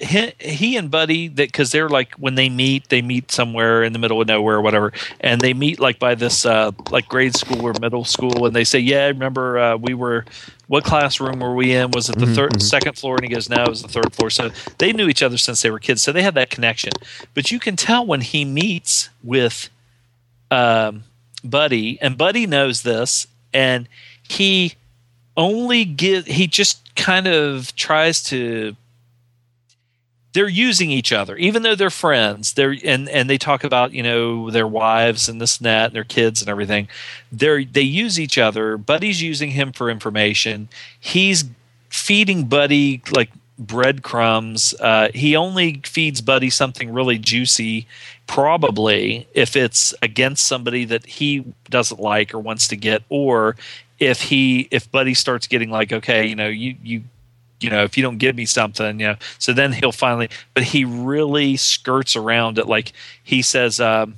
[0.00, 3.92] he, he and buddy that because they're like when they meet they meet somewhere in
[3.92, 7.34] the middle of nowhere or whatever and they meet like by this uh like grade
[7.36, 10.24] school or middle school and they say yeah I remember uh, we were
[10.66, 11.90] what classroom were we in?
[11.90, 13.16] Was it the third second floor?
[13.16, 14.30] And he goes no it was the third floor.
[14.30, 16.92] So they knew each other since they were kids so they had that connection.
[17.34, 19.68] But you can tell when he meets with
[20.50, 21.04] um,
[21.42, 23.88] Buddy, and Buddy knows this, and
[24.22, 24.74] he
[25.36, 28.76] only give he just kind of tries to
[30.34, 34.02] they're using each other even though they're friends they're and and they talk about you
[34.02, 36.88] know their wives and this and that and their kids and everything.
[37.30, 38.76] They're they use each other.
[38.76, 40.68] Buddy's using him for information.
[40.98, 41.44] He's
[41.88, 44.74] feeding buddy like breadcrumbs.
[44.80, 47.86] Uh, he only feeds buddy something really juicy
[48.26, 53.54] probably if it's against somebody that he doesn't like or wants to get or
[53.98, 57.02] if he if buddy starts getting like okay you know you you
[57.60, 59.16] you know if you don't give me something you know.
[59.38, 62.66] So then he'll finally but he really skirts around it.
[62.66, 64.16] Like he says um,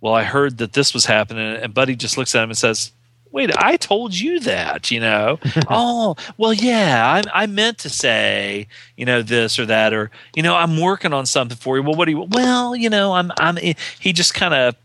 [0.00, 2.92] well i heard that this was happening and buddy just looks at him and says
[3.32, 5.38] wait i told you that you know.
[5.68, 10.42] Oh well yeah I, I meant to say you know this or that or you
[10.42, 11.82] know i'm working on something for you.
[11.82, 14.76] Well what do you well you know i'm i'm he just kind of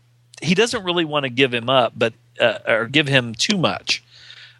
[0.42, 4.02] he doesn't really want to give him up but uh, or give him too much.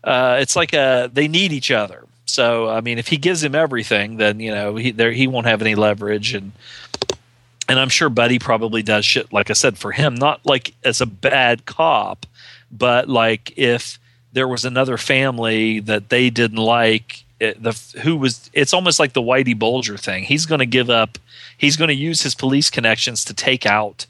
[0.05, 3.55] Uh, it's like uh they need each other so i mean if he gives him
[3.55, 6.35] everything then you know he there he won't have any leverage.
[6.35, 6.53] And
[7.69, 11.01] and i'm sure buddy probably does shit like i said for him not like as
[11.01, 12.27] a bad cop
[12.71, 13.99] but like if
[14.33, 19.15] there was another family that they didn't like it, the who was it's almost like
[19.15, 20.25] the whitey bulger thing.
[20.25, 21.19] He's going to give up
[21.57, 24.07] he's going to use his police connections to take out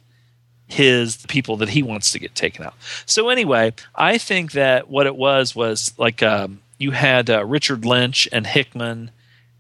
[0.67, 2.75] his people that he wants to get taken out.
[3.07, 7.85] So anyway i think that what it was was like um, you had uh, richard
[7.85, 9.13] lynch and hickman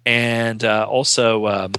[0.04, 1.72] and uh, also um,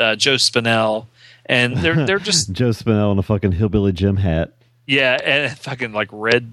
[0.00, 1.06] uh, joe spinell
[1.46, 4.52] and they're they're just Joe Spinell in a fucking hillbilly Jim hat.
[4.86, 6.52] yeah, and fucking like red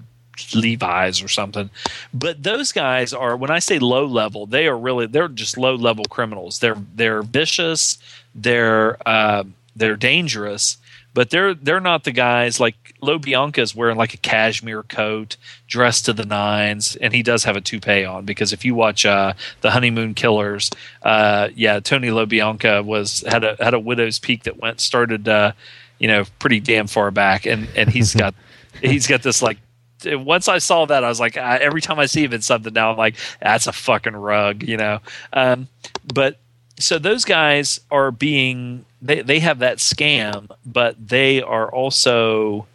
[0.54, 1.70] Levi's or something.
[2.12, 5.74] But those guys are when I say low level, they are really they're just low
[5.74, 6.58] level criminals.
[6.58, 7.98] They're they're vicious,
[8.34, 9.44] they're uh,
[9.76, 10.76] they're dangerous,
[11.14, 15.36] but they're they're not the guys like Lo Bianca is wearing like a cashmere coat,
[15.66, 19.04] dressed to the nines, and he does have a toupee on because if you watch
[19.04, 20.70] uh, the Honeymoon Killers,
[21.02, 25.28] uh, yeah, Tony Lo Bianca was had a had a widow's peak that went started
[25.28, 25.52] uh,
[25.98, 28.34] you know pretty damn far back, and and he's got
[28.80, 29.58] he's got this like
[30.04, 32.72] once I saw that, I was like, I, every time I see him in something
[32.72, 34.98] now, I'm like, that's a fucking rug, you know.
[35.32, 35.68] Um,
[36.12, 36.38] but
[36.78, 42.66] so those guys are being they they have that scam, but they are also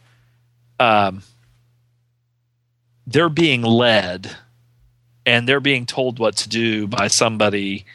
[0.79, 1.23] um,
[3.07, 4.35] they're being led
[5.25, 7.85] and they're being told what to do by somebody.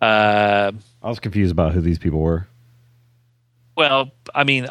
[0.00, 0.72] Uh,
[1.02, 2.46] I was confused about who these people were.
[3.76, 4.66] well, I mean,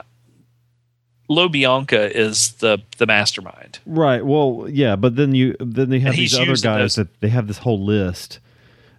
[1.28, 3.80] Lo Bianca is the the mastermind.
[3.86, 4.26] Right.
[4.26, 7.48] Well, yeah, but then you then they have these other guys those- that they have
[7.48, 8.40] this whole list,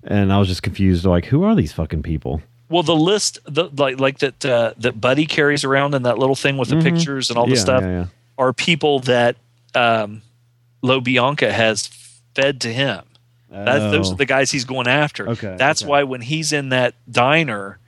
[0.05, 1.05] and I was just confused.
[1.05, 2.43] Like, who are these fucking people?
[2.71, 6.37] Well, the list, the, like like that uh, that Buddy carries around in that little
[6.37, 6.83] thing with the Mhm.
[6.85, 8.05] pictures and all the Yeah, stuff, yeah, yeah.
[8.39, 9.37] are people that
[9.75, 10.23] um,
[10.83, 11.89] Lo Bianca has
[12.35, 13.03] fed to him.
[13.51, 14.13] That, Those Oh.
[14.15, 15.29] are the guys he's going after.
[15.31, 15.89] Okay, That's okay.
[15.91, 17.79] why when he's in that diner,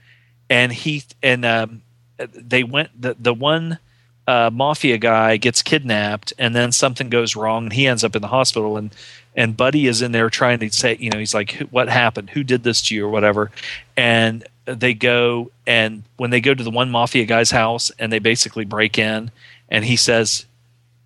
[0.49, 1.81] and he and um,
[2.17, 3.79] they went the the one
[4.27, 8.21] uh, mafia guy gets kidnapped, and then something goes wrong, and he ends up in
[8.21, 8.91] the hospital, and
[9.35, 12.29] and Buddy is in there trying to say, you know, he's like, "What happened?
[12.31, 13.49] Who did this to you, or whatever?"
[13.97, 18.19] And they go and when they go to the one mafia guy's house, and they
[18.19, 19.31] basically break in,
[19.69, 20.45] and he says,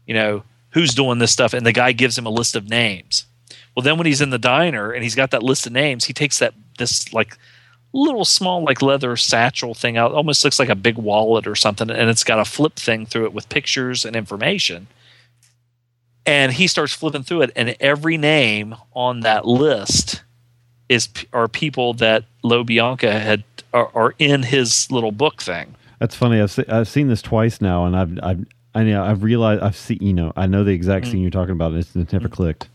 [0.06, 1.54] you know, who's doing this stuff?
[1.54, 3.26] And the guy gives him a list of names.
[3.76, 6.14] Well, then when he's in the diner and he's got that list of names, he
[6.14, 7.38] takes that this like
[7.94, 10.12] little small like leather satchel thing out.
[10.12, 13.26] Almost looks like a big wallet or something, and it's got a flip thing through
[13.26, 14.88] it with pictures and information.
[16.28, 20.22] and he starts flipping through it, and every name on that list
[20.89, 23.43] is are people that Lo Bianca had
[23.73, 25.76] are, are in his little book thing.
[25.99, 26.39] That's funny.
[26.41, 28.45] I've se- I've seen this twice now, and I've I've
[28.76, 31.11] I know I've realized I've seen you know I know the exact Mm.
[31.11, 31.72] scene you're talking about.
[31.72, 32.68] And it's, it's never clicked.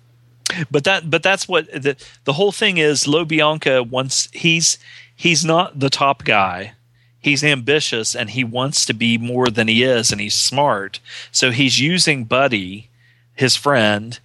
[0.70, 4.78] but that but that's what the the whole thing is Lo Bianca wants he's
[5.14, 6.72] he's not the top guy
[7.20, 10.98] he's ambitious and he wants to be more than he is and he's smart
[11.30, 12.88] so he's using Buddy
[13.34, 14.18] his friend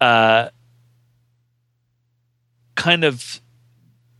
[0.00, 0.48] uh
[2.74, 3.40] kind of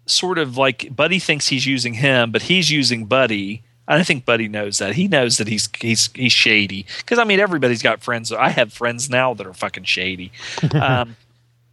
[0.06, 4.48] sort of like Buddy thinks he's using him but he's using Buddy I think Buddy
[4.48, 4.94] knows that.
[4.94, 6.86] He knows that he's he's he's shady.
[6.98, 8.32] Because I mean, everybody's got friends.
[8.32, 10.32] I have friends now that are fucking shady.
[10.74, 11.16] Um,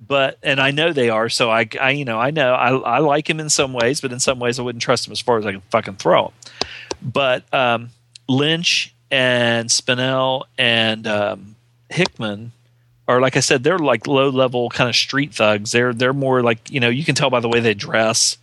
[0.06, 1.30] but and I know they are.
[1.30, 4.12] So I, I you know I know I, I like him in some ways, but
[4.12, 6.34] in some ways I wouldn't trust him as far as I can fucking throw him.
[7.02, 7.90] But um,
[8.28, 11.56] Lynch and Spinell and um,
[11.90, 12.52] Hickman
[13.08, 15.72] are like I said, they're like low level kind of street thugs.
[15.72, 18.38] They're they're more like you know you can tell by the way they dress.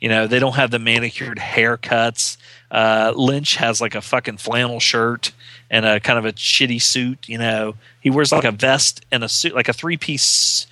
[0.00, 2.36] You know they don't have the manicured haircuts.
[2.70, 5.32] Uh, Lynch has like a fucking flannel shirt
[5.70, 7.28] and a kind of a shitty suit.
[7.28, 10.66] You know he wears like a vest and a suit, like a three piece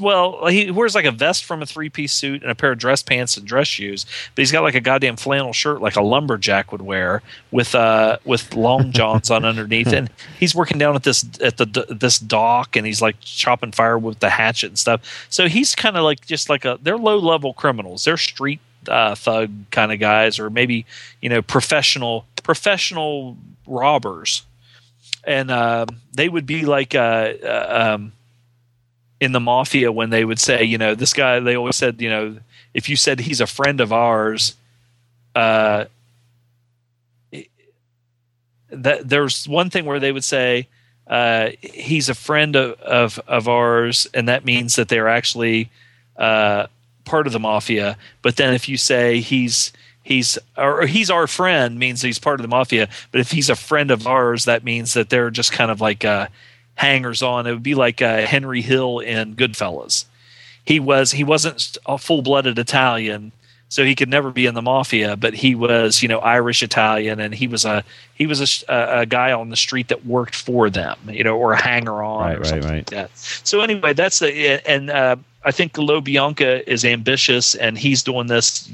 [0.00, 2.78] well, he wears like a vest from a three piece suit and a pair of
[2.78, 6.02] dress pants and dress shoes, but he's got like a goddamn flannel shirt like a
[6.02, 11.02] lumberjack would wear with uh with long johns on underneath, and he's working down at
[11.02, 15.26] this at the this dock and he's like chopping firewood with the hatchet and stuff.
[15.30, 18.04] So he's kind of like just like a they're low level criminals.
[18.04, 20.86] They're street uh, thug kind of guys, or maybe
[21.20, 23.36] you know professional professional
[23.66, 24.42] robbers,
[25.24, 28.12] and um, they would be like uh, uh, um,
[29.20, 31.40] in the mafia when they would say, you know, this guy.
[31.40, 32.38] They always said, you know,
[32.74, 34.54] if you said he's a friend of ours,
[35.34, 35.86] uh,
[38.70, 40.68] that there's one thing where they would say
[41.06, 45.70] uh, he's a friend of, of of ours, and that means that they're actually
[46.16, 46.66] uh,
[47.04, 47.96] part of the mafia.
[48.22, 49.72] But then if you say he's
[50.02, 52.88] he's or he's our friend means he's part of the mafia.
[53.12, 56.04] But if he's a friend of ours, that means that they're just kind of like
[56.04, 56.28] uh,
[56.76, 57.46] hangers on.
[57.46, 60.04] It would be like uh, Henry Hill in Goodfellas.
[60.64, 63.32] He was he wasn't a full blooded Italian,
[63.68, 65.16] so he could never be in the mafia.
[65.16, 67.84] But he was you know Irish Italian, and he was a
[68.14, 71.52] he was a, a, guy on the street that worked for them, you know, or
[71.52, 72.76] a hanger on Right, or right, something right.
[72.78, 73.16] like that.
[73.16, 74.90] So anyway, that's the and.
[74.90, 78.68] Uh, I think Lo Bianca is ambitious, and he's doing this,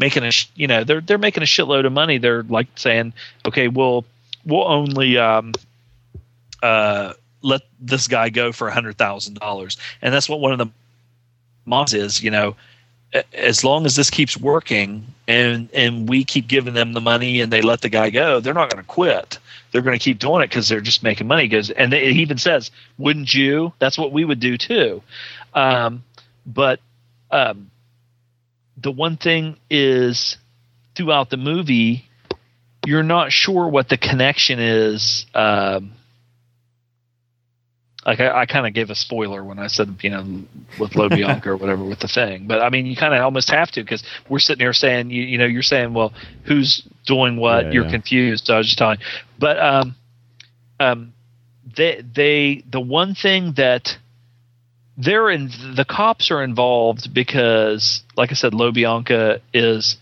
[0.00, 2.18] making a you know they're they're making a shitload of money.
[2.18, 3.12] They're like saying,
[3.46, 4.04] okay, we'll
[4.44, 5.52] we'll only um,
[6.64, 7.12] uh,
[7.46, 10.68] let this guy go for a hundred thousand dollars, and that's what one of the
[11.64, 12.22] mobs is.
[12.22, 12.56] You know,
[13.32, 17.52] as long as this keeps working, and and we keep giving them the money, and
[17.52, 19.38] they let the guy go, they're not going to quit.
[19.70, 21.44] They're going to keep doing it because they're just making money.
[21.44, 25.02] Because and they, he even says, "Wouldn't you?" That's what we would do too.
[25.54, 26.02] Um,
[26.44, 26.80] but
[27.30, 27.70] um,
[28.76, 30.36] the one thing is
[30.96, 32.08] throughout the movie,
[32.84, 35.26] you're not sure what the connection is.
[35.34, 35.92] Um,
[38.06, 40.24] like I, I kind of gave a spoiler when I said you know
[40.78, 43.50] with Lo Bianca or whatever with the thing, but I mean you kind of almost
[43.50, 46.12] have to because we're sitting here saying you you know you're saying well
[46.44, 47.90] who's doing what Yeah, you're yeah.
[47.90, 48.46] confused.
[48.46, 48.98] So I was just telling,
[49.38, 49.94] but um,
[50.80, 51.12] um,
[51.76, 53.98] they they the one thing that
[54.96, 59.96] they're in the cops are involved because like I said, Lo Bianca is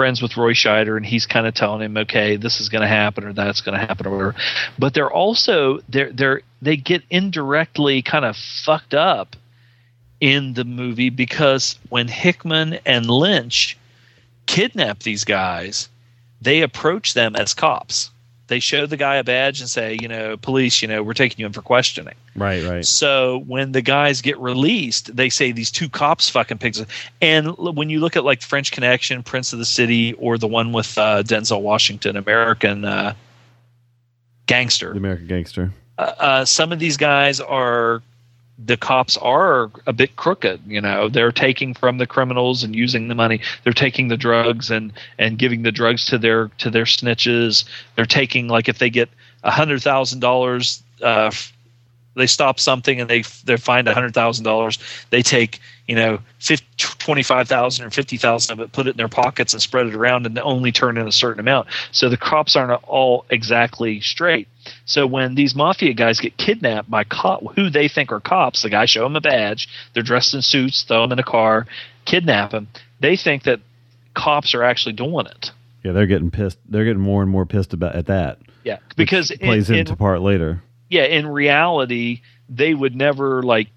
[0.00, 2.88] friends with Roy Scheider and he's kind of telling him, okay, this is going to
[2.88, 4.34] happen or that's going to happen or whatever.
[4.78, 9.36] But they're also they're they're they get indirectly kind of fucked up
[10.18, 13.76] in the movie because when Hickman and Lynch
[14.46, 15.90] kidnap these guys,
[16.40, 18.10] they approach them as cops.
[18.50, 21.38] They show the guy a badge and say, you know, police, you know, we're taking
[21.38, 22.16] you in for questioning.
[22.34, 22.84] Right, right.
[22.84, 26.84] So when the guys get released, they say these two cops fucking pigs.
[27.22, 30.72] And when you look at like French Connection, Prince of the City, or the one
[30.72, 33.14] with uh, Denzel Washington, American uh,
[34.46, 35.72] Gangster, The American Gangster.
[35.96, 38.02] uh, uh, some of these guys are
[38.64, 41.08] the cops are a bit crooked you know.
[41.08, 43.40] They're taking from the criminals and using the money.
[43.64, 47.64] They're taking the drugs and and giving the drugs to their to their snitches.
[47.96, 49.08] They're taking like if they get
[49.42, 51.52] a hundred thousand dollars uh f-
[52.14, 54.78] they stop something and they they find a hundred thousand dollars
[55.10, 56.66] they take you know 50,
[56.98, 60.38] 25,000 or 50,000 of it put it in their pockets and spread it around and
[60.40, 64.48] only turn in a certain amount so the cops aren't all exactly straight
[64.84, 68.70] so when these mafia guys get kidnapped by cop who they think are cops, the
[68.70, 71.66] guy show them a badge, they're dressed in suits, throw them in a car,
[72.04, 72.68] kidnap them.
[73.00, 73.60] They think that
[74.14, 75.52] cops are actually doing it.
[75.82, 76.58] Yeah, they're getting pissed.
[76.68, 78.38] They're getting more and more pissed about at that.
[78.64, 80.62] Yeah, because Which plays in, into in, part later.
[80.90, 83.68] Yeah, in reality, they would never like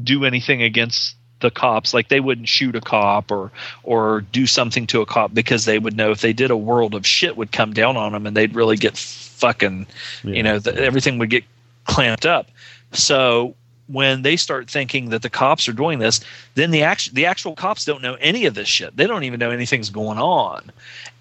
[0.00, 1.94] do anything against the cops.
[1.94, 3.50] Like they wouldn't shoot a cop or
[3.82, 6.94] or do something to a cop because they would know if they did a world
[6.94, 9.86] of shit would come down on them and they'd really get fucking
[10.22, 11.44] you know the, everything would get
[11.84, 12.50] clamped up.
[12.92, 13.54] So
[13.86, 16.20] when they start thinking that the cops are doing this
[16.56, 18.94] then the actual the actual cops don't know any of this shit.
[18.94, 20.70] They don't even know anything's going on.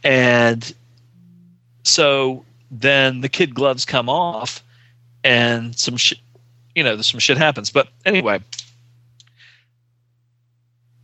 [0.04, 0.74] And
[1.84, 4.62] so then the kid gloves come off
[5.28, 6.20] and some shit
[6.76, 8.40] you know some shit happens but anyway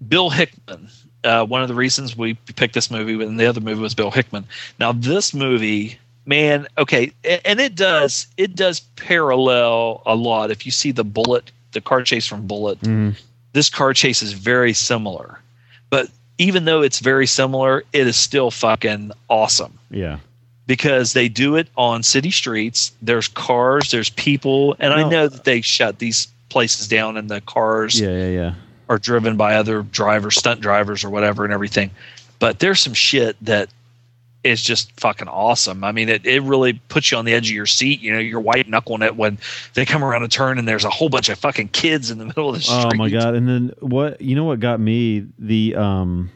[0.08, 0.90] Bill Hickman.
[1.24, 4.12] Uh, one of the reasons we picked this movie, and the other movie was Bill
[4.12, 4.46] Hickman.
[4.80, 10.52] Now, this movie, man, okay, and it does it does parallel a lot.
[10.52, 13.12] If you see the Bullitt, the car chase from Bullitt, Mm-hmm.
[13.54, 15.40] this car chase is very similar.
[15.90, 20.20] But even though it's very similar, it is still fucking awesome Yeah.
[20.68, 22.92] Because they do it on city streets.
[23.02, 27.42] There's cars, there's people, and I know that they shut these places down, and the
[27.42, 28.10] cars Yeah.
[28.10, 28.28] Yeah.
[28.28, 28.54] Yeah.
[28.90, 31.90] are driven by other drivers, stunt drivers, or whatever, and everything.
[32.40, 33.70] But there's some shit that
[34.44, 35.84] is just fucking awesome.
[35.86, 38.02] I mean, it, it really puts you on the edge of your seat.
[38.02, 39.38] You know, you're white knuckling it when
[39.74, 42.26] they come around a turn and there's a whole bunch of fucking kids in the
[42.28, 42.92] middle of the street.
[42.94, 43.36] Oh my god!
[43.36, 44.22] And then what?
[44.22, 46.30] You know what got me the um,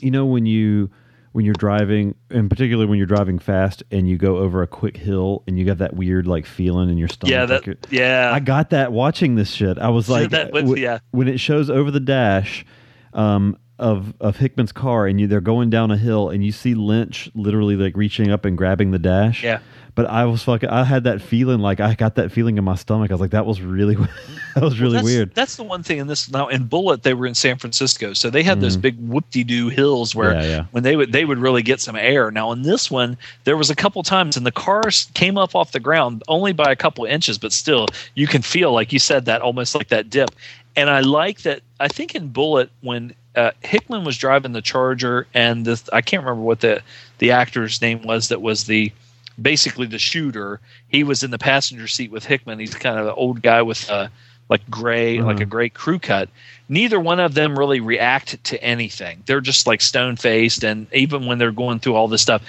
[0.00, 0.90] you know when you
[1.38, 4.96] when you're driving, and particularly when you're driving fast and you go over a quick
[4.96, 7.30] hill and you got that weird like feeling in your stomach.
[7.30, 8.32] Yeah, that, you're- yeah.
[8.34, 9.78] I got that watching this shit.
[9.78, 10.98] I was like, That yeah.
[11.12, 12.66] when it shows over the dash
[13.12, 16.74] um, of of Hickman's car, and you they're going down a hill, and you see
[16.74, 19.42] Lynch literally like reaching up and grabbing the dash.
[19.44, 19.60] Yeah.
[19.94, 20.68] But I was fucking.
[20.68, 23.10] I had that feeling, like I got that feeling in my stomach.
[23.10, 23.96] I was like, that was really,
[24.54, 25.34] that was really that's, weird.
[25.34, 28.30] That's the one thing in this now in Bullitt they were in San Francisco, so
[28.30, 28.80] they had those Mhm.
[28.82, 30.64] big whoop-de-doo hills where Yeah, yeah.
[30.70, 32.30] when they would they would really get some air.
[32.30, 35.72] Now in this one, there was a couple times and the cars came up off
[35.72, 39.24] the ground only by a couple inches, but still you can feel like you said
[39.24, 40.30] that almost like that dip.
[40.76, 41.62] And I like that.
[41.80, 46.24] I think in Bullitt when uh, Hickman was driving the Charger and the I can't
[46.24, 46.82] remember what the
[47.18, 48.92] the actor's name was that was the
[49.40, 50.60] basically the shooter.
[50.88, 52.58] He was in the passenger seat with Hickman.
[52.58, 54.08] He's kind of an old guy with uh,
[54.48, 56.28] like gray, like a gray crew cut.
[56.68, 59.22] Neither one of them really react to anything.
[59.26, 62.42] They're just like stone faced, and even when they're going through all this stuff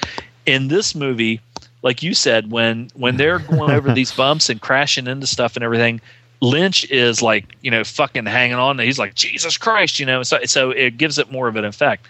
[0.46, 1.42] in this movie,
[1.84, 5.64] like you said, when when they're going over these bumps and crashing into stuff and
[5.64, 6.02] everything.
[6.42, 8.80] Lynch is like, you know, fucking hanging on.
[8.80, 10.24] He's like, Jesus Christ, you know.
[10.24, 12.08] So, so it gives it more of an effect.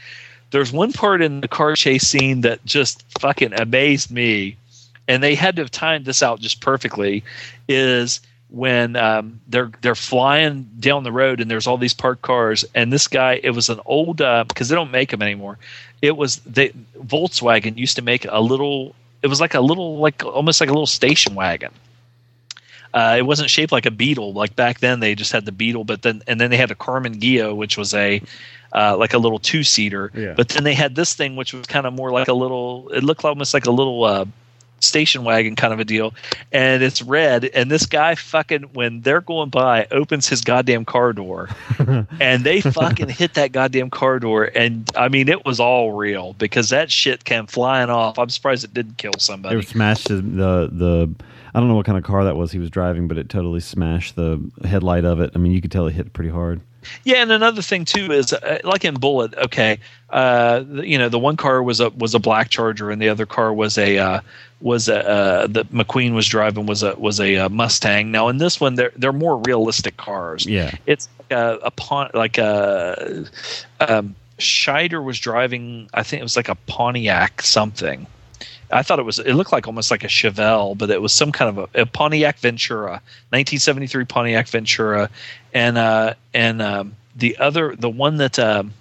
[0.52, 4.58] There's one part in the car chase scene that just fucking amazed me,
[5.08, 7.24] and they had to have timed this out just perfectly.
[7.68, 8.20] Is
[8.50, 12.92] when um, they're they're flying down the road and there's all these parked cars, and
[12.92, 15.58] this guy, it was an old because they don't make them anymore.
[16.02, 18.96] It was they Volkswagen used to make a little.
[19.22, 21.72] It was like a little like almost like a little station wagon.
[22.94, 24.34] Uh, it wasn't shaped like a beetle.
[24.34, 26.76] Like back then, they just had the beetle, but then and then they had a
[26.76, 28.22] Karmann Ghia, which was a
[28.74, 30.12] uh, like a little two seater.
[30.14, 30.34] Yeah.
[30.36, 32.90] But then they had this thing, which was kind of more like a little.
[32.90, 34.26] It looked almost like a little uh,
[34.80, 36.14] station wagon kind of a deal,
[36.52, 37.46] and it's red.
[37.46, 41.50] And this guy fucking when they're going by opens his goddamn car door,
[42.20, 44.50] and they fucking hit that goddamn car door.
[44.56, 48.20] And I mean, it was all real because that shit came flying off.
[48.20, 49.58] I'm surprised it didn't kill somebody.
[49.58, 51.10] It smashed his, the the.
[51.54, 53.60] I don't know what kind of car that was he was driving, but it totally
[53.60, 55.32] smashed the headlight of it.
[55.36, 56.62] I mean, you could tell it hit pretty hard.
[57.04, 59.36] Yeah, and another thing too is uh, like in Bullitt.
[59.38, 59.80] Okay,
[60.12, 63.26] uh, you know the one car was a was a black Charger, and the other
[63.26, 64.22] car was a uh,
[64.62, 68.12] was a uh, that McQueen was driving was a was a uh, Mustang.
[68.12, 70.46] Now in this one, they're they're more realistic cars.
[70.46, 70.72] Yeah.
[70.86, 73.26] it's like a, a pon- like a
[73.82, 75.90] um, Scheider was driving.
[75.94, 78.08] I think it was like a Pontiac something.
[78.72, 79.20] I thought it was.
[79.20, 81.86] It looked like almost like a Chevelle, but it was some kind of a, a
[81.86, 83.02] Pontiac Ventura,
[83.32, 85.10] 1973 Pontiac Ventura,
[85.54, 88.74] and uh, and um, the other, the one that um,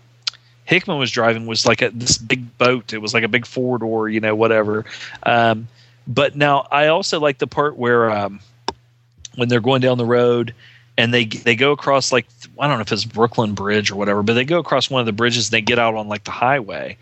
[0.65, 2.93] Hickman was driving was like a this big boat.
[2.93, 4.85] It was like a big four door, you know, whatever.
[5.23, 5.69] Um,
[6.06, 8.40] but now I also like the part where um,
[9.36, 10.55] when they're going down the road
[10.98, 12.27] and they they go across like
[12.59, 15.06] I don't know if it's Brooklyn Bridge or whatever, but they go across one of
[15.06, 16.98] the bridges and they get out on like the highway,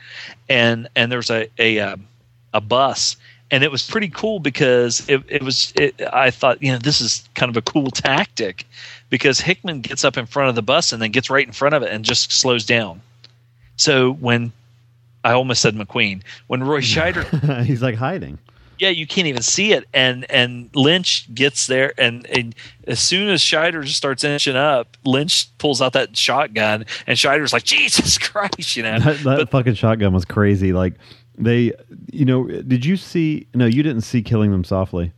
[0.49, 2.07] and and there's a a um,
[2.55, 3.17] a bus.
[3.51, 5.73] And it was pretty cool because it, it was.
[5.77, 8.65] It, I thought, you know, this is kind of a cool tactic,
[9.09, 11.75] because Hickman gets up in front of the bus and then gets right in front
[11.75, 13.01] of it and just slows down.
[13.77, 14.51] So when
[15.23, 18.39] I almost said McQueen, when Roy Scheider He's like hiding.
[18.79, 19.85] yeah, you can't even see it.
[19.95, 22.53] And and Lynch gets there, and, and
[22.89, 27.53] as soon as Scheider just starts inching up, Lynch pulls out that shotgun, and Scheider's
[27.53, 28.99] like, Jesus Christ, you know.
[28.99, 30.73] That, that fucking shotgun was crazy.
[30.73, 30.95] Like
[31.39, 31.73] they,
[32.13, 33.47] you know, did you see?
[33.55, 35.13] No, you didn't see Killing Them Softly.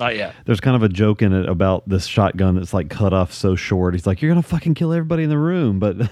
[0.00, 0.34] Not yet.
[0.44, 3.54] There's kind of a joke in it about this shotgun that's like cut off so
[3.54, 3.94] short.
[3.94, 6.10] He's like, "You're gonna fucking kill everybody in the room," but that,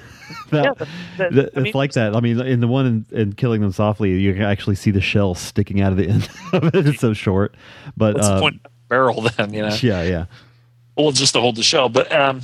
[0.53, 0.73] Yeah,
[1.19, 2.15] that- that- I it's mean- like that.
[2.15, 5.01] I mean, in the one in, in killing them softly, you can actually see the
[5.01, 6.87] shell sticking out of the end of it.
[6.87, 7.57] It's so short,
[7.97, 9.53] but What's uh, the point of the barrel then?
[9.53, 9.77] You know.
[9.83, 10.25] yeah, yeah.
[10.97, 12.43] well just to hold the shell but um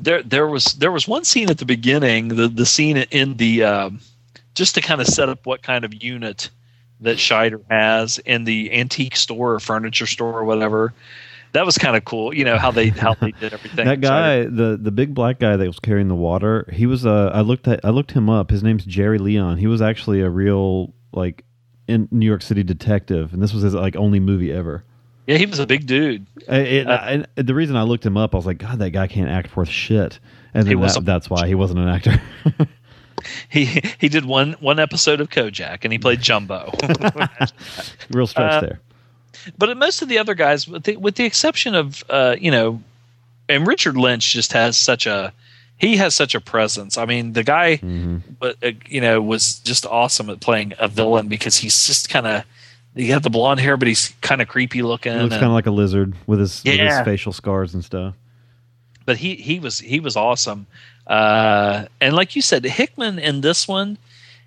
[0.00, 3.62] there there was there was one scene at the beginning the the scene in the
[3.64, 4.00] um
[4.58, 6.50] just to kind of set up what kind of unit
[7.00, 10.92] that Scheider has in the antique store or furniture store or whatever
[11.52, 14.42] that was kind of cool you know how they how they did everything That guy,
[14.44, 17.06] the the big black guy that was carrying the water, he was.
[17.06, 18.50] Uh, I looked at I looked him up.
[18.50, 19.56] His name's Jerry Leon.
[19.56, 21.44] He was actually a real like
[21.86, 24.84] in New York City detective, and this was his like only movie ever.
[25.26, 28.34] yeah he was a big dude I- it- and the reason I looked him up,
[28.34, 30.18] I was like, God, that guy can't act worth shit.
[30.52, 32.20] And then that, that's why he wasn't an actor.
[33.48, 36.72] he he did one one episode of Kojak and he played Jumbo
[38.10, 38.80] real stretch Uh, there.
[39.56, 42.82] but most of the other guys, with the, with the exception of uh, you know,
[43.48, 45.32] and Richard Lynch just has such a
[45.76, 46.98] he has such a presence.
[46.98, 48.16] I mean, the guy, Mm-hmm.
[48.40, 52.26] but uh, you know, was just awesome at playing a villain because he's just kind
[52.26, 52.44] of
[52.96, 55.12] he had the blonde hair, but he's kind of creepy looking.
[55.12, 57.04] He looks kind of like a lizard with his with his Yeah.
[57.04, 58.14] facial scars and stuff.
[59.08, 60.66] But he he was he was awesome.
[61.06, 63.96] Uh, and like you said, Hickman in this one,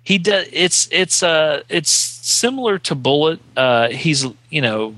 [0.04, 3.40] he does it's it's uh it's similar to Bullitt.
[3.56, 4.94] Uh, he's you know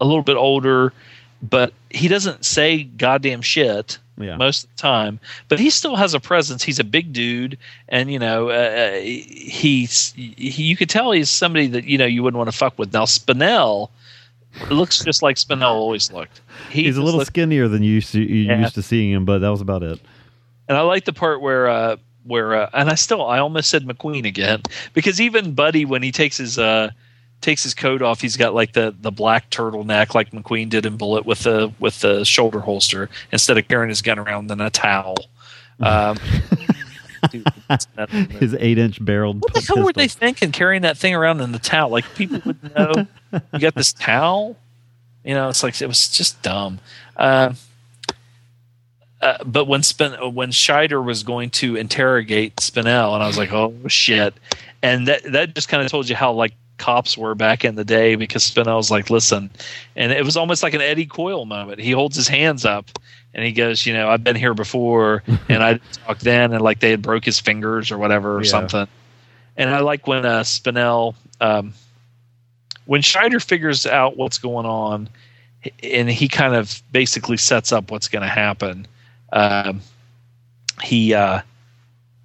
[0.00, 0.92] a little bit older,
[1.40, 4.36] but he doesn't say goddamn shit Yeah.
[4.36, 5.20] most of the time.
[5.48, 6.64] But he still has a presence.
[6.64, 7.58] He's a big dude,
[7.88, 10.34] and you know uh, he's he,
[10.64, 12.92] you could tell he's somebody that you know you wouldn't want to fuck with.
[12.92, 13.90] Now Spinell
[14.70, 16.40] looks just like Spinell always looked.
[16.70, 18.60] He He's a little looks- skinnier than you used to you Yeah.
[18.60, 20.00] used to seeing him, but that was about it.
[20.68, 23.84] And I like the part where uh where uh, and I still I almost said
[23.84, 24.62] McQueen again
[24.92, 26.90] because even Buddy when he takes his uh
[27.40, 30.96] takes his coat off he's got like the the black turtleneck like McQueen did in
[30.98, 34.70] Bullitt with the with the shoulder holster instead of carrying his gun around in a
[34.70, 35.16] towel.
[35.82, 36.18] Um,
[37.30, 37.46] dude,
[38.32, 39.40] His eight inch barreled.
[39.42, 41.90] what the hell were they thinking carrying that thing around in the towel?
[41.90, 43.06] Like people would know
[43.52, 44.56] you got this towel.
[45.24, 46.80] You know, it's like it was just dumb.
[47.16, 47.52] Uh,
[49.20, 53.52] uh, but when Spin when Scheider was going to interrogate Spinell, and I was like,
[53.52, 54.34] oh shit,
[54.82, 57.84] and that that just kind of told you how like cops were back in the
[57.84, 59.50] day because Spinell's like, listen,
[59.94, 61.80] and it was almost like an Eddie Coyle moment.
[61.80, 62.86] He holds his hands up
[63.34, 66.80] and he goes, you know, I've been here before, and I talked then, and like
[66.80, 68.50] they had broke his fingers or whatever or Yeah.
[68.50, 68.86] something.
[69.56, 71.74] And I like when uh, Spinell, um,
[72.86, 75.08] when Scheider figures out what's going on,
[75.82, 78.86] and he kind of basically sets up what's going to happen.
[79.32, 79.80] Um,
[80.82, 81.42] he uh,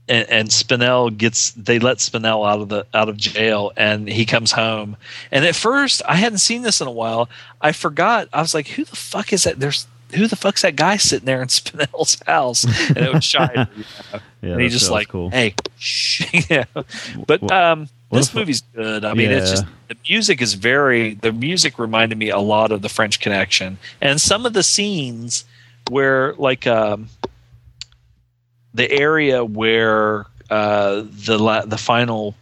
[0.08, 4.26] and, and Spinell gets they let Spinell out of the out of jail, and he
[4.26, 4.96] comes home.
[5.32, 7.28] And at first, I hadn't seen this in a while.
[7.62, 8.30] I forgot.
[8.32, 11.26] I was like, "Who the fuck is that?" There's who the fuck's that guy sitting
[11.26, 12.64] there in Spinell's house?
[12.90, 13.66] And it was you know?
[14.42, 15.30] Yeah, and he just like, cool.
[15.32, 16.50] hey, shh.
[16.50, 16.66] yeah.
[17.28, 19.04] But um, this movie's good.
[19.06, 21.16] I mean, it's just the music is very.
[21.16, 25.46] The music reminded me a lot of the French Connection, and some of the scenes
[25.90, 27.10] where, like, um,
[28.74, 32.36] the area where uh, the la- the final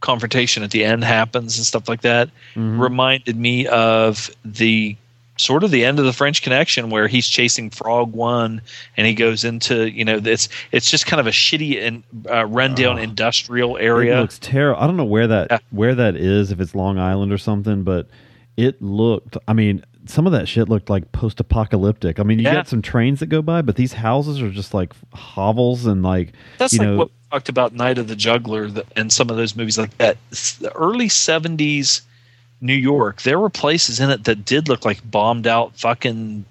[0.00, 2.78] confrontation at the end happens and stuff like that Mhm.
[2.78, 4.96] reminded me of the
[5.36, 8.60] sort of the end of the French Connection where he's chasing Frog One
[8.96, 12.44] and he goes into you know it's it's just kind of a shitty and uh,
[12.46, 13.02] rundown Oh.
[13.02, 14.20] industrial It area.
[14.20, 14.80] looks terrible.
[14.80, 15.58] I don't know where that Yeah.
[15.70, 16.50] where that is.
[16.52, 18.08] If it's Long Island or something, but
[18.56, 19.36] it looked.
[19.48, 22.20] I mean, some of that shit looked like post apocalyptic.
[22.20, 22.52] I mean, you Yeah.
[22.54, 26.32] got some trains that go by, but these houses are just like hovels and like
[26.58, 26.96] That's you like know.
[26.98, 30.16] what we talked about Night of the Juggler and some of those movies like that.
[30.30, 32.02] It's the early '70s
[32.60, 36.44] New York, there were places in it that did look like bombed out fucking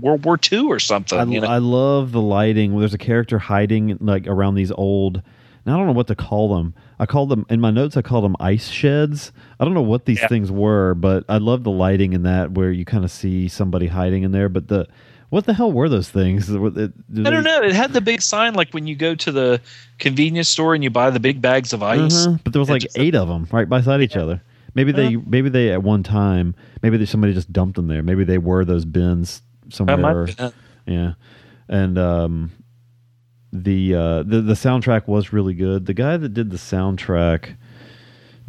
[0.00, 1.18] World War II or something.
[1.18, 1.46] I, you know?
[1.48, 2.78] I love the lighting.
[2.78, 5.22] There's a character hiding like around these old.
[5.66, 6.74] I don't know what to call them.
[6.98, 7.96] I called them in my notes.
[7.96, 9.30] I called them ice sheds.
[9.60, 10.26] I don't know what these Yeah.
[10.26, 13.86] things were, but I love the lighting in that where you kind of see somebody
[13.86, 14.48] hiding in there.
[14.48, 14.88] But the
[15.28, 16.48] what the hell were those things?
[16.48, 16.56] They-
[17.24, 17.62] I don't know.
[17.62, 19.60] It had the big sign like when you go to the
[20.00, 22.26] convenience store and you buy the big bags of ice.
[22.26, 24.42] Uh-huh, But there was like eight of them right beside each other.
[24.74, 28.02] Maybe they, maybe they at one time, maybe they, somebody just dumped them there.
[28.02, 29.96] Maybe they were those bins somewhere.
[29.96, 31.14] Might be yeah,
[31.68, 32.50] and um,
[33.52, 35.86] the uh, the the soundtrack was really good.
[35.86, 37.56] The guy that did the soundtrack,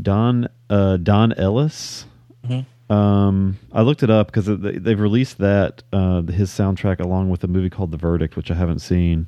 [0.01, 2.05] Don uh, Don Ellis.
[2.47, 2.65] Mhm.
[2.89, 7.41] Um, I looked it up because they, they've released that uh, his soundtrack along with
[7.43, 9.27] a movie called The Verdict, which I haven't seen.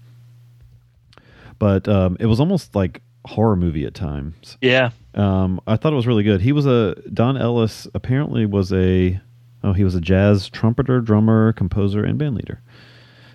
[1.59, 4.57] But um, it was almost like horror movie at times.
[4.61, 4.91] Yeah.
[5.15, 6.41] Um, I thought it was really good.
[6.41, 7.87] He was a Don Ellis.
[7.93, 9.19] Apparently, was a
[9.63, 12.61] Oh, he was a jazz trumpeter, drummer, composer, and band leader.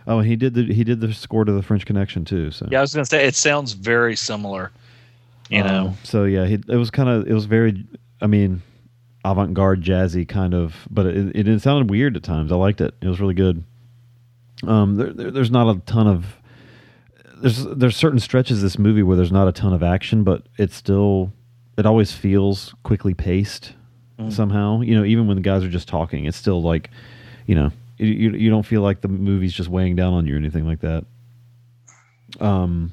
[0.06, 2.50] Oh, and he did the he did the score to the French Connection too.
[2.50, 4.70] So Yeah, I was gonna say it sounds very similar.
[5.48, 7.86] You know, Um, so yeah, he, it was kind of it was very,
[8.20, 8.60] I mean,
[9.24, 12.52] avant-garde jazzy kind of, but it, it, it sounded weird at times.
[12.52, 12.94] I liked it.
[13.00, 13.64] It was really good.
[14.66, 16.36] Um, there, there, there's not a ton of
[17.40, 20.42] there's there's certain stretches of this movie where there's not a ton of action, but
[20.58, 21.32] it's still
[21.76, 23.74] it always feels quickly paced
[24.28, 24.80] somehow.
[24.80, 26.90] You know, even when the guys are just talking, it's still like,
[27.46, 30.36] you know, you you, don't feel like the movie's just weighing down on you or
[30.36, 31.04] anything like that.
[32.40, 32.92] Um,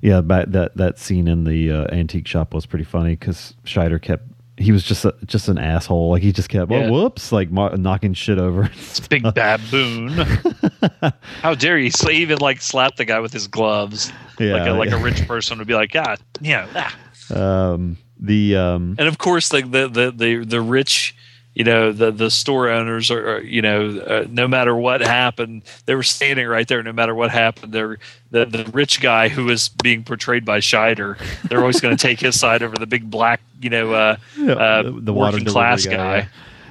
[0.00, 4.24] yeah, that that scene in the uh, antique shop was pretty funny because Scheider kept
[4.58, 6.10] he was just a, just an asshole.
[6.10, 6.86] Like he just kept Yeah.
[6.86, 8.64] oh whoops like mo- knocking shit over.
[8.74, 10.08] it's big baboon.
[11.42, 11.90] How dare you?
[11.90, 14.12] So even like slap the guy with his gloves.
[14.38, 15.00] Yeah, like a, like yeah.
[15.00, 16.66] a rich person would be like, God, yeah.
[16.74, 16.94] ah."
[17.34, 21.14] um, the um, And of course, like the the the the rich,
[21.58, 25.62] you know, the the store owners are, are, you know, uh, no matter what happened,
[25.86, 26.82] they were standing right there.
[26.84, 27.98] No matter what happened, they're
[28.30, 31.18] the the rich guy who was being portrayed by Scheider.
[31.48, 34.52] They're always going to take his side over the big black, you know, uh, Yeah,
[34.52, 35.96] uh, the- the working class guy.
[35.96, 36.26] guy, yeah.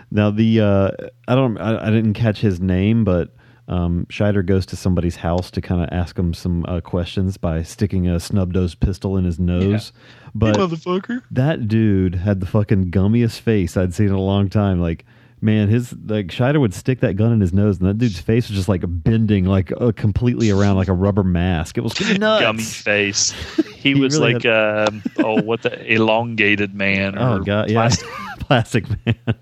[0.10, 0.92] Now the uh,
[1.28, 3.30] I don't I, I didn't catch his name, but
[3.68, 7.64] um, Scheider goes to somebody's house to kind of ask him some uh, questions by
[7.64, 9.92] sticking a snub nosed pistol in his nose.
[10.34, 11.22] But motherfucker.
[11.32, 14.80] that dude had the fucking gummiest face I'd seen in a long time.
[14.80, 15.04] Like,
[15.42, 18.48] man, his like Scheider would stick that gun in his nose, and that dude's face
[18.48, 21.78] was just like bending, like uh, completely around, like a rubber mask.
[21.78, 22.42] It was nuts.
[22.44, 23.34] Gummy face.
[23.78, 27.16] He, He was really like, um, oh, what the elongated man?
[27.18, 29.36] Oh or god, yeah, plastic- plastic man.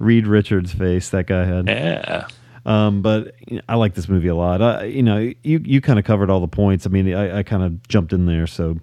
[0.00, 1.68] Reed Richards' face that guy had.
[1.68, 2.26] Yeah.
[2.66, 4.62] Um, but you know, I like this movie a lot.
[4.62, 6.86] I, you know, you you kind of covered all the points.
[6.86, 8.76] I mean, I, I kind of jumped in there, so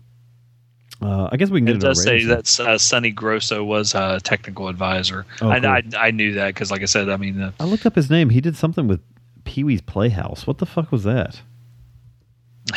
[1.01, 4.19] uh, I guess we can get It does say that uh, Sonny Grosso was a
[4.23, 5.25] technical advisor.
[5.41, 5.69] Oh, I, cool.
[5.69, 8.09] I, I knew that because, like I said, I mean, uh, I looked up his
[8.09, 8.29] name.
[8.29, 9.01] He did something with
[9.43, 10.45] Pee Wee's Playhouse.
[10.45, 11.41] What the fuck was that?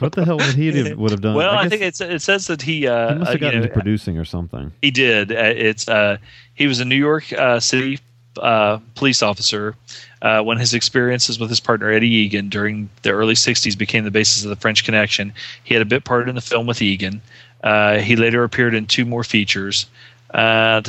[0.00, 1.36] what the hell would he have, would have done?
[1.36, 3.50] well, I, guess think it's, it says that he uh, he must uh, have you
[3.50, 4.72] know, into producing or something.
[4.82, 5.30] He did.
[5.30, 6.18] Uh, It's uh,
[6.54, 8.00] he was a New York uh, City
[8.38, 9.74] uh, police officer
[10.22, 14.10] uh, when his experiences with his partner Eddie Egan during the early '60s became the
[14.10, 15.32] basis of the French Connection.
[15.64, 17.20] He had a bit part in the film with Egan.
[17.62, 19.86] Uh, he later appeared in two more features.
[20.32, 20.82] Uh,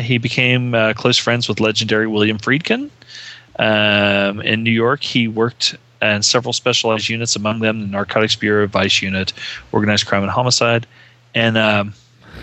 [0.00, 2.90] he became uh, close friends with legendary William Friedkin.
[3.58, 8.66] Um, in New York, he worked in several specialized units, among them the Narcotics Bureau,
[8.66, 9.32] Vice Unit,
[9.72, 10.86] Organized Crime and Homicide,
[11.34, 11.94] and um,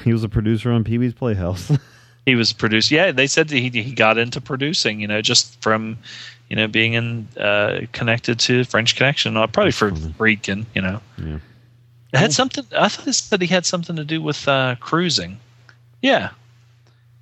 [0.04, 1.72] He was a producer on Pee Wee's Playhouse.
[2.26, 2.92] he was produced.
[2.92, 5.00] Yeah, they said that he he got into producing.
[5.00, 5.98] You know, just from
[6.50, 10.66] you know being in uh, connected to French Connection, uh, probably for Friedkin.
[10.74, 11.40] You know, yeah.
[12.14, 12.66] it had something.
[12.78, 15.40] I thought it said he had something to do with uh, cruising.
[16.02, 16.30] Yeah.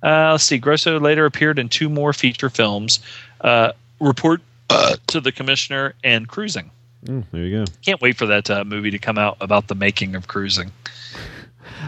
[0.02, 0.58] Uh, let's see.
[0.58, 2.98] Grosso later appeared in two more feature films,
[3.42, 6.70] uh, Report uh, to the Commissioner and Cruising.
[7.04, 7.72] Mm, there you go.
[7.82, 10.72] Can't wait for that uh, movie to come out about the making of Cruising.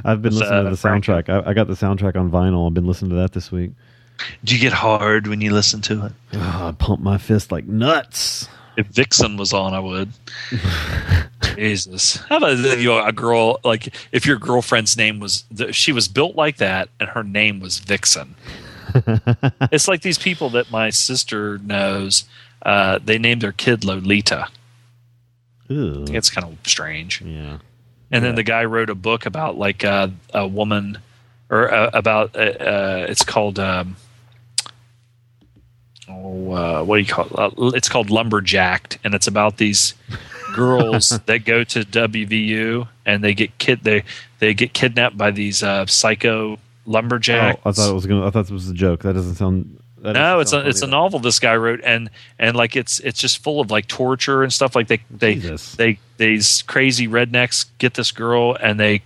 [0.04, 1.28] I've been listening uh, to the soundtrack.
[1.28, 2.66] I, I got the soundtrack on vinyl.
[2.66, 3.72] I've been listening to that this week.
[4.44, 6.12] Do you get hard when you listen to it?
[6.34, 8.48] Oh, I pump my fist like nuts.
[8.76, 10.10] If Vixen was on, I would.
[11.56, 16.08] Jesus, how about if you a girl like if your girlfriend's name was she was
[16.08, 18.34] built like that and her name was Vixen?
[19.70, 22.24] it's like these people that my sister knows.
[22.62, 24.48] Uh, they named their kid Lolita.
[25.68, 26.06] Ew.
[26.08, 27.20] It's kind of strange.
[27.20, 27.58] Yeah.
[28.14, 30.98] And then the guy wrote a book about like uh, a woman,
[31.50, 33.96] or uh, about uh, uh, it's called um,
[36.08, 37.32] oh uh, what do you call it?
[37.36, 39.94] Uh, it's called Lumberjacked, and it's about these
[40.54, 44.04] girls that go to WVU and they get kid they
[44.38, 47.60] they get kidnapped by these uh, psycho lumberjacks.
[47.64, 48.26] Oh, I thought it was gonna.
[48.26, 49.02] I thought it was a joke.
[49.02, 49.80] That doesn't sound.
[50.04, 53.18] That no, it's a it's a novel this guy wrote, and and like it's it's
[53.18, 54.76] just full of like torture and stuff.
[54.76, 55.76] Like they they Jesus.
[55.76, 59.00] they these crazy rednecks get this girl and they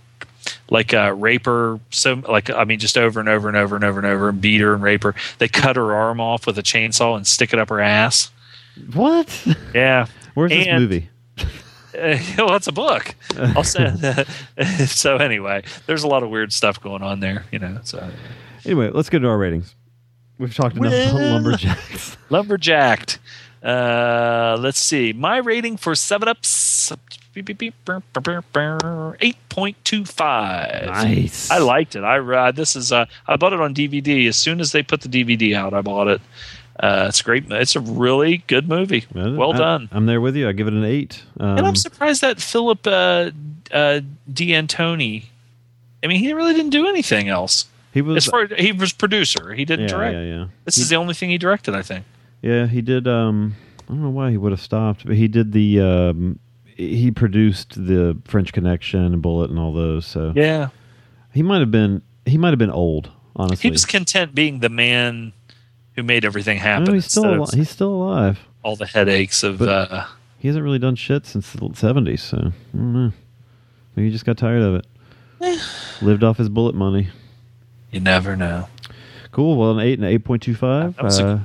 [0.69, 3.85] like uh, rape her so like I mean just over and over and over and
[3.85, 5.15] over and over and beat her and rape her.
[5.37, 8.29] They cut her arm off with a chainsaw and stick it up her ass.
[8.93, 9.47] What?
[9.73, 10.07] Yeah.
[10.33, 11.07] Where's this movie?
[11.39, 11.43] Uh,
[12.37, 13.15] well, it's a book.
[13.37, 13.95] I'll say
[14.85, 15.15] so.
[15.15, 17.79] Anyway, there's a lot of weird stuff going on there, you know.
[17.83, 18.11] So
[18.65, 19.75] Anyway, let's get to our ratings.
[20.39, 22.17] We've talked enough about lumberjacks.
[22.29, 23.19] Lumberjacked.
[23.61, 25.11] Uh, let's see.
[25.13, 26.91] My rating for Seven Ups.
[29.21, 30.85] Eight point two five.
[30.87, 31.51] Nice.
[31.51, 32.03] I liked it.
[32.03, 35.01] I uh, this is uh, I bought it on DVD as soon as they put
[35.01, 35.73] the DVD out.
[35.73, 36.21] I bought it.
[36.79, 37.51] Uh, it's great.
[37.51, 39.05] It's a really good movie.
[39.13, 39.89] Well I- done.
[39.91, 40.47] I'm there with you.
[40.47, 41.21] I give it an eight.
[41.39, 43.31] Um, and I'm surprised that Philip uh,
[43.71, 43.99] uh,
[44.31, 45.25] D'Antoni.
[46.01, 47.65] I mean, he really didn't do anything else.
[47.93, 49.53] He was As far he was producer.
[49.53, 50.13] He didn't yeah, direct.
[50.13, 50.45] yeah, yeah.
[50.65, 52.05] This is the only thing he directed, I think.
[52.41, 53.07] Yeah, he did.
[53.07, 53.55] Um,
[53.85, 55.79] I don't know why he would have stopped, but he did the.
[55.81, 60.05] Um, he produced the French Connection and Bullitt and all those.
[60.05, 60.69] So Yeah.
[61.33, 62.01] he might have been.
[62.25, 63.09] He might have been old.
[63.35, 65.33] Honestly, He was content being the man
[65.95, 66.85] who made everything happen.
[66.85, 68.39] No, he's still instead al- he's still alive.
[68.63, 69.57] all the headaches of.
[69.59, 70.05] But- uh,
[70.37, 72.21] He hasn't really done shit since the seventies.
[72.21, 73.11] So I don't know.
[73.95, 75.59] Maybe he just got tired of it.
[76.01, 77.09] Lived off his Bullitt money.
[77.91, 78.67] You never know.
[79.31, 79.57] Cool.
[79.57, 80.95] Well, an eight and eight point two five.
[80.99, 81.39] Uh,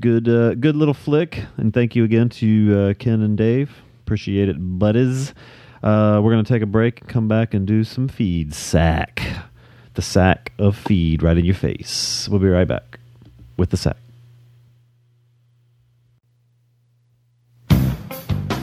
[0.00, 1.42] good, uh, good little flick.
[1.56, 3.70] And thank you again to uh, Ken and Dave.
[4.02, 5.34] Appreciate it, buddies.
[5.82, 9.22] Uh, we're gonna take a break, come back, and do some feed sack.
[9.94, 12.28] The sack of feed right in your face.
[12.28, 12.98] We'll be right back
[13.56, 13.96] with the sack.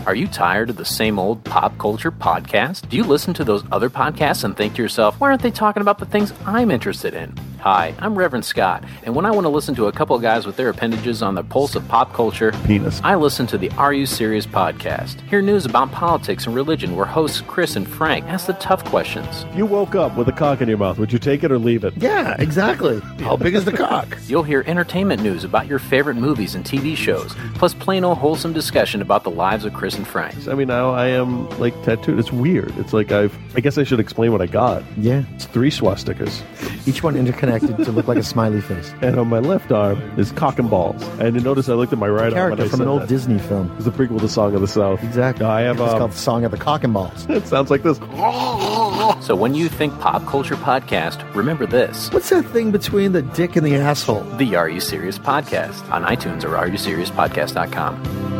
[0.08, 2.88] Are you tired of the same old pop culture podcast?
[2.88, 5.82] Do you listen to those other podcasts and think to yourself, why aren't they talking
[5.82, 7.38] about the things I'm interested in?
[7.70, 10.46] Hi, I'm Reverend Scott, and when I want to listen to a couple of guys
[10.46, 13.02] with their appendages on the pulse of pop culture, Penis.
[13.04, 15.20] I listen to the Are You Serious podcast.
[15.28, 19.46] Hear news about politics and religion where hosts Chris and Frank ask the tough questions.
[19.54, 20.98] You woke up with a cock in your mouth.
[20.98, 21.94] Would you take it or leave it?
[21.98, 23.02] Yeah, exactly.
[23.20, 24.18] How big is the cock?
[24.28, 28.54] You'll hear entertainment news about your favorite movies and TV shows, plus plain old wholesome
[28.54, 30.48] discussion about the lives of Chris and Frank.
[30.48, 32.18] I mean, now I am like tattooed.
[32.18, 32.74] It's weird.
[32.78, 33.38] It's like I've.
[33.58, 34.84] I guess I should explain what I got.
[34.96, 35.26] Yeah.
[35.36, 36.42] It's three swastikas,
[36.88, 38.94] Each one interconnected to look like a smiley face.
[39.02, 41.02] and on my left arm is cock and balls.
[41.20, 42.34] And you notice I looked at my right arm.
[42.34, 43.10] Character and I from an old that.
[43.10, 43.72] Disney film.
[43.76, 45.04] It's the prequel to Song of the South.
[45.04, 45.46] Exactly.
[45.46, 45.80] No, I have.
[45.80, 47.26] It's Um, called the Song of the Cock and Balls.
[47.30, 47.98] it sounds like this.
[49.26, 52.12] So when you think pop culture podcast, remember this.
[52.12, 54.24] What's that thing between the dick and the asshole?
[54.38, 58.37] The Are You Serious podcast on iTunes or areyouseriouspodcast.com.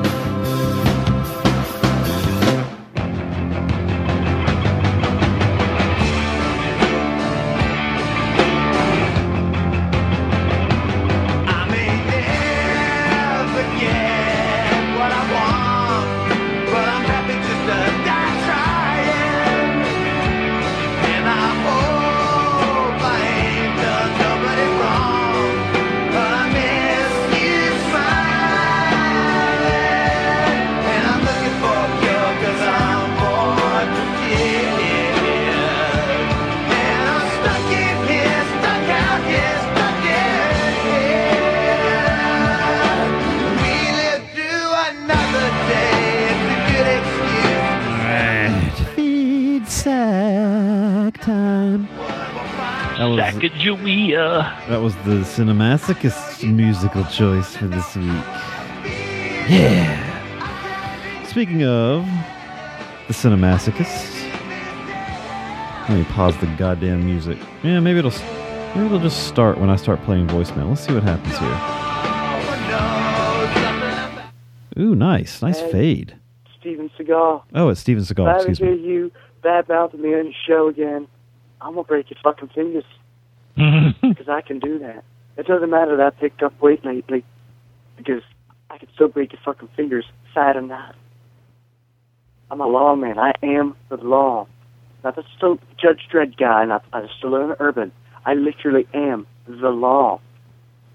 [54.68, 58.06] that was the Cinemasochist musical choice for this week.
[59.50, 60.04] Yeah.
[61.26, 62.06] Speaking of
[63.08, 64.14] the Cinemasochist,
[65.88, 67.38] let me pause the goddamn music.
[67.64, 68.12] Yeah, maybe it'll
[68.76, 70.68] maybe it'll just start when I start playing voicemail.
[70.70, 71.58] Let's see what happens here.
[74.86, 76.18] Ooh, nice, nice fade.
[76.60, 77.42] Steven Seagal.
[77.56, 78.28] Oh, it's Steven Seagal.
[78.28, 78.82] ever Excuse hear me.
[78.84, 79.12] you
[79.42, 81.08] bad mouthing me on your show again,
[81.62, 82.84] I'm gonna break your fucking fingers.
[84.02, 85.04] Because I can do that.
[85.38, 87.24] It doesn't matter that I picked up weight lately,
[87.96, 88.24] because
[88.70, 90.96] I can still break your fucking fingers, sad or not.
[92.50, 93.20] I'm a lawman.
[93.20, 94.48] I am the law.
[95.04, 96.84] Not the still Judge Dredd guy, not
[97.18, 97.92] still an urban.
[98.26, 100.22] I literally am the law.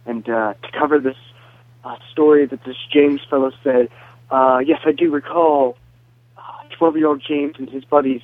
[0.06, 1.16] And uh, to cover this
[1.84, 3.88] uh, story that this James fellow said,
[4.30, 5.76] uh, yes, I do recall
[6.78, 8.22] 12 year old James and his buddies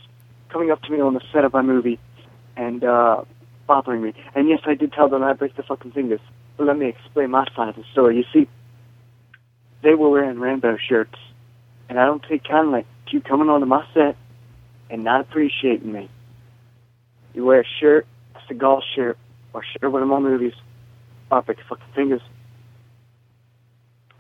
[0.48, 1.98] coming up to me on the set of my movie
[2.56, 3.22] and uh,
[3.68, 4.14] bothering me.
[4.34, 6.20] And yes, I did tell them I'd break the fucking fingers.
[6.56, 8.16] But let me explain my side of the story.
[8.16, 8.50] You see,
[9.84, 11.14] they were wearing Rambo shirts,
[11.88, 14.16] and I don't take kindly to you coming onto my set
[14.90, 16.10] and not appreciating me.
[17.34, 19.16] You wear a shirt, a Seagal shirt,
[19.52, 20.54] or shirt one of my movies,
[21.30, 22.22] I'll break your fucking fingers.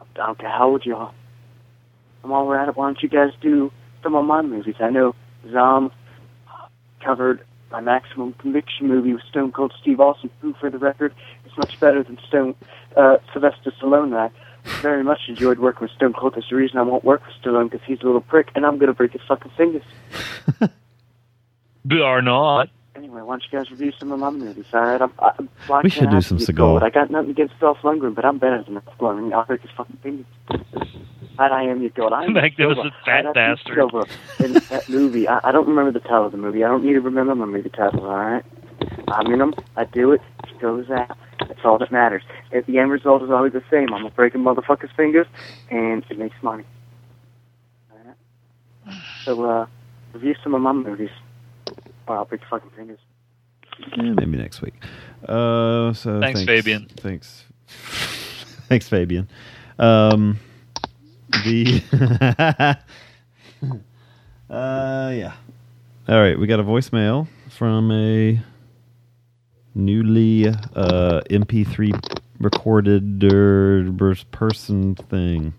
[0.00, 1.12] I don't care how old you are.
[2.22, 2.76] I'm all at it.
[2.76, 3.70] Why don't you guys do
[4.02, 4.74] some of my movies?
[4.80, 5.14] I know
[5.50, 5.92] Zom
[6.48, 6.66] uh,
[7.04, 11.14] covered my Maximum Conviction movie with Stone Cold Steve Austin, who, for the record,
[11.46, 12.54] is much better than Stone
[12.96, 14.16] uh, Sylvester Stallone.
[14.16, 14.30] I
[14.80, 16.34] very much enjoyed working with Stone Cold.
[16.34, 18.78] That's the reason I won't work with Stallone because he's a little prick, and I'm
[18.78, 19.82] to break his fucking fingers.
[22.02, 22.68] Are not.
[23.28, 24.64] Anyway, why don't you guys review some of my movies?
[24.72, 26.82] All right, I'm, I'm, why We should do have some to be Seagal.
[26.82, 29.32] I got nothing against Dolph Lundgren, but I'm better than Dolph Lundgren.
[29.32, 30.26] I'll break his fucking fingers.
[31.38, 32.12] Right, I am your gold.
[32.12, 32.90] I am Magnificent Silva.
[33.04, 33.74] fat Right, I bastard.
[33.76, 34.06] Silva
[34.44, 35.28] in that movie.
[35.28, 36.64] I, I don't remember the title of the movie.
[36.64, 38.02] I don't need to remember my movie titles.
[38.02, 38.44] All right,
[39.08, 39.54] I'm in them.
[39.76, 40.20] I do it.
[40.48, 41.16] It goes out.
[41.40, 42.22] That's all that matters.
[42.50, 45.26] If the end result is always the same, I'm gonna break a motherfucker's fingers,
[45.70, 46.64] and it makes money.
[47.92, 48.96] All right.
[49.24, 49.66] So, uh,
[50.12, 51.10] review some of my movies,
[52.06, 52.98] or I'll break your fucking fingers.
[53.96, 54.74] Yeah, maybe next week.
[55.26, 56.88] Uh, so Thanks, Fabian.
[56.96, 57.44] Thanks,
[58.68, 59.28] thanks, Fabian.
[59.78, 60.38] Um,
[61.30, 61.82] the
[64.50, 65.32] uh, yeah.
[66.08, 68.40] All right, we got a voicemail from a
[69.74, 75.52] newly uh, MP3 recorded er, person thing.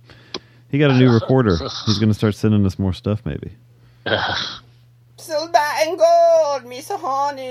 [0.69, 1.57] He got a new recorder.
[1.85, 3.51] He's going to start sending us more stuff, maybe.
[5.29, 7.43] Silver and gold, Miss Honey.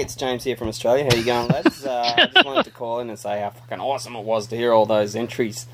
[0.00, 1.04] It's James here from Australia.
[1.04, 1.84] How you going, lads?
[1.84, 4.56] Uh, I just wanted to call in and say how fucking awesome it was to
[4.56, 5.66] hear all those entries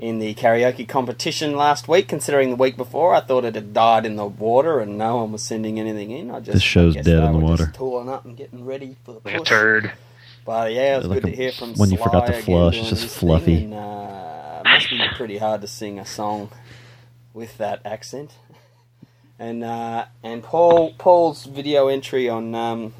[0.00, 2.08] in the karaoke competition last week.
[2.08, 5.30] Considering the week before, I thought it had died in the water and no one
[5.30, 6.32] was sending anything in.
[6.32, 7.66] I just This show's I dead in the water.
[7.66, 9.48] Just tooling up and getting ready for the Like a push.
[9.48, 9.92] turd.
[10.44, 12.78] But yeah, it was Like good a- to hear from when you forgot to flush,
[12.78, 13.58] It's just fluffy.
[13.58, 16.50] Thing, and, uh, must be pretty hard to sing a song
[17.32, 18.32] with that accent.
[19.38, 22.94] And uh, and Paul Paul's video entry on um,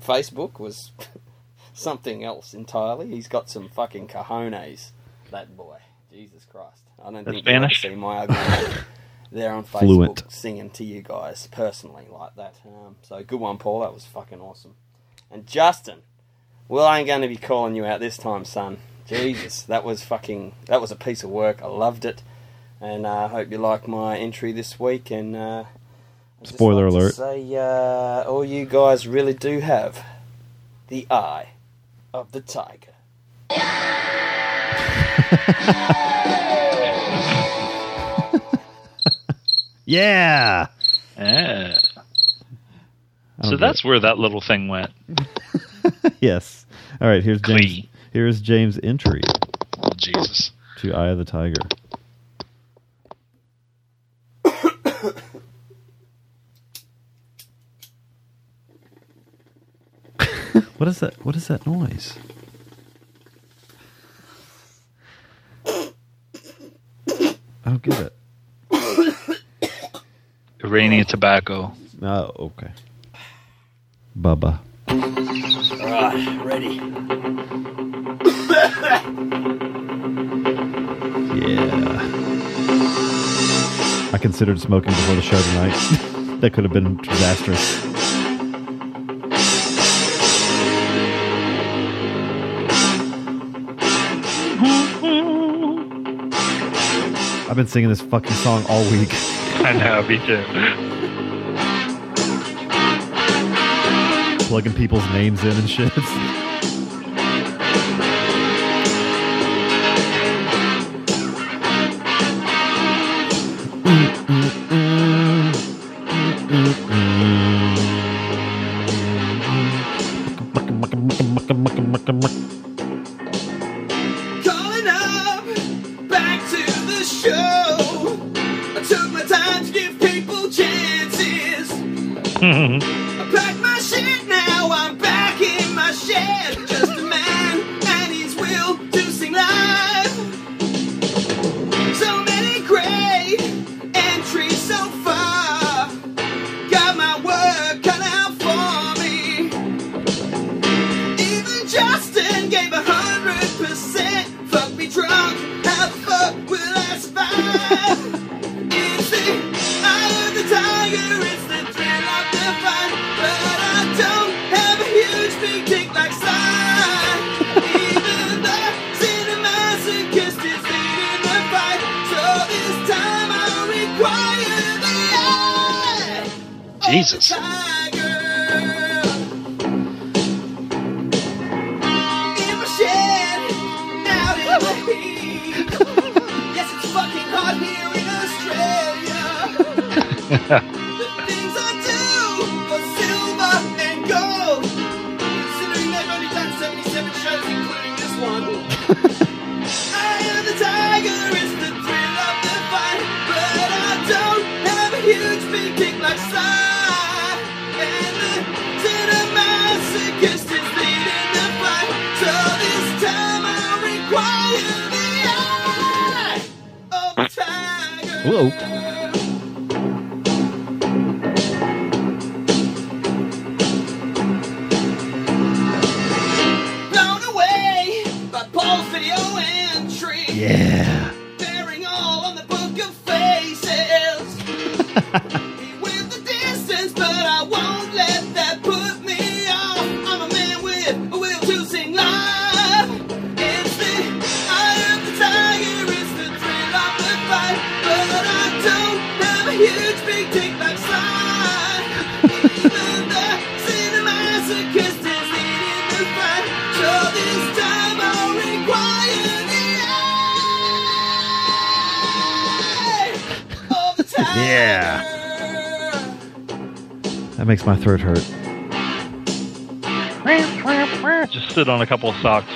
[0.00, 0.90] Facebook was
[1.72, 3.08] something else entirely.
[3.08, 4.90] He's got some fucking cojones,
[5.30, 5.78] that boy.
[6.12, 6.82] Jesus Christ!
[7.00, 7.82] I don't That's think Spanish?
[7.82, 8.74] see my ugly
[9.32, 10.24] there on Facebook Fluent.
[10.32, 12.54] singing to you guys personally like that.
[12.66, 13.80] Um, so good one, Paul.
[13.80, 14.74] That was fucking awesome.
[15.30, 15.98] And Justin,
[16.66, 18.78] well, I ain't going to be calling you out this time, son.
[19.06, 21.62] Jesus, that was fucking that was a piece of work.
[21.62, 22.22] I loved it,
[22.80, 25.10] and I uh, hope you like my entry this week.
[25.10, 25.64] And uh,
[26.44, 27.14] Spoiler like alert.
[27.14, 30.04] Say, uh, all you guys really do have
[30.88, 31.50] the eye
[32.12, 32.92] of the tiger.
[39.88, 40.66] Yeah.
[41.16, 41.78] Yeah.
[43.42, 44.90] So that's where that little thing went.
[46.20, 46.66] yes.
[47.00, 47.24] All right.
[47.24, 47.86] Here's James.
[48.12, 49.22] Here's James' entry.
[49.82, 50.50] Oh, Jesus.
[50.80, 51.62] To Eye of the Tiger.
[60.78, 61.24] What is that?
[61.24, 62.18] What is that noise?
[67.64, 68.14] I don't get it.
[70.64, 71.72] Iranian tobacco.
[72.02, 72.70] Oh, okay.
[74.18, 74.58] Bubba.
[74.88, 76.74] Alright, ready.
[81.38, 82.00] Yeah.
[84.12, 86.40] I considered smoking before the show tonight.
[86.40, 88.07] that could have been disastrous.
[97.48, 99.08] I've been singing this fucking song all week.
[99.64, 100.44] I know, me too.
[104.48, 105.92] Plugging people's names in and shit.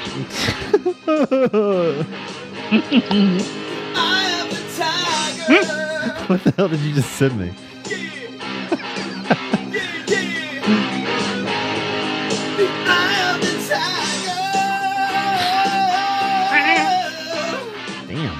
[6.26, 7.52] what the hell did you just send me?
[18.08, 18.36] Damn.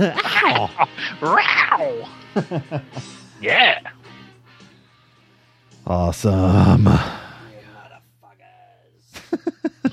[0.00, 0.88] Ow.
[3.40, 3.80] yeah.
[5.84, 6.88] Awesome.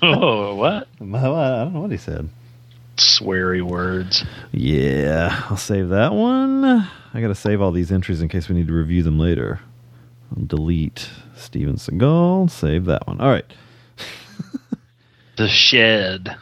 [0.05, 0.87] Oh, what?
[0.99, 2.27] I don't know what he said.
[2.97, 4.25] Sweary words.
[4.51, 6.65] Yeah, I'll save that one.
[6.65, 9.59] I got to save all these entries in case we need to review them later.
[10.35, 12.49] I'll delete Steven Seagal.
[12.49, 13.21] Save that one.
[13.21, 13.45] All right.
[15.35, 16.35] The shed.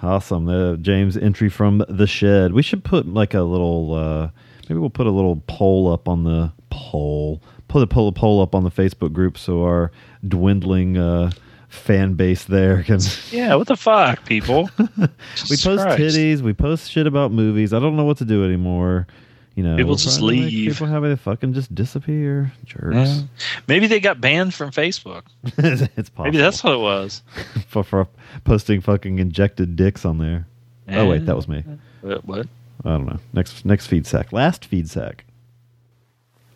[0.00, 0.48] Awesome.
[0.48, 2.54] Uh, James entry from the shed.
[2.54, 3.92] We should put like a little.
[3.92, 4.30] Uh,
[4.70, 7.42] maybe we'll put a little poll up on the poll.
[7.68, 9.92] Put a poll, poll up on the Facebook group so our
[10.26, 11.30] dwindling uh,
[11.74, 13.00] fan base there can.
[13.30, 14.70] Yeah, what the fuck, people?
[14.78, 15.98] we post Christ.
[16.00, 16.40] titties.
[16.40, 17.72] We post shit about movies.
[17.72, 19.06] I don't know what to do anymore.
[19.54, 20.72] You know, People we're just trying to make leave.
[20.72, 22.52] People have to fucking just disappear.
[22.64, 22.94] Jerks.
[22.94, 23.20] Yeah.
[23.68, 25.22] Maybe they got banned from Facebook.
[25.44, 26.24] it's possible.
[26.24, 27.22] Maybe that's what it was.
[27.68, 28.08] for, for
[28.44, 30.46] posting fucking injected dicks on there.
[30.88, 31.64] Oh wait, that was me.
[32.02, 32.24] What?
[32.24, 32.46] what?
[32.84, 33.18] I don't know.
[33.32, 34.32] Next next feed sack.
[34.32, 35.24] Last feed sack.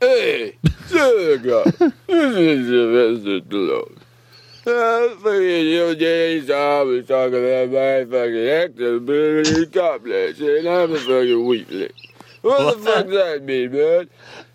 [0.00, 0.56] Hey,
[4.68, 11.90] you I was talking about my fucking actability complex, and I'm a fucking weakling.
[12.42, 14.08] What, the fuck does that mean, man?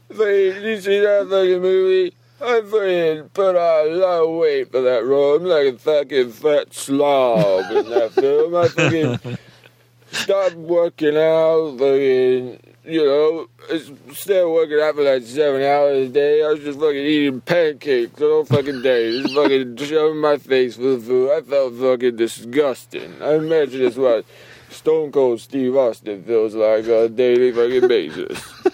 [0.09, 2.16] Fucking, you see that fucking movie?
[2.40, 5.38] I fucking put on a lot of weight for that role.
[5.38, 8.56] I'm like a fucking fat slob in that film.
[8.56, 9.38] I fucking
[10.11, 16.12] stopped working out, fucking, you know, instead of working out for like seven hours a
[16.12, 20.76] day, I was just fucking eating pancakes all fucking day, just fucking shoving my face
[20.76, 21.32] full of food.
[21.32, 23.22] I felt fucking disgusting.
[23.22, 24.26] I imagine it's what
[24.70, 28.44] Stone Cold Steve Austin feels like on a daily fucking basis.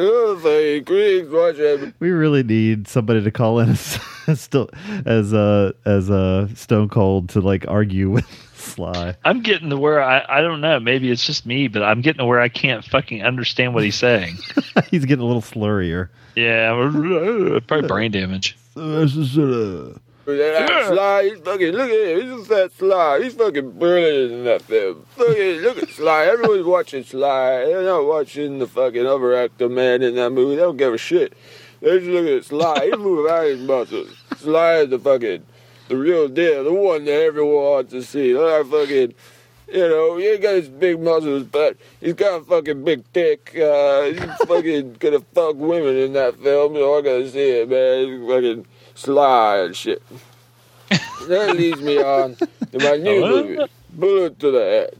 [0.00, 4.70] Oh, fucking Griggs, watch that We really need somebody to call in as as still
[5.04, 8.24] as uh as uh Stone Cold to like argue with
[8.68, 9.16] Sly.
[9.24, 10.78] I'm getting to where I, I don't know.
[10.80, 13.96] Maybe it's just me, but I'm getting to where I can't fucking understand what he's
[13.96, 14.36] saying.
[14.90, 16.08] He's getting a little slurrier.
[16.36, 16.72] yeah,
[17.66, 18.56] probably brain damage.
[20.28, 23.20] That Sly, he's fucking, look at him, he's just that Sly.
[23.22, 25.06] He's fucking brilliant in that film.
[25.16, 26.26] Look at, look at Sly.
[26.26, 27.64] Everyone's watching Sly.
[27.64, 30.56] They're not watching the fucking other actor man in that movie.
[30.56, 31.32] They don't give a shit.
[31.80, 32.86] They just look at Sly.
[32.90, 34.14] He's moving out his muscles.
[34.36, 35.44] Sly is the fucking,
[35.88, 38.36] the real deal, the one that everyone wants to see.
[38.36, 39.14] At fucking,
[39.72, 43.56] you know, he ain't got his big muscles, but he's got a fucking big dick.
[43.58, 48.20] Uh, he's fucking gonna fuck women in that film, so I gotta see it, man.
[48.20, 50.02] He's fucking Sly and shit.
[51.28, 53.58] that leads me on to my new movie,
[53.90, 54.96] Bullet to the Head.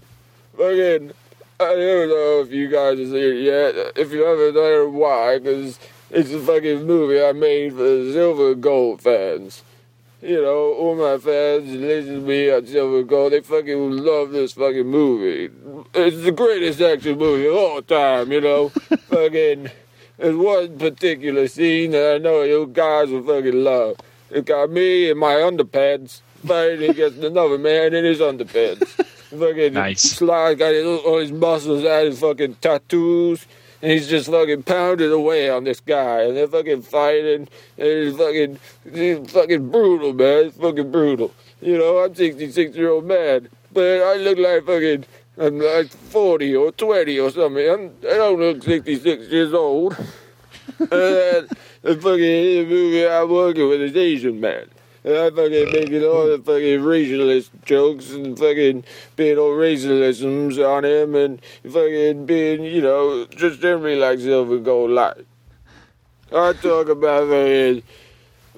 [0.57, 1.13] Fucking,
[1.61, 3.75] I don't know if you guys have seen it yet.
[3.97, 5.79] If you haven't, I don't know why, because
[6.11, 9.63] it's a fucking movie I made for the Silver Gold fans.
[10.21, 13.33] You know, all my fans listen to me on Silver Gold.
[13.33, 15.49] They fucking love this fucking movie.
[15.95, 18.69] It's the greatest action movie of all time, you know?
[19.11, 19.71] fucking,
[20.17, 23.97] there's one particular scene that I know you guys will fucking love.
[24.31, 28.89] It got me in my underpants fighting against another man in his underpants.
[29.39, 30.03] fucking Nice.
[30.03, 33.47] Sly got his, all his muscles out, his fucking tattoos,
[33.81, 38.17] and he's just fucking pounding away on this guy, and they're fucking fighting, and it's
[38.17, 40.47] fucking, it's fucking brutal, man.
[40.47, 41.33] It's fucking brutal.
[41.61, 45.05] You know, I'm 66 year old man, but I look like fucking,
[45.39, 47.69] I'm like 40 or 20 or something.
[47.69, 49.97] I'm, I don't look 66 years old.
[50.79, 51.49] and then
[51.83, 54.69] the fucking movie I'm working with is Asian man.
[55.17, 58.85] I fucking making all the fucking racialist jokes and fucking
[59.17, 64.91] being all racialisms on him and fucking being, you know, just generally like Silver Gold
[64.91, 65.27] Light.
[66.31, 67.83] I talk about fucking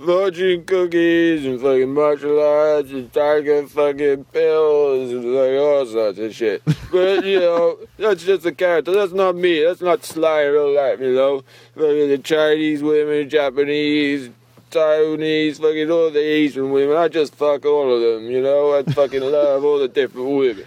[0.05, 6.35] fortune cookies and fucking martial arts and tiger fucking pills and like all sorts of
[6.35, 6.63] shit.
[6.91, 8.93] But you know, that's just a character.
[8.93, 9.63] That's not me.
[9.63, 11.01] That's not Sly in real life.
[11.01, 14.31] You know, fucking the Chinese women, Japanese,
[14.71, 16.97] Taiwanese, fucking all the Asian women.
[16.97, 18.31] I just fuck all of them.
[18.31, 20.67] You know, I fucking love all the different women.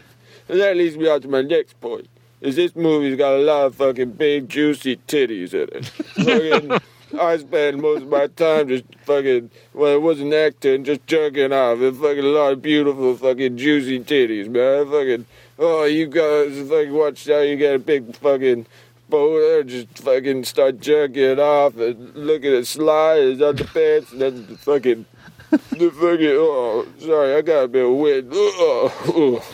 [0.49, 2.07] And that leads me on to my next point.
[2.41, 5.85] Is this movie's got a lot of fucking big juicy titties in it.
[5.85, 11.53] Fucking, I spend most of my time just fucking, when I wasn't acting, just jerking
[11.53, 11.79] off.
[11.79, 14.91] And fucking a lot of beautiful fucking juicy titties, man.
[14.91, 15.25] Fucking,
[15.57, 18.65] oh, you guys fucking watch how you get a big fucking
[19.09, 19.59] boat.
[19.59, 24.21] I just fucking start jerking it off and looking at Sly in his underpants, and
[24.21, 25.05] then the fucking.
[25.53, 28.31] The fucking oh sorry I got a bit wind.
[28.33, 29.45] Oh, oh.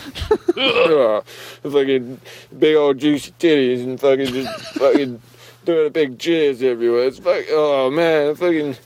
[0.55, 1.21] Oh,
[1.69, 2.21] fucking
[2.57, 5.21] big old juicy titties and fucking just fucking
[5.65, 7.07] doing a big jizz everywhere.
[7.07, 8.77] It's fucking oh man, fucking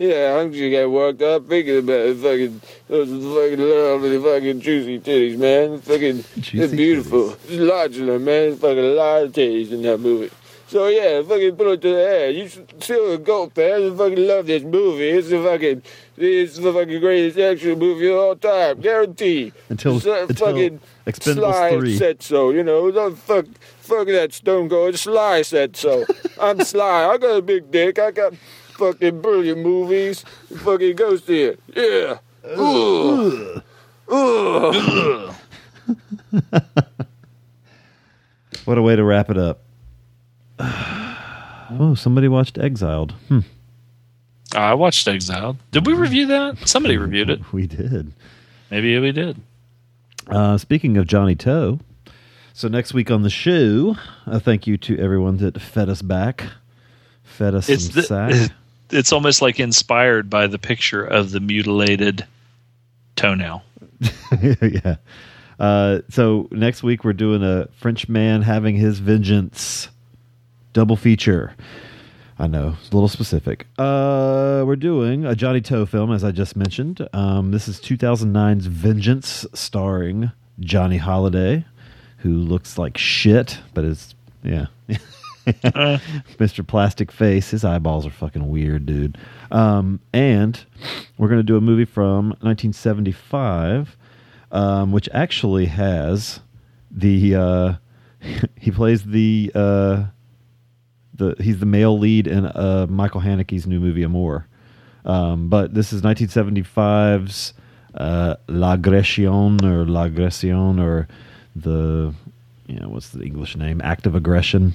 [0.00, 2.16] yeah, I'm just getting worked up thinking about it.
[2.16, 5.78] Fucking those fucking lovely fucking juicy titties, man.
[5.82, 7.32] Fucking it's beautiful.
[7.32, 8.52] It's larger than man.
[8.52, 10.30] It's fucking a lot of titties in that movie.
[10.68, 12.34] So yeah, fucking put it to the head.
[12.34, 13.92] You should still a goat fans.
[13.92, 15.08] I fucking love this movie.
[15.10, 15.82] It's the fucking
[16.16, 19.52] it's the fucking greatest action movie of all time, guaranteed.
[19.68, 21.96] Until- It's, uh, until fucking Expendables Sly 3.
[21.98, 22.50] said so.
[22.50, 23.46] You know, don't fuck
[23.80, 24.96] fuck that Stone Cold.
[24.96, 26.06] Sly said so.
[26.40, 27.04] I'm Sly.
[27.06, 27.98] I got a big dick.
[27.98, 28.32] I got
[28.80, 30.24] fucking brilliant movies.
[30.56, 31.56] Fucking ghost here.
[31.76, 32.18] Yeah.
[32.44, 33.62] Ugh.
[34.10, 35.34] Ugh.
[38.64, 39.62] What a way to wrap it up.
[40.60, 43.12] oh, somebody watched Exiled.
[43.28, 43.40] Hmm.
[44.54, 45.56] I watched Exiled.
[45.72, 46.68] Did we review that?
[46.68, 47.52] Somebody reviewed it.
[47.52, 48.12] We did.
[48.70, 49.40] Maybe we did.
[50.28, 51.80] Uh, speaking of Johnnie To,
[52.52, 56.44] so next week on the show, a thank you to everyone that fed us back,
[57.24, 58.52] fed us It's some the, sack.
[58.92, 62.26] It's almost like inspired by the picture of the mutilated
[63.16, 63.62] toenail.
[64.42, 64.96] yeah.
[65.58, 69.88] Uh, so next week we're doing a French man having his vengeance
[70.72, 71.54] double feature.
[72.38, 73.66] I know it's a little specific.
[73.78, 77.06] Uh, we're doing a Johnnie To film, as I just mentioned.
[77.12, 81.66] Um, this is 2009's Vengeance, starring Johnny Hallyday,
[82.18, 84.66] who looks like shit, but is yeah.
[86.38, 86.66] Mr.
[86.66, 89.18] Plastic Face, his eyeballs are fucking weird, dude.
[89.50, 90.64] Um, and
[91.18, 93.96] we're going to do a movie from 1975,
[94.52, 96.40] um, which actually has
[96.90, 97.74] the uh,
[98.56, 100.04] he plays the uh,
[101.14, 104.46] the he's the male lead in uh, Michael Haneke's new movie Amour.
[105.04, 107.54] Um, but this is 1975's
[107.94, 111.08] uh, L'Agression or L'Agression or
[111.56, 112.14] the
[112.66, 113.80] you know what's the English name?
[113.82, 114.74] Act of Aggression.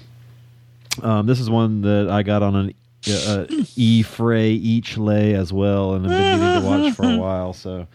[1.04, 2.74] Um, this is one that I got on an
[3.08, 7.18] uh, E Fray each lay as well, and I've been meaning to watch for a
[7.22, 7.54] while.
[7.54, 7.88] So,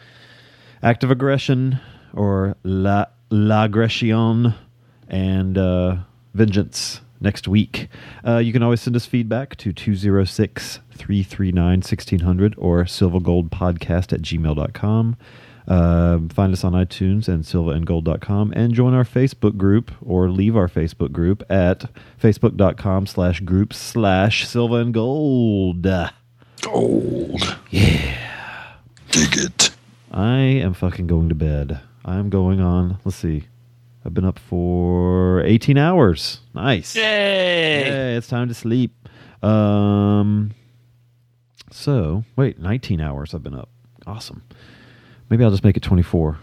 [0.83, 1.79] Act of Aggression
[2.15, 4.55] or La L'Agression
[5.09, 5.97] and uh,
[6.35, 7.89] Vengeance next week.
[8.27, 15.17] Uh, you can always send us feedback to 206 339 1600 or silvergoldpodcast at gmail.com.
[15.71, 20.67] Uh, find us on iTunes and silvaandgold.com and join our Facebook group or leave our
[20.67, 21.89] Facebook group at
[22.21, 25.87] facebook.com slash group slash silva and gold.
[26.63, 27.57] Gold.
[27.71, 28.17] Yeah.
[29.13, 29.71] Dig it.
[30.11, 31.81] I am fucking going to bed.
[32.05, 33.45] I'm going on, let's see.
[34.05, 36.41] I've been up for 18 hours.
[36.53, 36.97] Nice.
[36.97, 37.03] Yay!
[37.03, 39.09] Yay, it's time to sleep.
[39.41, 40.51] Um
[41.71, 43.69] so, wait, 19 hours I've been up.
[44.05, 44.43] Awesome.
[45.31, 46.39] Maybe I'll just make it 24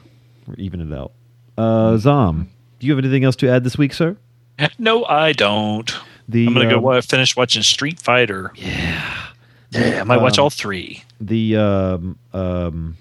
[0.48, 1.12] or even it out.
[1.58, 2.50] Uh Zom,
[2.80, 4.18] do you have anything else to add this week, sir?
[4.80, 5.92] No, I don't.
[6.28, 8.52] The, I'm gonna go um, finish watching Street Fighter.
[8.56, 9.28] Yeah.
[9.70, 11.04] Yeah, I might watch Um, all three.
[11.22, 12.98] The um, um,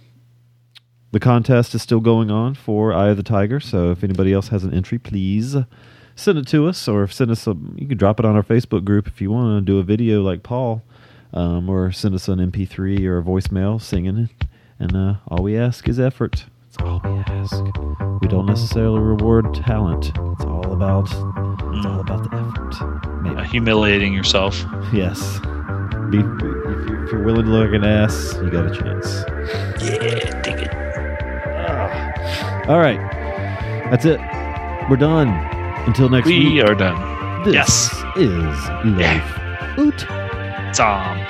[1.12, 3.58] the contest is still going on for Eye of the Tiger.
[3.60, 5.56] So if anybody else has an entry, please
[6.14, 7.56] send it to us, or send us a.
[7.76, 10.22] You can drop it on our Facebook group if you want to do a video
[10.22, 10.82] like Paul,
[11.32, 14.28] um, or send us an MP3 or a voicemail singing.
[14.78, 16.44] And uh, all we ask is effort.
[16.66, 17.62] That's all we ask.
[18.20, 20.08] We don't necessarily reward talent.
[20.08, 21.04] It's all about.
[21.06, 23.22] It's all about the effort.
[23.22, 23.36] Maybe.
[23.36, 24.64] Uh, humiliating yourself.
[24.92, 25.38] Yes.
[26.10, 29.24] Be, if, you're, if you're willing to look an ass, you got a chance.
[29.82, 30.74] Yeah, dig it.
[32.68, 32.98] All right.
[33.90, 34.20] That's it.
[34.90, 35.28] We're done.
[35.86, 36.48] Until next We week.
[36.54, 37.44] We are done.
[37.44, 37.92] This Yes.
[38.16, 39.78] is Life.
[39.78, 39.98] Oot.
[40.74, 41.25] Tom.